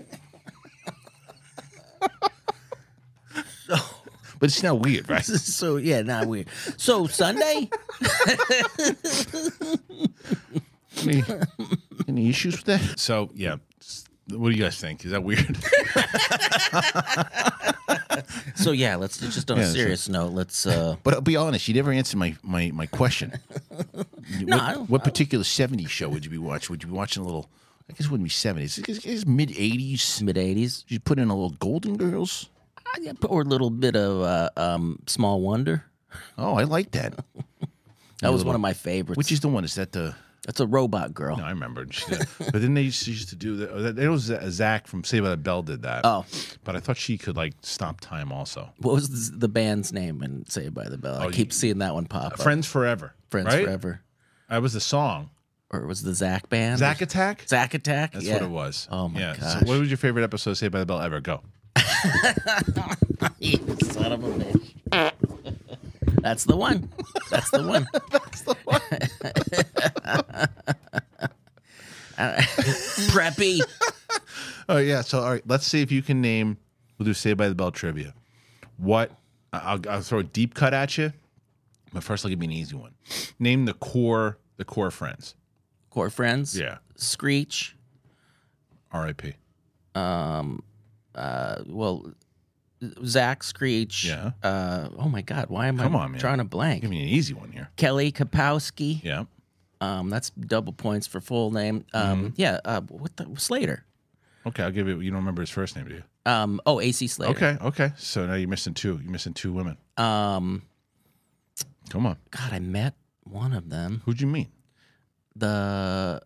So, 3.65 3.75
But 4.39 4.49
it's 4.49 4.61
not 4.61 4.79
weird, 4.81 5.09
right? 5.09 5.23
so 5.25 5.77
yeah, 5.77 6.01
not 6.01 6.27
weird. 6.27 6.47
So 6.77 7.07
Sunday, 7.07 7.69
Any, 11.01 11.23
any 12.07 12.29
issues 12.29 12.57
with 12.57 12.65
that? 12.65 12.99
So 12.99 13.29
yeah, 13.33 13.55
what 14.29 14.49
do 14.49 14.55
you 14.55 14.61
guys 14.63 14.77
think? 14.77 15.03
Is 15.05 15.11
that 15.11 15.23
weird? 15.23 15.57
so 18.55 18.71
yeah, 18.71 18.95
let's 18.95 19.17
just 19.17 19.49
on 19.49 19.57
Yeah, 19.57 19.63
a 19.63 19.67
so- 19.67 19.73
serious 19.73 20.09
note. 20.09 20.33
Let's. 20.33 20.65
uh 20.65 20.95
But 21.03 21.13
I'll 21.15 21.21
be 21.21 21.35
honest, 21.35 21.67
you 21.67 21.73
never 21.73 21.91
answered 21.91 22.17
my 22.17 22.35
my, 22.43 22.71
my 22.73 22.85
question. 22.85 23.33
No, 24.41 24.57
what, 24.57 24.89
what 24.89 25.03
particular 25.03 25.43
'70s 25.43 25.89
show 25.89 26.09
would 26.09 26.23
you 26.25 26.31
be 26.31 26.37
watching? 26.37 26.73
Would 26.73 26.83
you 26.83 26.89
be 26.89 26.95
watching 26.95 27.23
a 27.23 27.25
little? 27.25 27.49
I 27.89 27.93
guess 27.93 28.05
it 28.05 28.11
wouldn't 28.11 28.25
be 28.27 28.29
'70s. 28.31 28.87
It's, 28.87 29.05
it's 29.05 29.25
mid 29.25 29.49
'80s. 29.49 30.21
Mid 30.21 30.37
eighties, 30.37 30.85
You 30.87 30.99
put 30.99 31.19
in 31.19 31.29
a 31.29 31.33
little 31.35 31.51
Golden 31.51 31.97
Girls. 31.97 32.49
or 33.27 33.41
a 33.41 33.45
little 33.45 33.69
bit 33.69 33.95
of 33.95 34.21
uh, 34.21 34.49
um, 34.57 34.99
Small 35.07 35.41
Wonder. 35.41 35.85
Oh, 36.37 36.55
I 36.55 36.63
like 36.63 36.91
that. 36.91 37.13
That 38.21 38.31
was 38.31 38.45
one 38.45 38.55
of 38.55 38.61
my 38.61 38.71
favorites. 38.71 39.17
Which 39.17 39.33
is 39.33 39.41
the 39.41 39.49
one? 39.49 39.65
Is 39.65 39.75
that 39.75 39.91
the? 39.91 40.15
that's 40.45 40.59
a 40.61 40.67
robot 40.67 41.13
girl. 41.13 41.35
No, 41.37 41.43
I 41.43 41.49
remember. 41.49 41.85
But 42.37 42.61
then 42.61 42.73
they 42.73 42.83
used 42.83 43.03
to, 43.05 43.11
used 43.11 43.29
to 43.29 43.35
do 43.35 43.55
that. 43.57 43.97
It 43.99 44.07
was 44.07 44.31
Zach 44.49 44.87
from 44.87 45.03
Saved 45.03 45.23
by 45.23 45.29
the 45.29 45.37
Bell 45.37 45.61
did 45.61 45.81
that. 45.81 46.01
Oh. 46.05 46.25
but 46.63 46.75
I 46.75 46.79
thought 46.79 46.95
she 46.97 47.17
could 47.17 47.35
like 47.35 47.53
stop 47.61 47.99
time 47.99 48.31
also. 48.31 48.69
What 48.77 48.93
was 48.93 49.31
the, 49.31 49.47
band's 49.49 49.91
name 49.91 50.21
in 50.23 50.45
Saved 50.47 50.73
by 50.73 50.87
the 50.87 50.97
Bell? 50.97 51.17
I 51.21 51.25
Oh, 51.25 51.29
keep 51.31 51.47
you- 51.47 51.51
seeing 51.53 51.79
that 51.79 51.93
one 51.93 52.05
pop 52.05 52.33
up. 52.33 52.39
Friends 52.41 52.65
Forever. 52.67 53.13
Friends 53.29 53.47
right? 53.47 53.65
Forever, 53.65 54.01
That 54.53 54.61
was 54.61 54.73
the 54.73 54.79
song. 54.79 55.31
or 55.71 55.79
it 55.79 55.87
was 55.87 56.03
the 56.03 56.13
Zach 56.13 56.47
band? 56.47 56.77
Zach 56.77 57.01
Attack. 57.01 57.45
Zach 57.47 57.73
Attack. 57.73 58.11
That's 58.11 58.23
yeah. 58.23 58.33
what 58.33 58.43
it 58.43 58.49
was. 58.49 58.87
Oh 58.91 59.07
my 59.07 59.19
yeah. 59.19 59.35
gosh! 59.35 59.61
So 59.61 59.65
what 59.65 59.79
was 59.79 59.89
your 59.89 59.97
favorite 59.97 60.21
episode 60.21 60.51
of 60.51 60.59
Saved 60.59 60.71
by 60.71 60.77
the 60.77 60.85
Bell 60.85 61.01
ever? 61.01 61.19
Go. 61.21 61.41
You 63.39 63.57
son 63.81 64.11
of 64.11 64.23
a 64.23 64.27
bitch. 64.27 65.13
That's 66.21 66.43
the 66.43 66.55
one. 66.55 66.87
That's 67.31 67.49
the 67.49 67.63
one. 67.63 67.87
That's 68.11 68.41
the 68.41 68.55
one. 68.63 68.79
Preppy. 73.09 73.59
Oh 74.69 74.77
yeah. 74.77 75.01
So 75.01 75.19
all 75.19 75.31
right, 75.31 75.41
let's 75.47 75.65
see 75.65 75.81
if 75.81 75.91
you 75.91 76.03
can 76.03 76.21
name. 76.21 76.57
We'll 76.99 77.07
do 77.07 77.15
Saved 77.15 77.39
by 77.39 77.49
the 77.49 77.55
Bell 77.55 77.71
trivia. 77.71 78.13
What? 78.77 79.09
I'll, 79.51 79.79
I'll 79.89 80.01
throw 80.01 80.19
a 80.19 80.23
deep 80.23 80.53
cut 80.53 80.75
at 80.75 80.95
you, 80.99 81.11
but 81.91 82.03
first 82.03 82.23
I'll 82.23 82.29
give 82.29 82.43
you 82.43 82.49
an 82.49 82.51
easy 82.51 82.75
one. 82.75 82.93
Name 83.39 83.65
the 83.65 83.73
core 83.73 84.37
the 84.57 84.65
core 84.65 84.91
friends. 84.91 85.35
Core 85.89 86.09
friends. 86.09 86.57
Yeah. 86.59 86.77
Screech. 86.95 87.75
R.I.P. 88.91 89.33
Um. 89.95 90.63
Uh, 91.15 91.57
well, 91.67 92.11
Zach 93.05 93.43
Screech. 93.43 94.05
Yeah. 94.05 94.31
Uh, 94.41 94.89
oh 94.97 95.07
my 95.09 95.21
God, 95.21 95.49
why 95.49 95.67
am 95.67 95.77
Come 95.77 95.95
I 95.95 95.99
on, 96.05 96.11
man. 96.13 96.19
drawing 96.19 96.39
a 96.39 96.43
blank? 96.45 96.81
Give 96.81 96.89
me 96.89 97.01
an 97.03 97.09
easy 97.09 97.33
one 97.33 97.51
here. 97.51 97.69
Kelly 97.75 98.11
Kapowski. 98.11 99.03
Yeah. 99.03 99.25
Um, 99.81 100.09
that's 100.09 100.29
double 100.31 100.73
points 100.73 101.05
for 101.07 101.19
full 101.21 101.51
name. 101.51 101.85
Um, 101.93 102.03
Mm-hmm. 102.25 102.27
yeah. 102.37 102.59
Uh, 102.65 102.81
what 102.81 103.15
the 103.17 103.27
Slater? 103.37 103.85
Okay, 104.45 104.63
I'll 104.63 104.71
give 104.71 104.87
you. 104.87 104.99
You 104.99 105.11
don't 105.11 105.19
remember 105.19 105.41
his 105.41 105.49
first 105.49 105.75
name, 105.75 105.87
do 105.87 105.95
you? 105.95 106.03
Um, 106.25 106.59
oh, 106.65 106.79
AC 106.79 107.07
Slater. 107.07 107.31
Okay. 107.33 107.57
Okay. 107.65 107.91
So 107.97 108.25
now 108.25 108.33
you're 108.33 108.49
missing 108.49 108.73
two. 108.73 108.99
You're 109.03 109.11
missing 109.11 109.33
two 109.33 109.51
women. 109.53 109.77
Um, 109.97 110.63
Come 111.89 112.05
on. 112.05 112.17
God, 112.31 112.53
I 112.53 112.59
met 112.59 112.95
one 113.23 113.53
of 113.53 113.69
them. 113.69 114.01
Who'd 114.05 114.21
you 114.21 114.27
meet? 114.27 114.49
The 115.35 116.21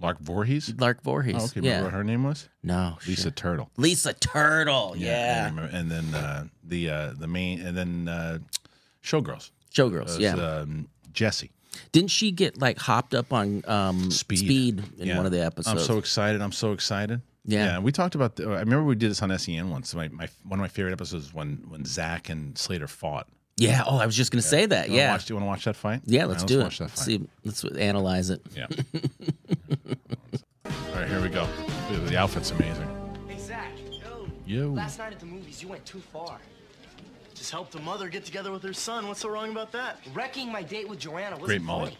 Lark 0.00 0.18
Voorhees. 0.20 0.74
Lark 0.78 1.02
Voorhees. 1.02 1.36
Oh, 1.38 1.44
okay. 1.44 1.60
yeah. 1.60 1.70
Remember 1.76 1.84
what 1.84 1.94
her 1.94 2.04
name 2.04 2.24
was? 2.24 2.48
No. 2.62 2.98
Lisa 3.06 3.22
shit. 3.24 3.36
Turtle. 3.36 3.70
Lisa 3.76 4.12
Turtle. 4.12 4.92
I 4.94 4.98
Yeah. 4.98 5.48
And 5.72 5.90
then 5.90 6.14
uh, 6.14 6.44
the 6.64 6.90
uh, 6.90 7.12
the 7.16 7.28
main 7.28 7.60
and 7.60 7.76
then 7.76 8.08
uh, 8.08 8.38
Showgirls. 9.02 9.50
Showgirls. 9.72 10.04
was, 10.04 10.18
yeah. 10.18 10.34
Um, 10.34 10.88
Jesse. 11.12 11.50
Didn't 11.92 12.10
she 12.10 12.30
get 12.30 12.60
like 12.60 12.78
hopped 12.78 13.14
up 13.14 13.32
on 13.32 13.62
um, 13.66 14.10
Speed. 14.10 14.82
in 14.98 15.08
Yeah. 15.08 15.16
one 15.16 15.26
of 15.26 15.32
the 15.32 15.42
episodes? 15.44 15.80
I'm 15.80 15.86
so 15.86 15.98
excited. 15.98 16.42
I'm 16.42 16.52
so 16.52 16.72
excited. 16.72 17.22
Yeah. 17.44 17.78
we 17.78 17.92
talked 17.92 18.14
about. 18.14 18.36
The, 18.36 18.44
I 18.44 18.60
remember 18.60 18.84
we 18.84 18.94
did 18.94 19.10
this 19.10 19.22
on 19.22 19.36
SEN 19.36 19.70
once. 19.70 19.94
My, 19.94 20.08
my 20.08 20.28
one 20.44 20.58
of 20.58 20.62
my 20.62 20.68
favorite 20.68 20.92
episodes 20.92 21.24
was 21.24 21.34
when 21.34 21.64
when 21.68 21.84
Zach 21.84 22.28
and 22.28 22.56
Slater 22.56 22.86
fought. 22.88 23.28
Yeah. 23.56 23.82
Oh, 23.86 23.98
I 23.98 24.06
was 24.06 24.16
just 24.16 24.30
gonna 24.32 24.42
say 24.42 24.66
that. 24.66 24.88
You 24.90 24.96
Yeah. 24.96 25.12
Watch, 25.12 25.26
do 25.26 25.32
you 25.34 25.36
want 25.36 25.44
to 25.44 25.48
watch 25.48 25.64
that 25.64 25.76
fight? 25.76 26.00
Yeah. 26.04 26.22
All 26.22 26.28
Let's 26.28 26.42
right, 26.42 26.48
do 26.48 26.58
watch 26.60 26.74
it. 26.74 26.78
that 26.78 26.84
Let's 26.84 27.00
fight. 27.00 27.06
see. 27.06 27.28
Let's 27.44 27.64
analyze 27.64 28.30
it. 28.30 28.40
Yeah. 28.56 28.66
All 30.66 30.72
right, 30.94 31.08
here 31.08 31.20
we 31.20 31.28
go. 31.28 31.46
The 32.06 32.16
outfit's 32.16 32.50
amazing. 32.50 32.88
Hey, 33.28 33.38
Zach. 33.38 33.72
Yo. 34.46 34.68
Last 34.70 34.98
night 34.98 35.12
at 35.12 35.20
the 35.20 35.26
movies, 35.26 35.62
you 35.62 35.68
went 35.68 35.84
too 35.86 36.00
far. 36.00 36.38
Just 37.34 37.50
helped 37.50 37.74
a 37.74 37.80
mother 37.80 38.08
get 38.08 38.24
together 38.24 38.52
with 38.52 38.62
her 38.62 38.72
son. 38.72 39.08
What's 39.08 39.20
so 39.20 39.28
wrong 39.30 39.50
about 39.50 39.72
that? 39.72 39.98
Wrecking 40.14 40.50
my 40.52 40.62
date 40.62 40.88
with 40.88 40.98
Joanna 40.98 41.32
wasn't 41.36 41.46
Great 41.46 41.62
mullet. 41.62 41.94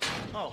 funny. 0.00 0.30
Oh, 0.34 0.52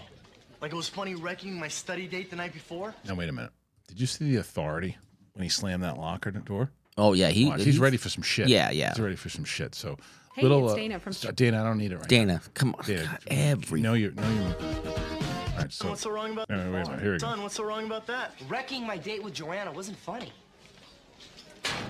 like 0.61 0.71
it 0.71 0.75
was 0.75 0.87
funny 0.87 1.15
wrecking 1.15 1.59
my 1.59 1.67
study 1.67 2.07
date 2.07 2.29
the 2.29 2.35
night 2.35 2.53
before? 2.53 2.95
Now 3.07 3.15
wait 3.15 3.27
a 3.29 3.31
minute. 3.33 3.51
Did 3.87 3.99
you 3.99 4.07
see 4.07 4.31
the 4.31 4.37
authority 4.37 4.97
when 5.33 5.43
he 5.43 5.49
slammed 5.49 5.83
that 5.83 5.97
locker 5.97 6.31
door? 6.31 6.71
Oh 6.97 7.13
yeah. 7.13 7.29
he, 7.29 7.49
he's, 7.51 7.63
he's- 7.65 7.77
ready 7.77 7.97
for 7.97 8.09
some 8.09 8.23
shit. 8.23 8.47
Yeah, 8.47 8.69
yeah. 8.71 8.89
He's 8.89 8.99
ready 8.99 9.15
for 9.15 9.29
some 9.29 9.43
shit. 9.45 9.75
So 9.75 9.97
Hey, 10.35 10.43
little 10.43 10.63
it's 10.65 10.73
uh, 10.73 10.75
Dana 10.77 10.99
from- 10.99 11.13
st- 11.13 11.35
Dana. 11.35 11.61
I 11.61 11.63
don't 11.65 11.77
need 11.77 11.91
it 11.91 11.95
right 11.95 12.03
now. 12.03 12.07
Dana, 12.07 12.41
come 12.53 12.73
on. 12.77 12.85
Dana, 12.85 13.03
God, 13.03 13.19
every. 13.27 13.81
No, 13.81 13.93
you're 13.93 14.11
no, 14.11 14.21
you're. 14.29 14.45
All 14.45 15.57
right, 15.57 15.71
so 15.73 15.89
what's 15.89 16.01
so 16.01 16.09
wrong 16.09 16.31
about 16.31 16.49
Wait, 16.49 16.57
wait, 16.57 16.65
wait 16.71 16.81
a 16.87 16.89
minute. 16.89 17.01
Here 17.01 17.11
we 17.13 17.17
go. 17.19 17.27
Son, 17.27 17.41
what's 17.43 17.55
so 17.55 17.63
wrong 17.65 17.85
about 17.85 18.07
that? 18.07 18.33
Wrecking 18.47 18.87
my 18.87 18.97
date 18.97 19.21
with 19.23 19.33
Joanna 19.33 19.71
wasn't 19.71 19.97
funny. 19.97 20.31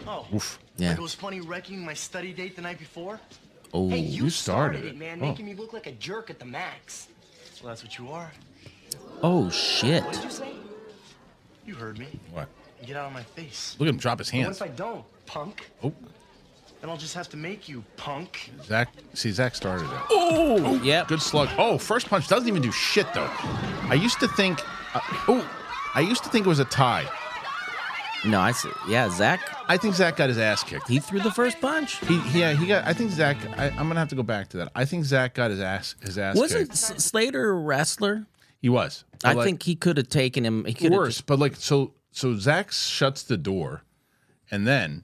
Oh, 0.08 0.26
Oof. 0.34 0.60
Yeah. 0.78 0.90
like 0.90 0.98
it 0.98 1.02
was 1.02 1.14
funny 1.14 1.42
wrecking 1.42 1.84
my 1.86 1.94
study 1.94 2.34
date 2.34 2.56
the 2.56 2.62
night 2.64 2.80
before? 2.80 3.20
Oh. 3.74 3.90
Hey, 3.90 4.00
you, 4.00 4.24
you 4.26 4.30
started 4.30 4.84
it, 4.86 4.88
it. 4.90 4.98
man, 4.98 5.20
Oh. 5.22 5.28
making 5.28 5.46
me 5.46 5.54
look 5.54 5.74
like 5.74 5.88
a 5.88 5.92
jerk 5.94 6.30
at 6.30 6.40
the 6.40 6.46
max. 6.46 7.08
Well, 7.62 7.70
that's 7.70 7.84
what 7.84 7.98
you 7.98 8.10
are. 8.10 8.32
Oh 9.22 9.50
shit. 9.52 10.04
What 10.04 10.14
did 10.16 10.24
you 10.24 10.30
say? 10.32 10.52
You 11.66 11.76
heard 11.76 12.00
me. 12.00 12.08
What? 12.32 12.50
Get 12.86 12.96
out 12.98 13.08
of 13.08 13.14
my 13.14 13.24
face. 13.24 13.76
Look 13.80 13.88
at 13.88 13.94
him 13.94 14.00
drop 14.00 14.20
his 14.20 14.30
hands. 14.30 14.60
What 14.60 14.68
if 14.68 14.74
I 14.74 14.76
don't, 14.76 15.06
punk? 15.26 15.70
Oh, 15.84 15.94
Then 16.82 16.90
I'll 16.90 16.98
just 16.98 17.14
have 17.14 17.30
to 17.30 17.38
make 17.38 17.70
you, 17.70 17.84
punk. 17.96 18.52
Zach. 18.64 18.90
See, 19.14 19.32
Zach 19.32 19.54
started 19.56 19.86
it. 19.86 20.02
Oh. 20.10 20.80
yeah, 20.84 21.06
Good 21.08 21.22
slug. 21.22 21.50
Oh, 21.58 21.78
first 21.78 22.10
punch 22.10 22.28
doesn't 22.28 22.48
even 22.48 22.62
do 22.62 22.72
shit 22.72 23.06
though. 23.14 23.30
I 23.90 23.94
used 23.94 24.20
to 24.20 24.28
think. 24.30 24.60
Uh, 24.96 25.00
oh, 25.28 25.50
I 25.94 26.02
used 26.02 26.24
to 26.24 26.30
think 26.30 26.46
it 26.46 26.50
was 26.50 26.60
a 26.60 26.66
tie. 26.66 27.08
No, 28.24 28.40
I 28.40 28.52
see. 28.52 28.70
Yeah, 28.88 29.10
Zach. 29.10 29.40
I 29.68 29.78
think 29.78 29.96
Zach 29.96 30.16
got 30.16 30.30
his 30.30 30.38
ass 30.38 30.64
kicked. 30.64 30.88
He 30.88 31.00
threw 31.00 31.20
the 31.22 31.32
first 31.32 31.60
punch. 31.60 31.98
He, 32.06 32.22
yeah, 32.40 32.54
he 32.54 32.68
got. 32.68 32.86
I 32.88 32.94
think 32.94 33.12
Zach. 33.12 33.38
I, 33.58 33.70
I'm 33.70 33.88
gonna 33.88 34.00
have 34.00 34.10
to 34.10 34.16
go 34.16 34.22
back 34.24 34.50
to 34.50 34.58
that. 34.58 34.72
I 34.76 34.86
think 34.86 35.06
Zach 35.06 35.34
got 35.34 35.50
his 35.50 35.60
ass. 35.60 35.96
His 36.02 36.18
ass. 36.20 36.36
Wasn't 36.36 36.70
kicked. 36.70 36.78
Slater 37.02 37.50
a 37.50 37.54
wrestler? 37.54 38.28
He 38.60 38.70
was. 38.70 39.06
I 39.24 39.30
But, 39.30 39.38
like, 39.38 39.46
think 39.46 39.64
he 39.64 39.76
could 39.76 39.98
have 39.98 40.10
taken 40.10 40.46
him. 40.46 40.66
He 40.66 40.74
could 40.76 40.92
worse. 40.92 41.22
But 41.22 41.40
like, 41.40 41.56
so 41.56 41.94
so 42.12 42.36
Zach 42.38 42.72
shuts 42.72 43.24
the 43.24 43.38
door, 43.38 43.84
and 44.50 44.68
then 44.68 45.04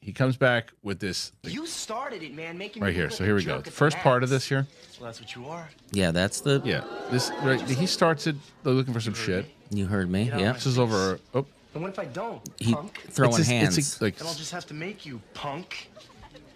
he 0.00 0.12
comes 0.12 0.36
back 0.36 0.72
with 0.82 1.00
this 1.00 1.32
like, 1.44 1.52
You 1.52 1.66
started 1.66 2.22
it, 2.22 2.34
man, 2.34 2.56
making 2.58 2.82
right 2.82 2.94
here. 2.94 3.10
So 3.10 3.24
here 3.24 3.34
we 3.34 3.44
go. 3.44 3.60
The 3.60 3.70
first 3.70 3.96
part 3.98 4.22
of 4.22 4.30
this 4.30 4.48
here. 4.48 4.66
Well, 4.98 5.06
that's 5.06 5.20
what 5.20 5.34
you 5.36 5.46
are. 5.46 5.68
Yeah, 5.92 6.10
that's 6.10 6.40
the. 6.40 6.60
Yeah. 6.64 6.82
This 7.10 7.30
right. 7.42 7.60
He 7.60 7.86
starts 7.86 8.26
it 8.26 8.36
they're 8.64 8.72
looking 8.72 8.94
for 8.94 9.00
some 9.00 9.14
shit. 9.14 9.46
You 9.70 9.86
heard 9.86 10.10
me. 10.10 10.24
Yeah. 10.24 10.52
This 10.52 10.66
is 10.66 10.78
over. 10.78 11.18
Oh, 11.34 11.46
And 11.74 11.82
what 11.82 11.92
if 11.92 11.98
I 11.98 12.06
don't, 12.06 12.40
He 12.58 12.72
punk? 12.72 12.98
throwing 13.10 13.30
it's 13.30 13.38
just- 13.38 13.50
hands. 13.50 13.76
It's 13.78 14.00
a, 14.00 14.04
like 14.04 14.16
Then 14.16 14.26
I'll 14.28 14.34
just 14.34 14.50
have 14.52 14.66
to 14.66 14.74
make 14.74 15.04
you, 15.04 15.20
punk. 15.34 15.90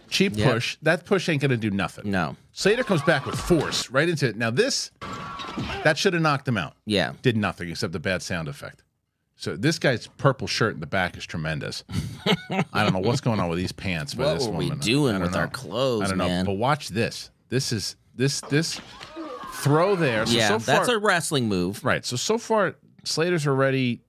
cheap 0.08 0.32
Yeah. 0.34 0.52
push. 0.54 0.78
That 0.82 1.04
push 1.04 1.28
ain't 1.28 1.42
gonna 1.42 1.56
do 1.58 1.70
nothing. 1.70 2.10
no. 2.10 2.36
Slater 2.54 2.84
comes 2.84 3.02
back 3.02 3.24
with 3.26 3.38
force 3.38 3.90
right 3.90 4.08
into 4.08 4.28
it. 4.28 4.36
Now 4.36 4.50
this, 4.50 4.90
that 5.84 5.96
should 5.98 6.12
have 6.14 6.22
knocked 6.22 6.46
him 6.48 6.56
out. 6.58 6.74
Yeah. 6.86 7.12
Did 7.22 7.36
nothing 7.36 7.68
except 7.70 7.92
the 7.92 7.98
bad 8.00 8.22
sound 8.22 8.48
effect. 8.48 8.82
So 9.42 9.56
this 9.56 9.80
guy's 9.80 10.06
purple 10.06 10.46
shirt 10.46 10.74
in 10.74 10.78
the 10.80 10.86
back 10.86 11.16
is 11.16 11.26
tremendous. 11.26 11.82
I 12.72 12.84
don't 12.84 12.92
know 12.92 13.00
what's 13.00 13.20
going 13.20 13.40
on 13.40 13.48
with 13.48 13.58
these 13.58 13.72
pants. 13.72 14.14
By 14.14 14.26
What 14.26 14.38
this 14.38 14.46
were 14.46 14.52
we 14.54 14.70
doing 14.70 15.20
with 15.20 15.34
our 15.34 15.46
know. 15.46 15.50
clothes, 15.50 16.02
I 16.02 16.08
don't 16.10 16.18
know. 16.18 16.28
man? 16.28 16.44
But 16.44 16.52
watch 16.52 16.90
this. 16.90 17.30
This 17.48 17.72
is 17.72 17.96
this 18.14 18.40
this 18.42 18.80
throw 19.54 19.96
there. 19.96 20.26
So, 20.26 20.32
yeah, 20.36 20.46
so 20.46 20.58
far, 20.60 20.76
that's 20.76 20.88
a 20.90 20.96
wrestling 20.98 21.48
move. 21.48 21.84
right. 21.84 22.04
So 22.04 22.14
so 22.14 22.38
far, 22.38 22.76
Slater's 23.02 23.44
already 23.48 24.02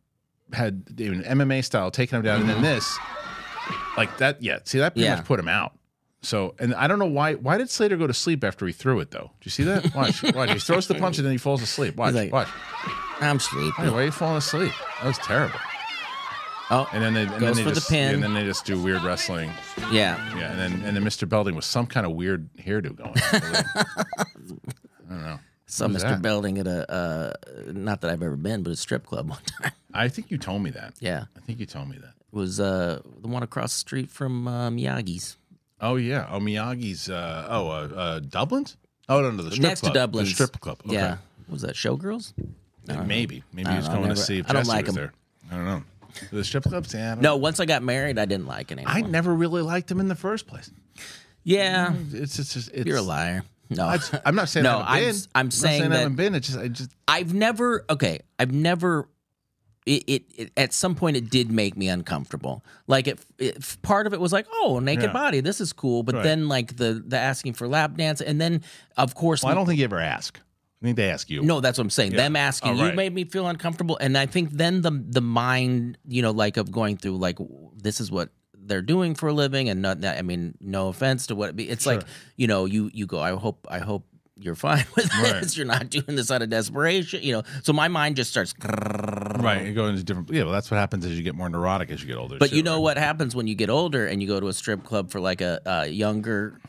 had 0.52 0.84
an 1.00 1.24
MMA 1.24 1.64
style 1.64 1.90
taking 1.90 2.18
him 2.20 2.24
down, 2.24 2.42
and 2.42 2.50
then 2.52 2.62
this, 2.62 2.96
like 3.98 4.16
that. 4.20 4.40
Yeah. 4.44 4.60
See 4.66 4.78
that 4.78 4.94
pretty 4.94 5.06
Yeah. 5.06 5.16
much 5.16 5.26
put 5.26 5.40
him 5.40 5.48
out. 5.48 5.74
So, 6.24 6.56
and 6.58 6.74
I 6.74 6.88
don't 6.88 7.00
know 7.00 7.06
why. 7.06 7.34
Why 7.36 7.58
did 7.58 7.70
Slater 7.70 7.98
go 7.98 8.08
to 8.08 8.14
sleep 8.14 8.44
after 8.44 8.66
he 8.66 8.72
threw 8.74 9.00
it, 9.02 9.12
though? 9.12 9.28
Do 9.40 9.44
you 9.44 9.52
see 9.52 9.64
that? 9.64 9.94
Watch, 9.96 10.24
watch. 10.34 10.52
He 10.52 10.60
throws 10.60 10.88
the 10.88 10.96
punch 10.96 11.18
and 11.18 11.26
then 11.26 11.34
he 11.34 11.38
falls 11.38 11.62
asleep. 11.62 11.96
Watch, 11.98 12.14
like- 12.16 12.32
watch. 12.32 12.48
I'm 13.20 13.40
sleepy. 13.40 13.72
Hey, 13.78 13.90
why 13.90 14.02
are 14.02 14.06
you 14.06 14.12
falling 14.12 14.38
asleep? 14.38 14.72
That 15.02 15.08
was 15.08 15.18
terrible. 15.20 15.60
Oh, 16.72 16.90
And 16.94 17.04
then 17.04 17.14
they, 17.14 17.24
and 17.24 17.42
then 17.42 17.54
they 17.56 17.64
the 17.64 17.74
just, 17.74 17.90
pin. 17.90 18.16
And 18.16 18.24
then 18.24 18.34
they 18.34 18.44
just 18.46 18.66
do 18.66 18.82
weird 18.82 19.04
wrestling. 19.04 19.52
yeah. 19.92 20.18
Yeah, 20.38 20.50
and 20.52 20.60
then 20.60 20.72
and 20.86 20.96
then 20.96 21.04
Mr. 21.04 21.28
Belding 21.30 21.56
was 21.56 21.66
some 21.66 21.86
kind 21.86 22.06
of 22.06 22.14
weird 22.14 22.50
hairdo 22.58 22.96
going. 22.96 23.10
on. 23.10 23.16
I 24.18 24.24
don't 25.10 25.24
know. 25.24 25.40
Saw 25.66 25.88
Mr. 25.88 26.00
that? 26.02 26.22
Belding 26.22 26.58
at 26.60 26.68
a 26.68 26.92
uh, 26.92 27.34
not 27.68 28.02
that 28.02 28.12
I've 28.12 28.24
ever 28.24 28.36
been, 28.38 28.64
but 28.64 28.72
a 28.72 28.76
strip 28.76 29.06
club 29.06 29.30
one 29.30 29.40
time. 29.62 29.72
I 29.94 30.08
think 30.08 30.32
you 30.32 30.38
told 30.38 30.62
me 30.64 30.70
that. 30.72 30.94
yeah, 31.00 31.26
I 31.36 31.40
think 31.42 31.60
you 31.60 31.66
told 31.66 31.90
me 31.90 31.98
that. 31.98 32.14
it 32.32 32.36
was 32.36 32.60
uh, 32.60 33.02
the 33.22 33.28
one 33.28 33.44
across 33.44 33.74
the 33.74 33.80
street 33.80 34.10
from 34.10 34.48
uh, 34.48 34.70
Miyagi's. 34.70 35.38
Oh 35.84 35.98
yeah. 35.98 36.28
Oh 36.32 36.40
Miyagi's. 36.40 37.10
Uh, 37.10 37.46
oh, 37.50 37.68
uh, 37.70 37.72
uh, 37.96 38.20
Dublin's. 38.22 38.78
Oh 39.10 39.22
no, 39.22 39.32
no, 39.32 39.44
the 39.44 39.52
strip 39.52 39.62
Next 39.62 39.82
club. 39.82 39.94
to 39.94 40.00
Dublin's. 40.00 40.30
The 40.30 40.34
strip 40.36 40.60
club. 40.62 40.80
Okay. 40.86 40.96
Yeah. 40.96 41.18
Was 41.50 41.62
that 41.64 41.76
Showgirls? 41.76 42.34
Maybe. 43.06 43.44
Maybe 43.54 43.68
I 43.68 43.72
he 43.74 43.78
was 43.78 43.90
going 43.90 44.10
to 44.10 44.16
see 44.16 44.40
if 44.40 44.50
I 44.50 44.54
don't 44.54 44.62
Jesse 44.62 44.70
like 44.76 44.86
was 44.88 44.96
him. 44.96 45.02
there. 45.02 45.14
I 45.52 45.56
don't 45.56 45.66
know. 45.66 45.84
The 46.32 46.44
strip 46.44 46.64
clubs. 46.64 46.94
Yeah. 46.94 47.12
I 47.12 47.16
don't 47.16 47.22
No, 47.22 47.36
once 47.38 47.60
I 47.60 47.66
got 47.66 47.84
married, 47.84 48.18
I 48.18 48.26
didn't 48.26 48.48
like 48.48 48.72
it 48.72 48.78
anymore. 48.78 48.94
I 48.94 49.02
never 49.02 49.34
really 49.34 49.62
liked 49.62 49.90
him 49.92 50.00
in 50.00 50.08
the 50.08 50.16
first 50.16 50.48
place. 50.48 50.72
yeah, 51.44 51.94
It's 52.14 52.38
just. 52.38 52.56
It's, 52.56 52.86
you're 52.86 52.98
a 52.98 53.02
liar. 53.02 53.44
No, 53.70 53.86
I, 53.88 54.00
I'm 54.26 54.36
not 54.36 54.50
saying 54.50 54.64
No, 54.66 54.80
I 54.86 55.00
haven't 55.00 55.06
I'm- 55.06 55.14
been. 55.14 55.24
I'm 55.36 55.46
not 55.48 55.54
saying 55.54 55.82
I 55.84 55.88
that- 55.90 55.98
haven't 56.00 56.16
been. 56.16 56.36
It's 56.36 56.48
just. 56.48 56.60
I 56.60 56.68
just. 56.70 56.92
I've 57.08 57.34
never 57.34 57.86
okay. 57.90 58.20
I've 58.40 58.52
never. 58.52 59.10
It, 59.86 60.04
it, 60.08 60.24
it 60.36 60.52
at 60.56 60.74
some 60.74 60.96
point 60.96 61.18
it 61.18 61.30
did 61.30 61.52
make 61.52 61.76
me 61.76 61.90
uncomfortable. 61.90 62.64
Like 62.88 63.08
it, 63.08 63.20
it 63.38 63.78
part 63.82 64.08
of 64.08 64.14
it 64.14 64.20
was 64.22 64.32
like, 64.32 64.46
oh, 64.62 64.80
naked 64.80 65.04
Yeah. 65.06 65.12
body, 65.14 65.42
this 65.42 65.60
is 65.60 65.74
cool. 65.74 66.04
But 66.04 66.16
Right. 66.16 66.24
then 66.24 66.48
like 66.48 66.78
the 66.78 67.04
the 67.06 67.18
asking 67.18 67.54
for 67.54 67.68
lap 67.68 67.98
dance, 67.98 68.22
and 68.22 68.40
then 68.40 68.62
of 68.98 69.14
course, 69.16 69.44
Well, 69.44 69.52
I 69.52 69.56
don't 69.56 69.66
think 69.66 69.80
you 69.80 69.86
ever 69.86 70.00
ask. 70.00 70.40
I 70.82 70.86
think 70.86 70.98
they 70.98 71.10
ask 71.10 71.30
you. 71.30 71.42
no, 71.44 71.60
that's 71.62 71.78
what 71.78 71.84
I'm 71.86 71.90
saying. 71.90 72.12
Yeah. 72.12 72.18
Them 72.18 72.36
asking 72.36 72.80
Oh, 72.80 72.86
you 72.86 72.94
made 72.94 73.14
me 73.14 73.24
feel 73.26 73.48
uncomfortable, 73.48 73.98
and 74.02 74.18
I 74.18 74.26
think 74.26 74.52
then 74.52 74.82
the 74.82 74.92
the 74.92 75.22
mind, 75.22 75.98
you 76.08 76.22
know, 76.22 76.32
like 76.32 76.58
of 76.58 76.72
going 76.72 76.98
through 76.98 77.18
like 77.18 77.38
this 77.76 78.00
is 78.02 78.12
what 78.12 78.30
they're 78.66 78.82
doing 78.82 79.16
for 79.16 79.28
a 79.28 79.34
living, 79.34 79.68
and 79.70 79.82
not 79.82 80.02
that 80.02 80.18
I 80.18 80.22
mean, 80.22 80.56
no 80.62 80.88
offense 80.88 81.28
to 81.28 81.36
what 81.36 81.50
it 81.50 81.56
be. 81.58 81.70
It's 81.70 81.86
like 81.86 82.04
you 82.38 82.48
know, 82.48 82.66
you 82.66 82.90
you 82.94 83.06
go, 83.06 83.20
I 83.20 83.32
hope 83.36 83.68
I 83.70 83.80
hope 83.80 84.06
you're 84.40 84.56
fine 84.56 84.86
with 84.96 85.10
Right. 85.14 85.42
this. 85.42 85.56
You're 85.58 85.66
not 85.68 85.90
doing 85.90 86.16
this 86.16 86.32
out 86.32 86.42
of 86.42 86.50
desperation, 86.50 87.22
you 87.24 87.34
know. 87.34 87.44
So 87.64 87.74
my 87.74 87.88
mind 87.88 88.16
just 88.16 88.32
starts. 88.32 88.54
Right, 88.64 89.66
you 89.66 89.74
go 89.74 89.88
into 89.88 90.04
different. 90.04 90.30
Yeah, 90.32 90.44
well, 90.44 90.54
that's 90.54 90.72
what 90.72 90.78
happens 90.78 91.06
as 91.06 91.18
you 91.18 91.24
get 91.24 91.36
more 91.36 91.50
neurotic 91.50 91.92
as 91.92 92.02
you 92.02 92.08
get 92.08 92.18
older. 92.18 92.38
But 92.40 92.50
too, 92.52 92.58
you 92.58 92.64
know 92.64 92.76
right? 92.76 92.82
what 92.82 92.98
happens 92.98 93.36
when 93.36 93.48
you 93.48 93.56
get 93.56 93.70
older 93.70 94.08
and 94.08 94.22
you 94.22 94.28
go 94.28 94.40
to 94.40 94.48
a 94.48 94.54
strip 94.54 94.84
club 94.84 95.12
for 95.12 95.20
like 95.20 95.42
a, 95.42 95.60
a 95.66 95.88
younger 95.88 96.60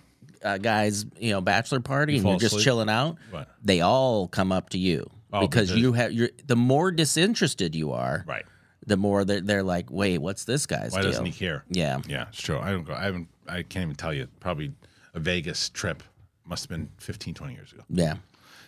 uh, 0.43 0.59
guy's, 0.59 1.07
you 1.19 1.31
know, 1.31 1.41
bachelor 1.41 1.81
party, 1.81 2.17
and 2.17 2.25
you're 2.27 2.35
just 2.39 2.53
asleep? 2.53 2.65
chilling 2.65 2.89
out. 2.91 3.17
What? 3.31 3.49
They 3.63 3.81
all 3.81 4.29
come 4.29 4.53
up 4.53 4.71
to 4.71 4.79
you 4.79 5.09
Oh, 5.33 5.41
because 5.41 5.69
because- 5.69 5.81
you 5.81 5.93
have. 5.95 6.13
You're 6.13 6.31
the 6.47 6.57
more 6.57 6.91
disinterested 6.91 7.75
you 7.75 7.93
are, 7.93 8.25
Right. 8.27 8.45
the 8.87 8.97
more 8.97 9.25
they're, 9.25 9.41
they're 9.41 9.63
like, 9.63 9.91
wait, 9.91 10.19
what's 10.19 10.45
this 10.45 10.67
guy's 10.67 10.93
Why 10.93 11.01
deal? 11.03 11.11
doesn't 11.13 11.27
he 11.27 11.33
care? 11.33 11.65
Yeah. 11.71 12.01
Yeah, 12.07 12.27
it's 12.29 12.43
true. 12.43 12.59
I 12.59 12.73
don't 12.73 12.85
go. 12.85 12.93
I 12.95 13.05
haven't. 13.05 13.29
I 13.49 13.63
can't 13.63 13.85
even 13.85 13.95
tell 13.97 14.13
you. 14.13 14.29
Probably 14.41 14.73
a 15.15 15.21
Vegas 15.21 15.69
trip 15.71 16.03
must 16.47 16.65
have 16.65 16.71
been 16.71 16.91
15, 16.99 17.35
20 17.35 17.55
years 17.55 17.73
ago. 17.73 17.83
Yeah. 17.89 18.15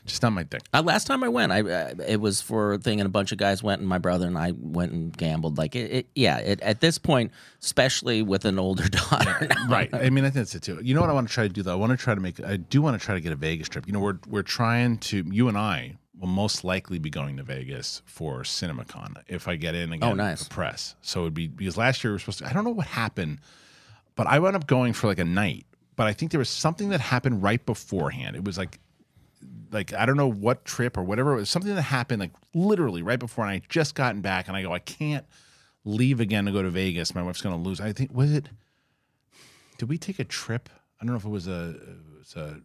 Just 0.04 0.22
not 0.22 0.30
my 0.30 0.44
thing. 0.44 0.60
Uh, 0.72 0.82
last 0.82 1.08
time 1.08 1.24
I 1.24 1.28
went, 1.28 1.50
I 1.50 1.62
uh, 1.62 1.94
it 2.06 2.20
was 2.20 2.40
for 2.40 2.74
a 2.74 2.78
thing, 2.78 3.00
and 3.00 3.06
a 3.06 3.10
bunch 3.10 3.32
of 3.32 3.38
guys 3.38 3.60
went, 3.60 3.80
and 3.80 3.88
my 3.88 3.98
brother 3.98 4.28
and 4.28 4.38
I 4.38 4.52
went 4.56 4.92
and 4.92 5.16
gambled. 5.16 5.58
Like 5.58 5.74
it, 5.74 5.90
it 5.90 6.06
yeah. 6.14 6.38
It, 6.38 6.60
at 6.60 6.80
this 6.80 6.96
point, 6.96 7.32
especially 7.60 8.22
with 8.22 8.44
an 8.44 8.56
older 8.60 8.88
daughter, 8.88 9.48
now, 9.50 9.68
Right. 9.68 9.92
I 9.92 10.10
mean, 10.10 10.24
I 10.24 10.28
think 10.28 10.34
that's 10.46 10.54
it 10.54 10.62
too. 10.62 10.78
You 10.80 10.94
know 10.94 11.00
what 11.00 11.10
I 11.10 11.12
want 11.12 11.26
to 11.26 11.34
try 11.34 11.48
to 11.48 11.52
do 11.52 11.64
though? 11.64 11.72
I 11.72 11.74
want 11.76 11.90
to 11.90 11.96
try 11.96 12.14
to 12.14 12.20
make. 12.20 12.40
I 12.44 12.56
do 12.56 12.80
want 12.80 12.98
to 13.00 13.04
try 13.04 13.16
to 13.16 13.20
get 13.20 13.32
a 13.32 13.36
Vegas 13.36 13.68
trip. 13.68 13.84
You 13.88 13.92
know, 13.94 13.98
we're 13.98 14.18
we're 14.28 14.42
trying 14.42 14.98
to. 14.98 15.24
You 15.28 15.48
and 15.48 15.58
I 15.58 15.96
will 16.16 16.28
most 16.28 16.62
likely 16.62 17.00
be 17.00 17.10
going 17.10 17.36
to 17.38 17.42
Vegas 17.42 18.02
for 18.06 18.42
CinemaCon 18.42 19.16
if 19.26 19.48
I 19.48 19.56
get 19.56 19.74
in 19.74 19.92
again. 19.92 20.08
Oh, 20.08 20.14
nice. 20.14 20.44
For 20.44 20.50
press. 20.50 20.94
So 21.02 21.22
it'd 21.22 21.34
be 21.34 21.48
because 21.48 21.76
last 21.76 22.04
year 22.04 22.12
we 22.12 22.14
were 22.14 22.18
supposed 22.20 22.38
to. 22.38 22.46
I 22.46 22.52
don't 22.52 22.62
know 22.62 22.70
what 22.70 22.86
happened, 22.86 23.40
but 24.14 24.28
I 24.28 24.38
wound 24.38 24.54
up 24.54 24.68
going 24.68 24.92
for 24.92 25.08
like 25.08 25.18
a 25.18 25.24
night. 25.24 25.66
But 25.96 26.06
I 26.06 26.12
think 26.12 26.30
there 26.30 26.38
was 26.38 26.50
something 26.50 26.90
that 26.90 27.00
happened 27.00 27.42
right 27.42 27.64
beforehand. 27.64 28.36
It 28.36 28.44
was 28.44 28.58
like 28.58 28.78
like 29.72 29.92
I 29.92 30.06
don't 30.06 30.16
know 30.16 30.30
what 30.30 30.64
trip 30.64 30.96
or 30.96 31.02
whatever. 31.02 31.32
It 31.32 31.36
was 31.36 31.50
something 31.50 31.74
that 31.74 31.82
happened 31.82 32.20
like 32.20 32.32
literally 32.54 33.02
right 33.02 33.18
before, 33.18 33.44
and 33.44 33.50
I 33.50 33.54
had 33.54 33.68
just 33.68 33.94
gotten 33.94 34.20
back, 34.20 34.48
and 34.48 34.56
I 34.56 34.62
go, 34.62 34.72
I 34.72 34.78
can't 34.78 35.24
leave 35.84 36.20
again 36.20 36.44
to 36.44 36.52
go 36.52 36.62
to 36.62 36.70
Vegas. 36.70 37.14
My 37.14 37.22
wife's 37.22 37.40
going 37.40 37.54
to 37.56 37.68
lose. 37.68 37.80
I 37.80 37.92
think 37.92 38.12
was 38.12 38.32
it. 38.32 38.48
Did 39.78 39.88
we 39.88 39.98
take 39.98 40.18
a 40.18 40.24
trip? 40.24 40.68
I 41.00 41.04
don't 41.04 41.12
know 41.12 41.18
if 41.18 41.24
it 41.24 41.30
was 41.30 41.48
a 41.48 41.70
it 41.70 42.18
was 42.18 42.36
a 42.36 42.60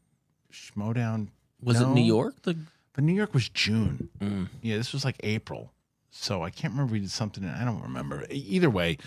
Schmoedown. 0.51 1.29
was 1.61 1.79
it 1.79 1.87
New 1.87 2.03
York? 2.03 2.41
The 2.43 2.57
But 2.93 3.03
New 3.03 3.13
York 3.13 3.33
was 3.33 3.49
June. 3.49 4.09
Mm. 4.19 4.49
Yeah, 4.61 4.77
this 4.77 4.93
was 4.93 5.05
like 5.05 5.15
April. 5.21 5.71
So 6.09 6.43
I 6.43 6.49
can't 6.49 6.73
remember. 6.73 6.91
We 6.91 6.99
did 6.99 7.11
something. 7.11 7.45
I 7.45 7.63
don't 7.63 7.81
remember. 7.81 8.25
Either 8.29 8.69
way, 8.69 8.97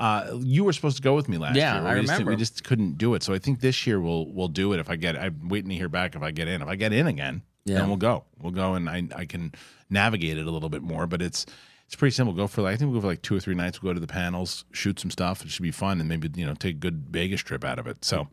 uh, 0.00 0.36
you 0.40 0.64
were 0.64 0.72
supposed 0.72 0.96
to 0.96 1.02
go 1.02 1.14
with 1.14 1.28
me 1.28 1.38
last 1.38 1.54
Yeah, 1.56 1.74
year. 1.78 1.86
I 1.86 1.94
we 1.94 2.00
Just, 2.00 2.10
remember. 2.12 2.30
we 2.32 2.36
just 2.36 2.64
couldn't 2.64 2.98
do 2.98 3.14
it. 3.14 3.22
So 3.22 3.32
I 3.34 3.38
think 3.38 3.60
this 3.60 3.86
year 3.86 4.00
we'll 4.00 4.26
we'll 4.32 4.48
do 4.48 4.72
it. 4.72 4.80
If 4.80 4.90
I 4.90 4.96
get, 4.96 5.16
I'm 5.16 5.48
waiting 5.48 5.68
to 5.70 5.76
hear 5.76 5.88
back 5.88 6.16
if 6.16 6.22
I 6.22 6.30
get 6.32 6.48
in. 6.48 6.62
If 6.62 6.68
I 6.68 6.74
get 6.76 6.92
in 6.92 7.06
again, 7.06 7.42
Yeah. 7.66 7.76
then 7.78 7.88
we'll 7.88 7.96
go. 7.98 8.24
We'll 8.40 8.52
go, 8.52 8.74
and 8.74 8.88
I 8.88 9.06
I 9.14 9.24
can 9.26 9.52
navigate 9.90 10.38
it 10.38 10.46
a 10.46 10.50
little 10.50 10.68
bit 10.70 10.82
more. 10.82 11.06
But 11.06 11.20
it's 11.22 11.46
it's 11.86 11.96
pretty 11.96 12.12
simple. 12.14 12.32
Go 12.34 12.46
for 12.46 12.62
like, 12.62 12.74
I 12.74 12.76
think 12.76 12.90
we'll 12.92 13.00
go 13.00 13.02
for 13.02 13.08
like 13.12 13.22
two 13.22 13.36
or 13.36 13.40
three 13.40 13.54
nights. 13.54 13.82
We'll 13.82 13.90
go 13.90 13.94
to 13.94 14.00
the 14.00 14.06
panels, 14.12 14.64
shoot 14.72 14.98
some 14.98 15.10
stuff. 15.10 15.42
It 15.44 15.50
should 15.50 15.62
be 15.62 15.70
fun, 15.70 16.00
and 16.00 16.08
maybe 16.08 16.30
you 16.34 16.46
know 16.46 16.54
take 16.54 16.76
a 16.76 16.78
good 16.78 17.06
Vegas 17.10 17.42
trip 17.42 17.62
out 17.64 17.78
of 17.78 17.86
it. 17.86 18.04
So 18.04 18.28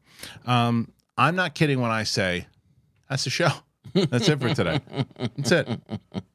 um, 0.46 0.92
I'm 1.18 1.36
not 1.36 1.54
kidding 1.54 1.82
when 1.82 1.92
I 1.92 2.04
say 2.04 2.48
that's 3.10 3.24
the 3.26 3.30
show. 3.30 3.50
That's 3.94 4.28
it 4.28 4.40
for 4.42 4.54
today. 4.54 4.82
That's 5.38 5.52
it. 5.52 5.68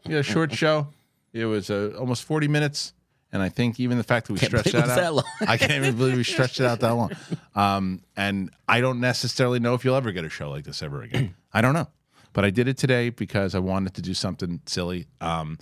A 0.07 0.23
short 0.23 0.53
show. 0.55 0.89
It 1.35 1.45
was 1.45 1.69
uh, 1.69 1.93
almost 1.99 2.25
40 2.25 2.49
minutes. 2.49 2.95
And 3.33 3.43
I 3.43 3.49
think 3.49 3.81
even 3.81 3.97
the 3.97 4.05
fact 4.05 4.27
that 4.27 4.35
we 4.35 4.39
Can't 4.39 4.51
stretched 4.51 4.73
that 4.73 4.89
out, 4.91 4.97
that 4.97 5.15
long. 5.15 5.25
I 5.41 5.57
can't 5.57 5.73
even 5.73 5.97
believe 5.97 6.17
we 6.17 6.23
stretched 6.25 6.61
it 6.61 6.67
out 6.67 6.81
that 6.81 6.91
long. 6.91 7.13
Um, 7.55 8.03
and 8.17 8.51
I 8.69 8.81
don't 8.81 9.01
necessarily 9.01 9.59
know 9.61 9.75
if 9.75 9.85
you'll 9.85 9.95
ever 9.97 10.11
get 10.13 10.25
a 10.25 10.31
show 10.31 10.49
like 10.51 10.65
this 10.65 10.83
ever 10.83 11.03
again. 11.03 11.35
I 11.53 11.61
don't 11.61 11.75
know, 11.75 11.87
but 12.33 12.45
I 12.47 12.51
did 12.51 12.67
it 12.69 12.77
today 12.79 13.11
because 13.11 13.55
I 13.55 13.59
wanted 13.59 13.93
to 13.95 14.03
do 14.03 14.15
something 14.15 14.61
silly. 14.67 15.07
Um, 15.21 15.59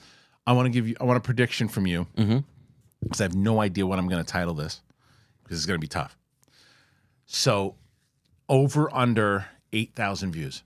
I 0.46 0.52
want 0.52 0.66
to 0.66 0.70
give 0.70 0.86
you, 0.88 0.94
I 1.00 1.04
want 1.04 1.16
a 1.16 1.20
prediction 1.20 1.66
from 1.68 1.86
you 1.86 2.06
because 3.02 3.20
I 3.20 3.24
have 3.24 3.34
no 3.34 3.60
idea 3.60 3.86
what 3.86 3.98
I'm 3.98 4.08
going 4.08 4.22
to 4.24 4.28
title 4.32 4.54
this 4.54 4.82
because 5.42 5.58
it's 5.58 5.66
going 5.66 5.78
to 5.78 5.80
be 5.80 5.88
tough. 5.88 6.16
So, 7.26 7.74
over 8.48 8.92
under 8.94 9.46
8,000 9.72 10.32
views. 10.32 10.62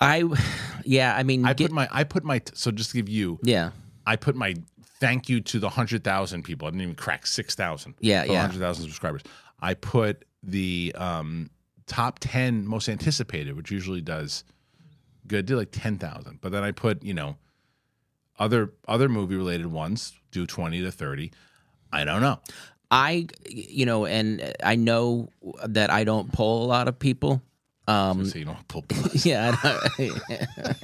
I, 0.00 0.24
yeah, 0.84 1.14
I 1.16 1.22
mean, 1.22 1.44
I 1.44 1.54
get- 1.54 1.66
put 1.68 1.74
my 1.74 1.88
I 1.90 2.04
put 2.04 2.24
my 2.24 2.40
so 2.54 2.70
just 2.70 2.90
to 2.90 2.96
give 2.96 3.08
you 3.08 3.38
yeah, 3.42 3.70
I 4.06 4.16
put 4.16 4.36
my 4.36 4.54
thank 5.00 5.28
you 5.28 5.40
to 5.42 5.58
the 5.58 5.68
hundred 5.68 6.04
thousand 6.04 6.44
people. 6.44 6.68
I 6.68 6.70
didn't 6.70 6.82
even 6.82 6.94
crack 6.94 7.26
six 7.26 7.54
thousand. 7.54 7.94
Yeah, 8.00 8.24
yeah. 8.24 8.40
hundred 8.40 8.60
thousand 8.60 8.84
subscribers. 8.84 9.22
I 9.60 9.74
put 9.74 10.24
the 10.42 10.94
um, 10.96 11.50
top 11.86 12.18
ten 12.20 12.66
most 12.66 12.88
anticipated, 12.88 13.56
which 13.56 13.70
usually 13.70 14.00
does 14.00 14.44
good. 15.26 15.46
Did 15.46 15.56
like 15.56 15.72
ten 15.72 15.98
thousand, 15.98 16.40
but 16.40 16.52
then 16.52 16.62
I 16.62 16.72
put 16.72 17.02
you 17.02 17.14
know 17.14 17.36
other 18.38 18.72
other 18.86 19.08
movie 19.08 19.36
related 19.36 19.66
ones 19.66 20.12
do 20.30 20.46
twenty 20.46 20.80
to 20.82 20.92
thirty. 20.92 21.32
I 21.92 22.04
don't 22.04 22.20
know. 22.20 22.40
I, 22.90 23.26
you 23.48 23.84
know, 23.84 24.06
and 24.06 24.54
I 24.62 24.76
know 24.76 25.30
that 25.66 25.90
I 25.90 26.04
don't 26.04 26.32
poll 26.32 26.64
a 26.64 26.68
lot 26.68 26.86
of 26.86 26.98
people. 26.98 27.42
Um, 27.88 28.26
so 28.26 28.38
you 28.38 28.44
don't 28.44 28.66
pull. 28.66 28.84
yeah, 29.12 29.56
I 29.62 29.68
don't- 29.98 30.18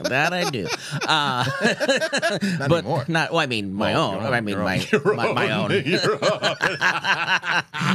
that 0.08 0.32
I 0.32 0.48
do. 0.50 0.68
Uh, 1.08 1.44
Not 2.58 2.68
but 2.68 2.78
anymore. 2.84 3.04
not. 3.08 3.30
Well, 3.32 3.40
I 3.40 3.46
mean, 3.46 3.72
my 3.74 3.94
own. 3.94 4.18
own, 4.22 4.32
I 4.32 4.40
mean, 4.40 4.56
my 4.58 4.86
own, 4.92 5.16
my, 5.16 5.32
my 5.32 5.50
own. 5.50 5.70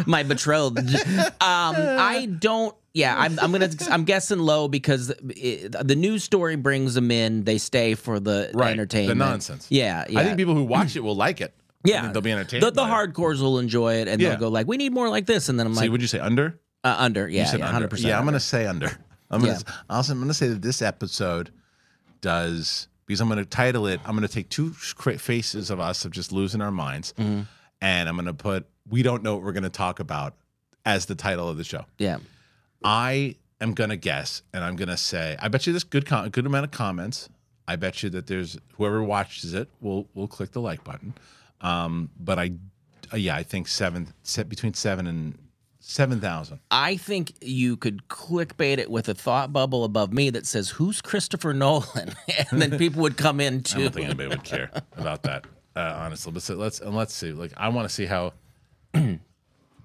my 0.06 0.24
betrothed. 0.24 0.78
Um, 0.96 1.36
I 1.42 2.28
don't. 2.40 2.76
Yeah, 2.94 3.16
I'm. 3.18 3.40
I'm 3.40 3.52
gonna. 3.52 3.70
I'm 3.90 4.04
guessing 4.06 4.40
low 4.40 4.68
because 4.68 5.14
it, 5.30 5.72
the 5.88 5.96
news 5.96 6.24
story 6.24 6.56
brings 6.56 6.94
them 6.94 7.12
in. 7.12 7.44
They 7.44 7.60
stay 7.60 7.94
for 7.96 8.20
the 8.20 8.50
Right, 8.54 8.68
the 8.68 8.72
entertainment. 8.72 9.20
nonsense. 9.20 9.68
Yeah, 9.70 10.06
yeah. 10.10 10.20
I 10.20 10.24
think 10.24 10.38
people 10.38 10.56
who 10.56 10.64
watch 10.64 10.96
it 10.96 11.02
will 11.02 11.16
like 11.16 11.40
it. 11.42 11.54
Yeah, 11.86 12.12
they'll 12.12 12.22
be 12.22 12.32
entertained. 12.32 12.64
The, 12.64 12.72
the 12.72 12.84
hardcores 12.84 13.40
will 13.40 13.60
enjoy 13.60 13.96
it, 14.02 14.08
and 14.08 14.20
Yeah. 14.20 14.30
they'll 14.32 14.40
go 14.40 14.48
like, 14.50 14.68
"We 14.68 14.78
need 14.78 14.94
more 14.94 15.10
like 15.10 15.26
this," 15.28 15.48
and 15.48 15.60
then 15.60 15.68
I'm 15.68 15.76
See, 15.76 15.82
like, 15.82 15.92
would 15.92 16.02
you 16.02 16.08
say 16.08 16.20
under? 16.20 16.60
Uh, 16.84 16.96
"Under, 16.98 17.28
yeah, 17.28 17.44
yeah, 17.48 17.54
under. 17.54 17.66
hundred 17.68 17.90
percent." 17.90 18.10
Yeah, 18.10 18.18
I'm 18.20 18.24
going 18.26 18.34
to 18.34 18.40
say 18.40 18.66
under. 18.68 18.88
I'm 19.30 19.42
going 19.42 19.54
Yeah. 19.54 19.60
to 19.60 19.74
also 19.90 20.14
I'm 20.14 20.20
going 20.20 20.28
to 20.30 20.34
say 20.34 20.48
that 20.48 20.62
this 20.62 20.82
episode 20.82 21.52
does 22.22 22.88
because 23.06 23.22
I'm 23.22 23.28
going 23.28 23.40
to 23.40 23.46
title 23.46 23.88
it. 23.88 24.00
I'm 24.06 24.16
going 24.16 24.28
to 24.28 24.34
take 24.34 24.50
two 24.50 24.72
faces 24.72 25.70
of 25.70 25.80
us 25.80 26.06
of 26.06 26.12
just 26.12 26.32
losing 26.32 26.62
our 26.62 26.72
minds, 26.72 27.14
Mm-hmm. 27.18 27.42
and 27.82 28.10
I'm 28.10 28.16
going 28.16 28.26
to 28.26 28.34
put 28.34 28.68
we 28.90 29.04
don't 29.04 29.24
know 29.24 29.36
what 29.36 29.44
we're 29.44 29.52
going 29.54 29.64
to 29.64 29.70
talk 29.70 30.00
about 30.00 30.34
as 30.86 31.06
the 31.06 31.16
title 31.16 31.50
of 31.50 31.58
the 31.58 31.64
show. 31.64 31.86
Yeah, 31.98 32.18
I 32.84 33.36
am 33.62 33.74
going 33.74 33.90
to 33.90 33.98
guess, 33.98 34.42
and 34.54 34.64
I'm 34.64 34.76
going 34.76 34.90
to 34.90 34.98
say 34.98 35.36
I 35.40 35.48
bet 35.48 35.68
you 35.68 35.74
there's 35.74 35.84
good 35.84 36.06
com- 36.06 36.30
good 36.30 36.46
amount 36.46 36.66
of 36.66 36.72
comments. 36.72 37.30
I 37.68 37.76
bet 37.76 38.02
you 38.02 38.10
that 38.12 38.28
there's 38.28 38.58
whoever 38.78 39.04
watches 39.04 39.54
it 39.54 39.70
will 39.82 40.08
will 40.14 40.28
click 40.28 40.52
the 40.52 40.62
like 40.62 40.84
button. 40.84 41.14
Um, 41.60 42.12
but 42.20 42.38
I, 42.40 42.52
uh, 43.12 43.18
yeah, 43.18 43.36
I 43.36 43.44
think 43.44 43.68
seven 43.68 44.14
se- 44.24 44.44
between 44.44 44.74
seven 44.74 45.08
and 45.08 45.38
Seven 45.90 46.20
thousand. 46.20 46.60
I 46.70 46.98
think 46.98 47.32
you 47.40 47.78
could 47.78 48.10
clickbait 48.10 48.78
it 48.78 48.92
with 48.92 49.08
a 49.08 49.14
thought 49.14 49.54
bubble 49.54 49.86
above 49.86 50.12
me 50.12 50.30
that 50.32 50.46
says, 50.46 50.72
"Who's 50.72 51.00
Christopher 51.02 51.54
Nolan?" 51.54 52.14
and 52.52 52.62
then 52.62 52.78
people 52.78 53.02
would 53.04 53.16
come 53.16 53.40
in 53.40 53.64
too. 53.64 53.80
I 53.80 53.82
don't 53.84 53.94
think 53.94 54.06
anybody 54.08 54.28
would 54.28 54.44
care 54.44 54.70
about 54.98 55.24
that, 55.24 55.46
uh, 55.78 55.94
honestly. 55.96 56.34
But 56.34 56.42
so 56.42 56.56
let's 56.56 56.82
and 56.82 56.94
let's 56.94 57.14
see. 57.14 57.32
Like, 57.32 57.54
I 57.56 57.70
want 57.70 57.88
to 57.88 57.96
see 57.96 58.06
how. 58.06 58.34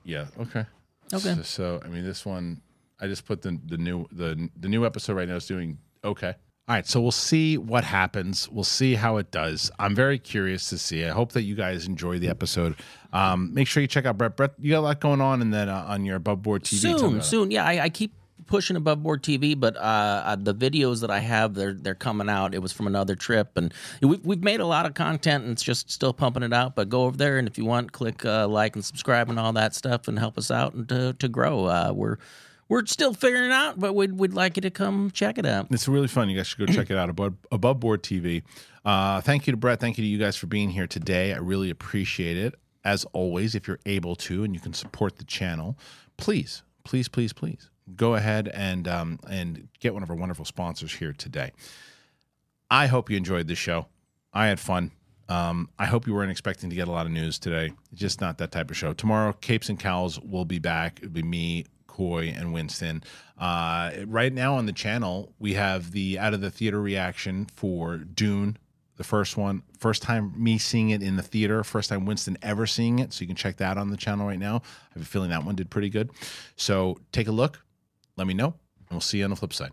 yeah. 0.05 0.27
Okay. 0.41 0.67
Okay. 1.15 1.35
So, 1.37 1.43
so, 1.43 1.81
I 1.85 1.89
mean, 1.89 2.05
this 2.05 2.27
one, 2.27 2.61
I 2.99 3.07
just 3.07 3.25
put 3.25 3.41
the 3.43 3.57
the 3.65 3.79
new 3.79 4.09
the 4.11 4.49
the 4.59 4.69
new 4.69 4.85
episode 4.85 5.13
right 5.15 5.29
now 5.29 5.37
is 5.37 5.47
doing 5.47 5.79
okay. 6.03 6.35
All 6.69 6.77
right, 6.77 6.87
so 6.87 7.01
we'll 7.01 7.11
see 7.11 7.59
what 7.59 7.83
happens. 7.83 8.49
We'll 8.49 8.63
see 8.63 8.95
how 8.95 9.17
it 9.17 9.33
does. 9.33 9.69
I'm 9.81 9.97
very 9.97 10.19
curious 10.19 10.69
to 10.69 10.79
see. 10.79 11.05
I 11.05 11.11
hope 11.11 11.33
that 11.33 11.43
you 11.43 11.57
guys 11.57 11.87
enjoy 11.89 12.21
the 12.21 12.29
episode. 12.29 12.77
Um, 13.13 13.53
make 13.53 13.67
sure 13.67 13.81
you 13.81 13.89
check 13.89 14.07
out 14.07 14.17
Brett. 14.17 14.37
Brett, 14.37 14.53
you 14.61 14.71
got 14.71 14.79
a 14.79 14.83
lot 14.83 15.01
going 15.01 15.21
on, 15.21 15.43
and 15.43 15.53
then 15.53 15.69
uh, 15.69 15.85
on 15.89 16.05
your 16.05 16.17
above 16.17 16.41
board 16.43 16.63
TV. 16.63 16.99
Soon, 16.99 17.21
soon. 17.21 17.51
Yeah, 17.51 17.65
I, 17.65 17.85
I 17.85 17.89
keep 17.89 18.15
pushing 18.47 18.77
above 18.77 19.03
board 19.03 19.25
TV, 19.25 19.59
but 19.59 19.77
uh, 19.77 19.81
uh, 19.81 20.37
the 20.37 20.55
videos 20.55 21.01
that 21.01 21.11
I 21.11 21.19
have, 21.19 21.55
they're 21.55 21.75
they're 21.75 21.97
coming 21.97 22.29
out. 22.29 22.55
It 22.55 22.61
was 22.61 22.73
from 22.73 22.87
another 22.87 23.17
trip, 23.17 23.57
and 23.57 23.75
we've 24.01 24.25
we've 24.25 24.45
made 24.45 24.61
a 24.61 24.67
lot 24.67 24.87
of 24.87 24.95
content, 24.95 25.43
and 25.43 25.53
it's 25.53 25.65
just 25.65 25.91
still 25.91 26.13
pumping 26.13 26.45
it 26.45 26.53
out. 26.53 26.77
But 26.77 26.89
go 26.89 27.03
over 27.07 27.17
there, 27.17 27.39
and 27.39 27.49
if 27.49 27.59
you 27.59 27.65
want, 27.65 27.91
click 27.91 28.25
uh, 28.25 28.47
like 28.47 28.77
and 28.77 28.85
subscribe 28.85 29.29
and 29.29 29.39
all 29.39 29.53
that 29.55 29.75
stuff, 29.75 30.07
and 30.07 30.17
help 30.17 30.39
us 30.39 30.51
out 30.53 30.75
and 30.75 30.89
to 30.89 31.15
to 31.15 31.29
grow. 31.29 31.65
Uh, 31.65 31.93
we're 31.93 32.19
we're 32.69 32.87
still 32.87 33.13
figuring 33.15 33.47
it 33.47 33.53
out, 33.53 33.79
but 33.79 33.95
we'd 33.95 34.13
we'd 34.13 34.35
like 34.35 34.57
you 34.57 34.63
to 34.63 34.71
come 34.71 35.11
check 35.11 35.39
it 35.39 35.47
out. 35.47 35.67
It's 35.71 35.89
really 35.89 36.09
fun. 36.09 36.31
You 36.31 36.37
guys 36.37 36.47
should 36.47 36.67
go 36.67 36.73
check 36.73 36.91
it 36.91 36.97
out. 36.97 37.11
Above, 37.11 37.35
above 37.51 37.81
Board 37.81 38.03
TV. 38.03 38.43
Uh, 38.85 39.21
thank 39.21 39.47
you 39.47 39.53
to 39.53 39.57
Brett. 39.57 39.81
Thank 39.81 39.99
you 39.99 40.05
to 40.05 40.09
you 40.09 40.19
guys 40.19 40.37
for 40.37 40.47
being 40.47 40.71
here 40.71 40.87
today. 40.87 41.33
I 41.33 41.39
really 41.39 41.71
appreciate 41.71 42.37
it. 42.37 42.55
As 42.85 43.05
always, 43.13 43.55
if 43.55 43.69
you're 43.69 43.79
able 43.87 44.17
to 44.17 44.43
and 44.43 44.55
you 44.55 44.61
can 44.61 44.73
support 44.73 45.17
the 45.17 45.25
channel, 45.25 45.79
please, 46.17 46.63
please, 46.85 47.09
please, 47.09 47.33
please 47.33 47.71
go 47.97 48.15
ahead 48.15 48.49
and 48.49 48.89
um, 48.89 49.19
and 49.29 49.69
get 49.81 49.95
one 49.95 50.03
of 50.03 50.11
our 50.11 50.17
wonderful 50.17 50.45
sponsors 50.45 50.95
here 50.95 51.13
today. 51.13 51.53
I 52.71 52.87
hope 52.87 53.11
you 53.11 53.17
enjoyed 53.17 53.49
this 53.49 53.59
show. 53.59 53.87
I 54.33 54.47
had 54.47 54.59
fun. 54.59 54.93
Um, 55.29 55.69
I 55.79 55.87
hope 55.87 56.07
you 56.07 56.15
weren't 56.15 56.31
expecting 56.31 56.71
to 56.71 56.77
get 56.77 56.89
a 56.89 56.91
lot 56.91 57.07
of 57.07 57.13
news 57.13 57.39
today. 57.39 57.73
Just 57.95 58.21
not 58.21 58.39
that 58.39 58.51
type 58.51 58.71
of 58.71 58.77
show. 58.77 58.93
Tomorrow, 58.93 59.35
Capes 59.35 59.69
and 59.69 59.79
Cowls 59.79 60.19
will 60.21 60.45
be 60.45 60.59
back. 60.59 60.99
It'll 60.99 61.11
be 61.11 61.23
me, 61.23 61.67
Coy, 61.93 62.35
and 62.35 62.53
Winston. 62.53 63.05
Uh, 63.39 63.93
right 64.07 64.33
now 64.33 64.55
on 64.55 64.65
the 64.65 64.73
channel, 64.73 65.33
we 65.39 65.55
have 65.55 65.93
the 65.93 66.19
out 66.19 66.33
of 66.33 66.41
the 66.41 66.51
theater 66.51 66.81
reaction 66.81 67.47
for 67.55 67.99
Dune, 67.99 68.57
the 68.97 69.05
first 69.05 69.37
one, 69.37 69.63
first 69.79 70.03
time 70.03 70.33
me 70.37 70.57
seeing 70.57 70.91
it 70.91 71.03
in 71.03 71.17
the 71.17 71.23
theater. 71.23 71.63
First 71.63 71.91
time 71.91 72.07
Winston 72.07 72.39
ever 72.41 72.67
seeing 72.67 72.99
it. 72.99 73.13
So 73.13 73.21
you 73.21 73.27
can 73.27 73.37
check 73.37 73.59
that 73.59 73.77
on 73.77 73.91
the 73.91 73.97
channel 73.97 74.27
right 74.27 74.39
now. 74.39 74.57
I 74.57 74.95
have 74.95 75.03
a 75.03 75.07
feeling 75.07 75.31
that 75.31 75.45
one 75.45 75.55
did 75.55 75.71
pretty 75.71 75.91
good. 75.91 76.11
So 76.57 76.99
take 77.13 77.29
a 77.29 77.33
look. 77.33 77.63
Let 78.17 78.27
me 78.27 78.35
know, 78.35 78.55
and 78.79 78.91
we'll 78.91 79.01
see 79.01 79.19
you 79.19 79.25
on 79.25 79.31
the 79.31 79.37
flip 79.37 79.53
side. 79.53 79.73